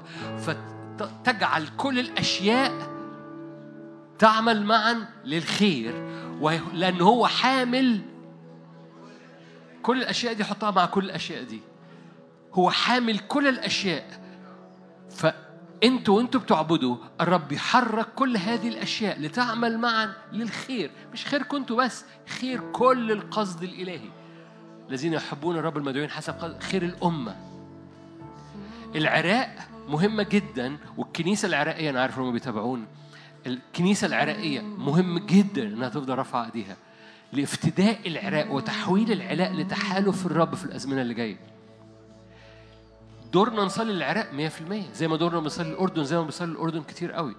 [0.99, 2.98] فتجعل كل الأشياء
[4.19, 5.94] تعمل معا للخير
[6.74, 8.02] لأن هو حامل
[9.84, 11.61] كل الأشياء دي حطها مع كل الأشياء دي.
[12.53, 14.22] هو حامل كل الأشياء.
[15.10, 20.91] فأنتوا وأنتوا بتعبدوا الرب يحرك كل هذه الأشياء لتعمل معا للخير.
[21.14, 24.10] مش خيركم أنتوا بس خير كل القصد الإلهي.
[24.90, 27.36] الذين يحبون الرب المدعوين حسب خير الأمة.
[28.95, 29.56] العراق
[29.88, 32.86] مهمة جدا والكنيسة العراقية أنا عارف انهم بيتابعون
[33.48, 36.78] الكنيسة العراقية مهم جدا إنها تفضل رافعة إيديها
[37.34, 41.38] لإفتداء العراق وتحويل العراق لتحالف الرب في الأزمنة اللي جاية.
[43.34, 47.36] دورنا نصلي للعراق 100% زي ما دورنا بنصلي للاردن زي ما بنصلي للاردن كتير قوي.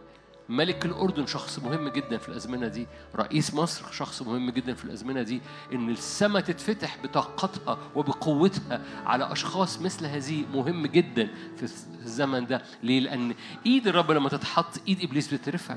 [0.49, 5.23] ملك الأردن شخص مهم جدا في الأزمنة دي رئيس مصر شخص مهم جدا في الأزمنة
[5.23, 5.41] دي
[5.73, 11.62] إن السماء تتفتح بطاقتها وبقوتها على أشخاص مثل هذه مهم جدا في
[12.05, 12.62] الزمن ده.
[12.83, 13.35] ليه؟ لأن
[13.66, 15.77] إيد الرب لما تتحط إيد إبليس بترفع.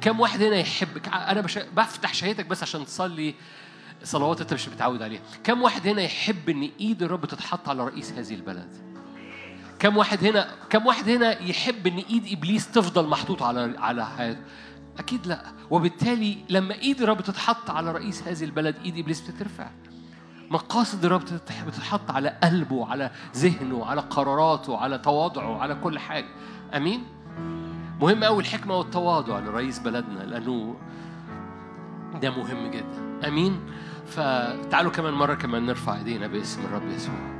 [0.00, 1.58] كم واحد هنا يحبك أنا بش...
[1.58, 3.34] بفتح شهيتك بس عشان تصلي
[4.04, 5.22] صلوات أنت مش متعود عليها.
[5.44, 8.87] كم واحد هنا يحب إن إيد الرب تتحط على رئيس هذه البلد؟
[9.78, 14.40] كم واحد هنا كم واحد هنا يحب إن إيد إبليس تفضل محطوطه على على حياته؟
[14.98, 15.42] أكيد لا.
[15.70, 19.70] وبالتالي لما إيد الرب تتحط على رئيس هذه البلد إيد إبليس بتترفع
[20.50, 26.26] مقاصد الرب تتح- بتتحط على قلبه على ذهنه على قراراته على تواضعه على كل حاجة.
[26.76, 27.04] أمين؟
[28.00, 30.76] مهم قوي الحكمة والتواضع لرئيس بلدنا لأنه
[32.22, 33.28] ده مهم جدا.
[33.28, 33.60] أمين؟
[34.06, 37.37] فتعالوا كمان مرة كمان نرفع إيدينا باسم الرب يسوع.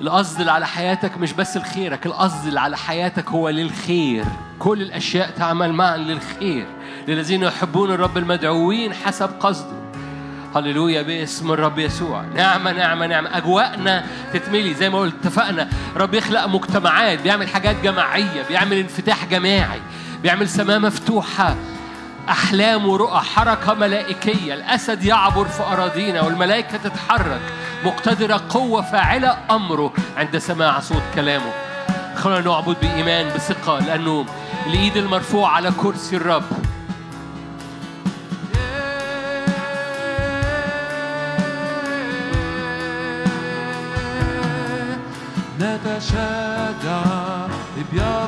[0.00, 4.24] القصد اللي على حياتك مش بس لخيرك القصد اللي على حياتك هو للخير.
[4.58, 6.66] كل الأشياء تعمل معا للخير.
[7.08, 9.76] للذين يحبون الرب المدعوين حسب قصده.
[10.56, 12.24] هللويا باسم الرب يسوع.
[12.34, 13.36] نعمة نعمة نعمة.
[13.36, 14.74] أجواءنا تتملي.
[14.74, 15.68] زي ما قلت اتفقنا.
[15.96, 19.80] رب يخلق مجتمعات بيعمل حاجات جماعية بيعمل انفتاح جماعي
[20.22, 21.56] بيعمل سماء مفتوحة.
[22.28, 24.54] أحلام ورؤى حركة ملائكية.
[24.54, 27.40] الأسد يعبر في أراضينا والملائكة تتحرك.
[27.84, 31.52] مقتدرة قوة فاعلة أمره عند سماع صوت كلامه.
[32.16, 34.26] خلونا نعبد بإيمان بثقة لأنه
[34.66, 36.42] الإيد المرفوعة على كرسي الرب.
[45.60, 47.02] نتشجع
[47.92, 48.25] بيض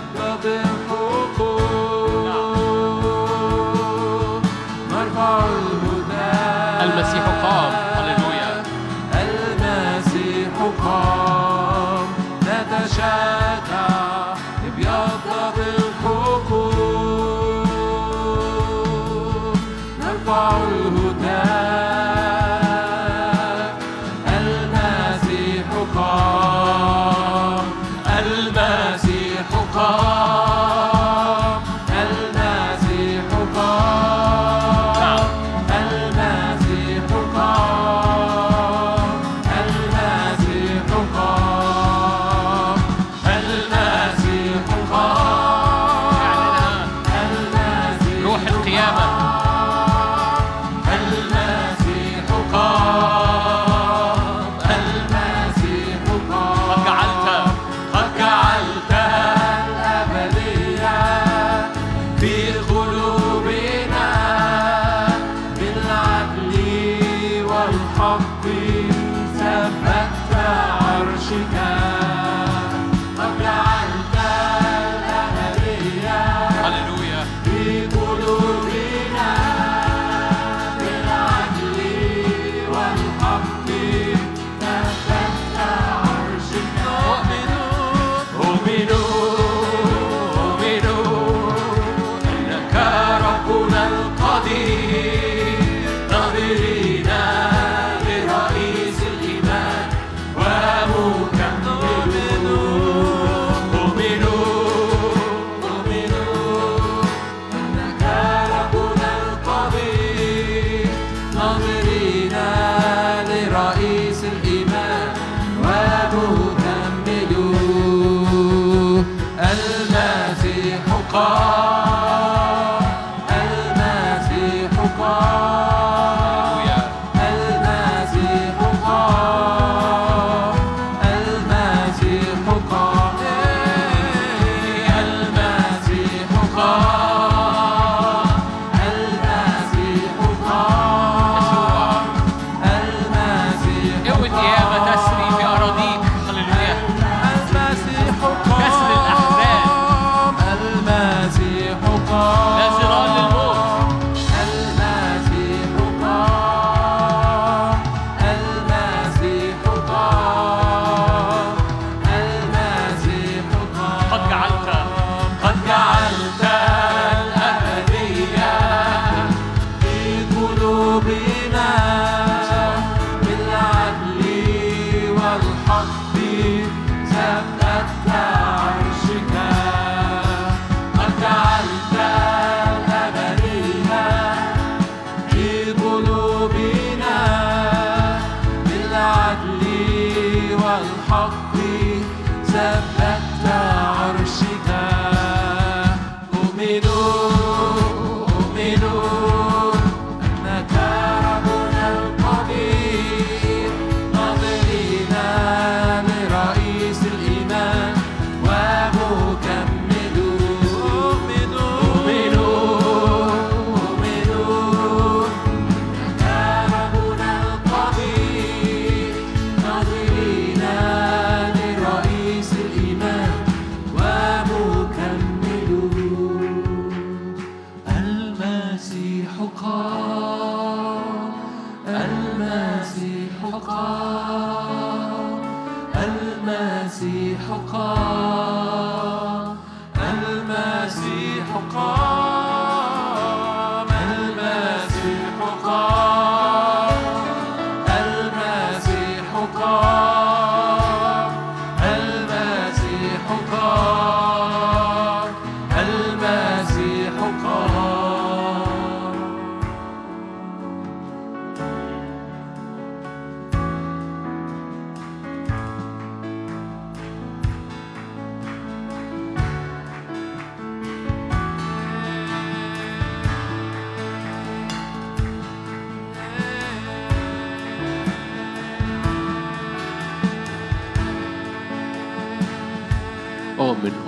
[237.38, 238.47] الحقاد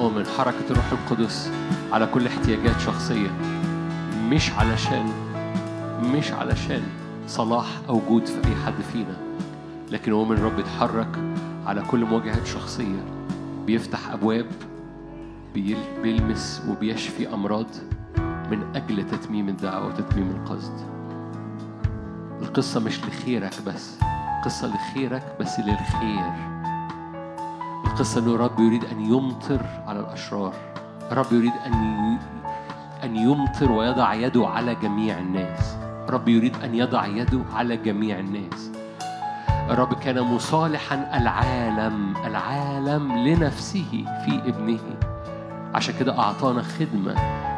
[0.01, 1.51] نؤمن حركة الروح القدس
[1.93, 3.31] على كل احتياجات شخصية
[4.31, 5.06] مش علشان
[6.02, 6.82] مش علشان
[7.27, 9.16] صلاح أو جود في أي حد فينا
[9.90, 11.18] لكن أؤمن رب يتحرك
[11.66, 13.05] على كل مواجهات شخصية
[13.66, 14.47] بيفتح أبواب
[16.02, 17.66] بيلمس وبيشفي أمراض
[18.51, 20.72] من أجل تتميم الدعوة وتتميم القصد.
[22.43, 23.97] القصة مش لخيرك بس
[24.44, 26.49] قصة لخيرك بس للخير.
[28.01, 30.52] القصة أنه الرب يريد أن يمطر على الأشرار.
[31.12, 32.18] الرب يريد أن.
[33.05, 35.77] أن يمطر ويضع يده على جميع الناس.
[36.09, 38.70] الرب يريد أن يضع يده على جميع الناس.
[39.70, 44.97] الرب كان مصالحا العالم العالم لنفسه في ابنه.
[45.74, 47.12] عشان كده أعطانا خدمة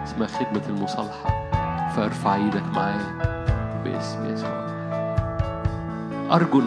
[0.05, 1.51] اسمها خدمة المصالحة.
[1.97, 3.07] فارفع إيدك معايا
[3.85, 4.67] باسم يسوع.
[6.33, 6.63] أرجو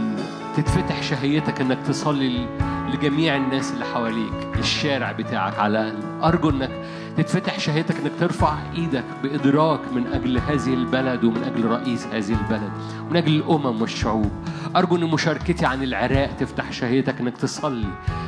[0.58, 2.65] تتفتح شهيتك إنك تصلي
[2.96, 6.24] لجميع الناس اللي حواليك للشارع بتاعك على الأقل.
[6.24, 6.72] أرجو إنك
[7.18, 12.72] تتفتح شهيتك إنك ترفع إيدك بإدراك من أجل هذه البلد ومن أجل رئيس هذه البلد
[13.02, 14.32] ومن أجل الأمم والشعوب.
[14.76, 17.88] أرجو إن مشاركتي عن العراق تفتح شهيتك إنك تصلي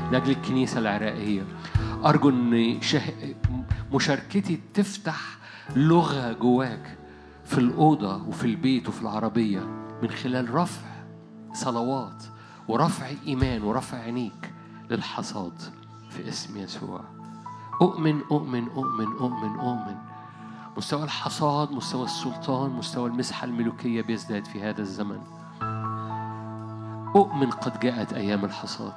[0.09, 1.43] من أجل الكنيسة العراقية.
[2.05, 3.01] أرجو إن شه...
[3.93, 5.37] مشاركتي تفتح
[5.75, 6.97] لغة جواك
[7.45, 9.59] في الأوضة وفي البيت وفي العربية
[10.03, 10.87] من خلال رفع
[11.53, 12.23] صلوات
[12.67, 14.56] ورفع إيمان ورفع عينيك.
[14.89, 15.61] للحصاد
[16.09, 17.01] في اسم يسوع.
[17.81, 19.95] أؤمن أؤمن أؤمن أؤمن أؤمن.
[20.77, 25.21] مستوى الحصاد مستوى السلطان مستوى المسحة الملوكية بيزداد في هذا الزمن.
[27.15, 28.93] أؤمن قد جاءت أيام الحصاد.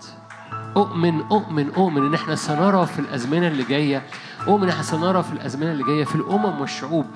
[0.76, 4.06] أؤمن أؤمن أؤمن إن إحنا سنرى في الأزمنة اللي جاية
[4.48, 7.06] أؤمن إحنا سنرى في الأزمنة اللي جاية في الأمم والشعوب.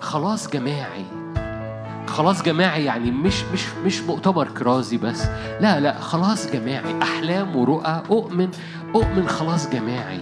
[0.00, 1.06] خلاص جماعي.
[2.08, 5.24] خلاص جماعي يعني مش مش مش مؤتمر كرازي بس.
[5.60, 7.02] لا لا خلاص جماعي.
[7.02, 8.48] أحلام ورؤى أؤمن
[8.94, 10.20] أؤمن خلاص جماعي.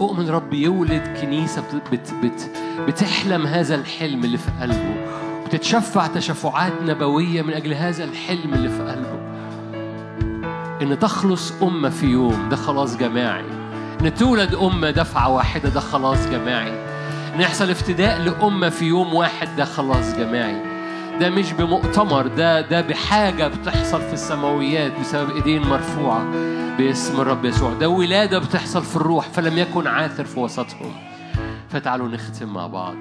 [0.00, 2.50] أؤمن رب يولد كنيسة بت بت بت
[2.88, 4.94] بتحلم هذا الحلم اللي في قلبه.
[5.44, 9.18] وتتشفع تشفعات نبوية من أجل هذا الحلم اللي في قلبه.
[10.82, 13.67] إن تخلص أمة في يوم ده خلاص جماعي.
[14.00, 16.72] ان تولد أمة دفعة واحدة ده خلاص جماعي.
[17.34, 20.56] ان يحصل افتداء لأمة في يوم واحد ده خلاص جماعي.
[21.20, 26.24] ده مش بمؤتمر ده ده بحاجة بتحصل في السماويات بسبب إيدين مرفوعة
[26.78, 27.72] باسم الرب يسوع.
[27.72, 30.92] ده ولادة بتحصل في الروح فلم يكن عاثر في وسطهم.
[31.70, 32.96] فتعالوا نختم مع بعض.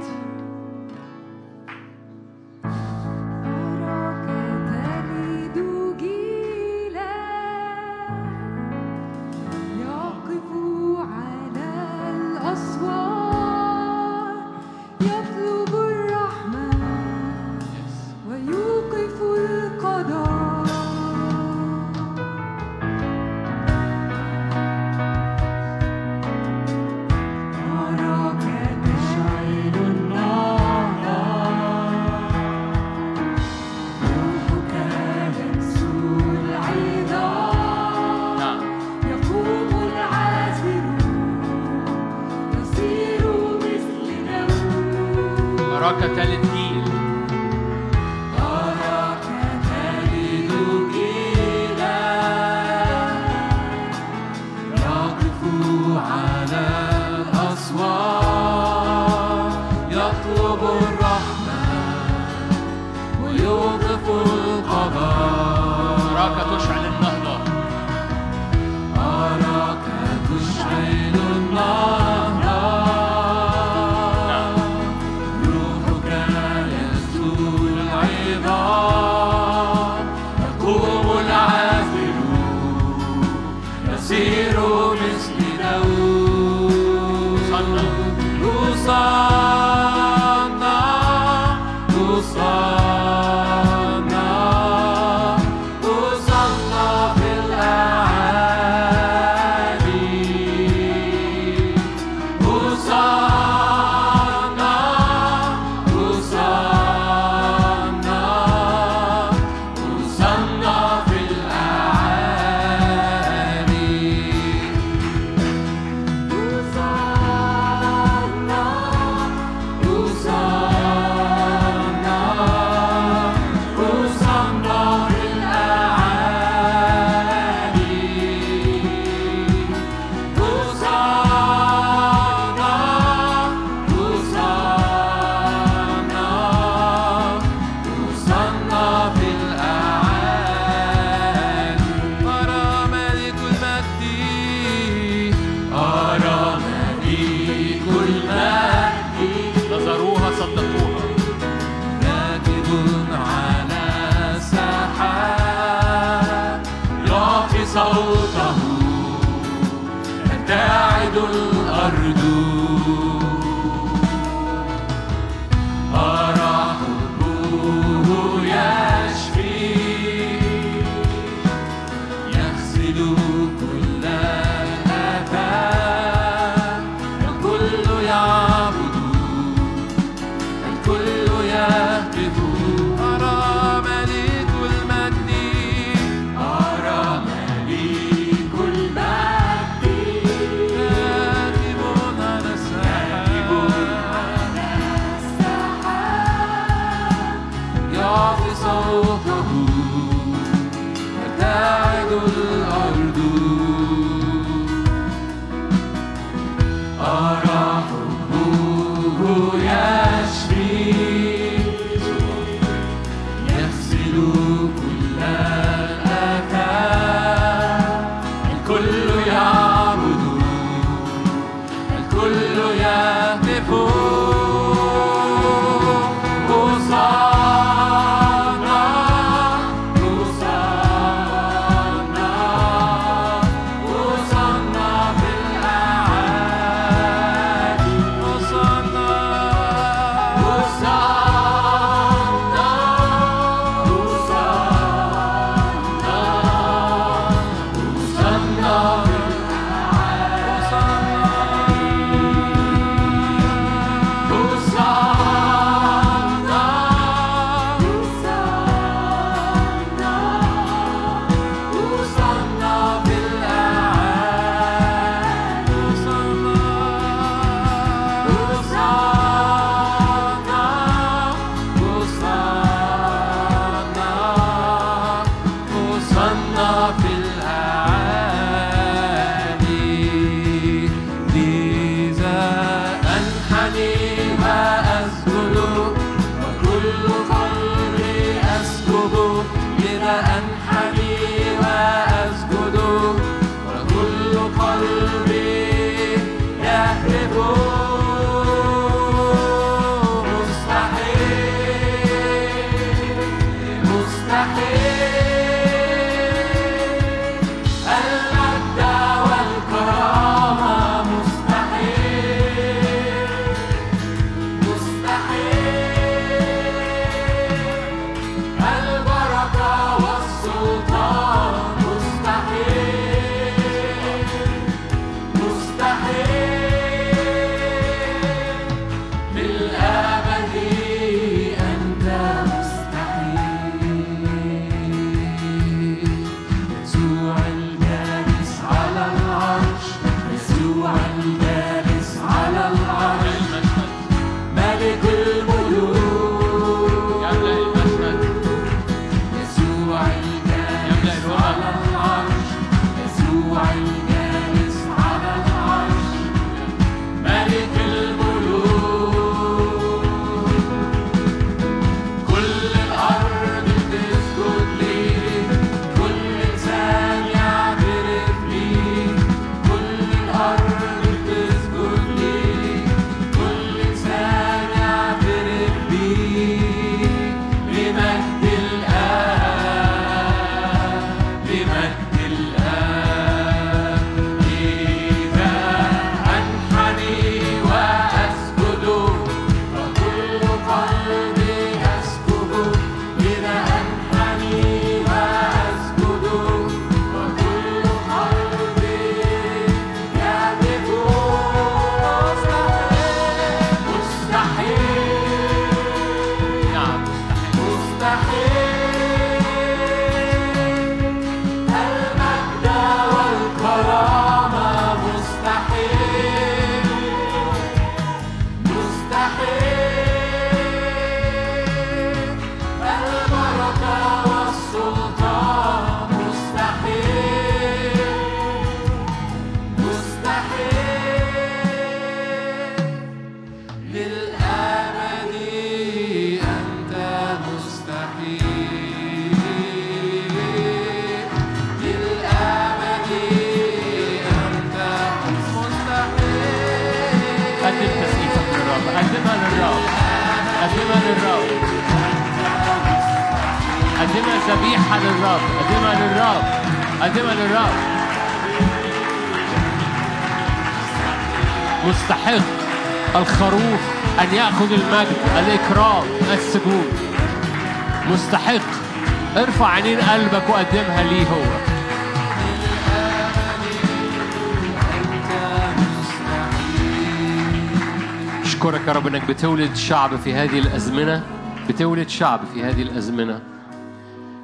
[479.30, 481.24] بتولد شعب في هذه الأزمنة
[481.70, 483.40] بتولد شعب في هذه الأزمنة.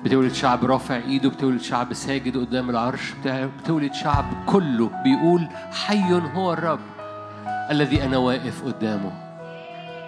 [0.04, 6.54] بتولد شعب رافع إيده بتولد شعب ساجد قدام العرش بتولد شعب كله بيقول حي هو
[6.54, 6.80] الرب
[7.72, 9.12] الذي أنا واقف قدامه.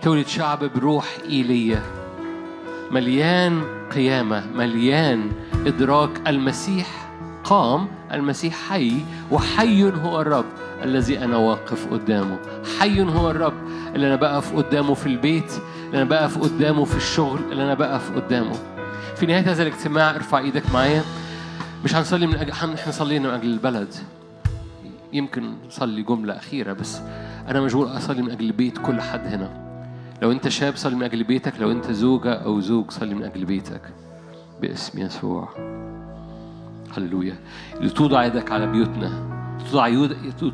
[0.01, 1.81] تولد شعب بروح ايليا
[2.91, 3.63] مليان
[3.95, 5.31] قيامة مليان
[5.65, 6.09] إدراك.
[6.27, 6.87] المسيح
[7.43, 8.97] قام المسيح حي
[9.31, 10.45] وحي هو الرب
[10.83, 12.37] الذي أنا واقف قدامه.
[12.79, 13.53] حي هو الرب.
[13.95, 15.51] اللي أنا بقف قدامه في البيت
[15.85, 18.55] اللي أنا بقف قدامه في الشغل اللي أنا بقف قدامه.
[19.15, 21.03] في نهاية هذا الاجتماع ارفع إيدك معايا.
[21.83, 23.93] مش هنصلي من أجل إحنا صلينا من أجل البلد.
[25.13, 27.01] يمكن نصلي جملة أخيرة بس
[27.47, 29.65] أنا مشغول أصلي من أجل بيت كل حد هنا.
[30.21, 33.45] لو أنت شاب صلي من أجل بيتك لو أنت زوجة أو زوج صلي من أجل
[33.45, 33.81] بيتك.
[34.61, 35.49] باسم يسوع.
[36.97, 37.35] هللويا.
[37.81, 39.35] لتوضع يدك على بيوتنا.
[39.71, 40.09] توضع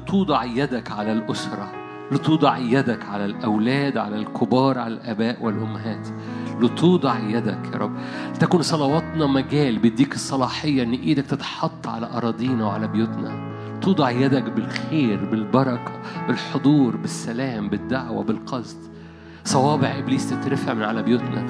[0.08, 1.81] توضع يدك على الأسرة.
[2.12, 6.08] لتوضع يدك على الأولاد على الكبار على الآباء والأمهات.
[6.62, 7.92] لتوضع يدك يا رب.
[8.40, 13.52] تكون صلواتنا مجال بيديك الصلاحية إن إيدك تتحط على أراضينا وعلى بيوتنا.
[13.82, 15.92] توضع يدك بالخير بالبركة
[16.28, 18.78] بالحضور بالسلام بالدعوة بالقصد.
[19.44, 21.46] صوابع إبليس تترفع من على بيوتنا.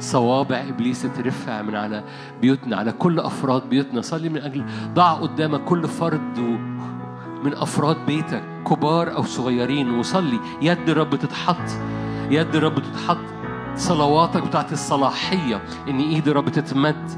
[0.00, 2.04] صوابع إبليس تترفع من على
[2.40, 4.00] بيوتنا على كل أفراد بيوتنا.
[4.00, 4.64] صلي من أجل
[4.94, 6.78] ضع قدامك كل فرد و-
[7.44, 10.40] من أفراد بيتك كبار أو صغيرين وصلي.
[10.62, 11.70] يد الرب تتحط
[12.30, 13.18] يد الرب تتحط.
[13.76, 17.10] صلواتك بتاعت الصلاحية إن إيد الرب تتمد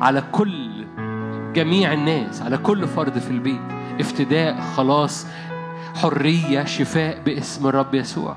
[0.00, 0.86] على كل
[1.52, 3.60] جميع الناس على كل فرد في البيت.
[4.00, 5.26] افتداء خلاص.
[5.94, 8.36] حرية شفاء باسم الرب يسوع.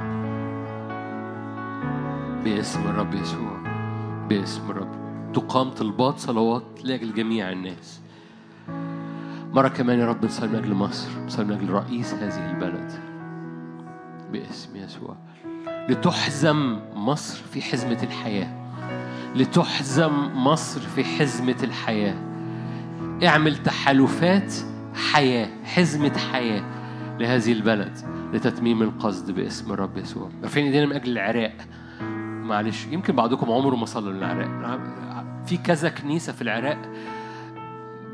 [2.43, 3.57] باسم الرب يسوع.
[4.29, 5.01] باسم الرب.
[5.33, 8.00] تقام طلبات صلوات لاجل جميع الناس.
[9.53, 12.91] مرة كمان يا رب نصلي من أجل مصر نصلي من أجل رئيس هذه البلد
[14.31, 15.15] باسم يسوع.
[15.89, 18.47] لتحزم مصر في حزمة الحياة.
[19.35, 22.15] لتحزم مصر في حزمة الحياة.
[23.23, 24.53] اعمل تحالفات
[25.11, 26.63] حياة حزمة حياة
[27.19, 27.97] لهذه البلد
[28.33, 30.29] لتتميم القصد باسم الرب يسوع.
[30.43, 31.55] رافعين ايدينا من أجل العراق.
[32.43, 34.79] معلش يمكن بعضكم عمره ما صلى للعراق.
[35.45, 36.77] في كذا كنيسة في العراق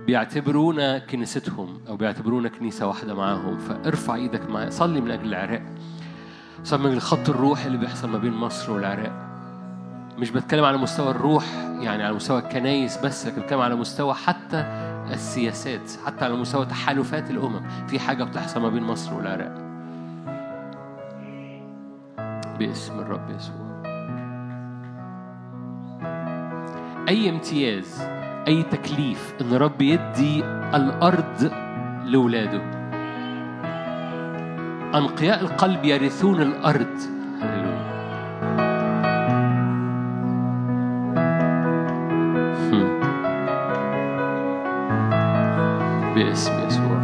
[0.07, 3.57] بيعتبرونا كنيستهم أو بيعتبرونا كنيسة واحدة معاهم.
[3.57, 5.61] فارفع إيدك معايا صلي من أجل العراق.
[6.63, 9.11] صلي من الخط الروحي اللي بيحصل ما بين مصر والعراق.
[10.17, 11.45] مش بتكلم على مستوى الروح
[11.79, 14.57] يعني على مستوى الكنايس بس لكن بتكلم على مستوى حتى
[15.13, 17.61] السياسات حتى على مستوى تحالفات الأمم.
[17.88, 19.67] في حاجة بتحصل ما بين مصر والعراق.
[22.59, 23.67] باسم الرب يسوع.
[27.09, 28.16] أي امتياز
[28.48, 30.44] أي تكليف إن الرب يدي
[30.76, 31.52] الأرض
[32.06, 32.61] لأولاده.
[34.95, 36.41] أنقياء القلب يرثون
[42.72, 42.99] هم.
[46.15, 46.98] باسم يسوع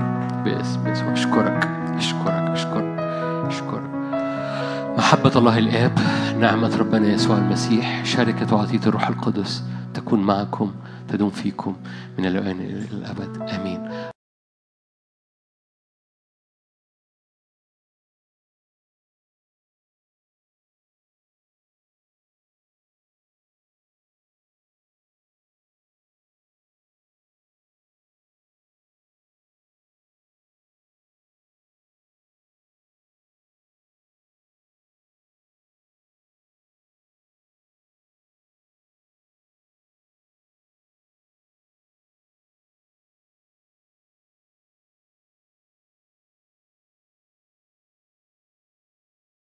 [0.45, 1.11] باسم يسوع.
[1.13, 1.67] أشكرك
[1.97, 2.99] أشكرك أشكرك
[3.47, 3.89] أشكرك.
[4.97, 5.99] محبة الله الآب
[6.39, 9.63] نعمة ربنا يسوع المسيح شركة وعطية الروح القدس
[9.93, 10.71] تكون معكم.
[11.09, 11.75] تدوم فيكم
[12.17, 13.49] من الآن إلى الأبد.
[13.49, 14.12] آمين.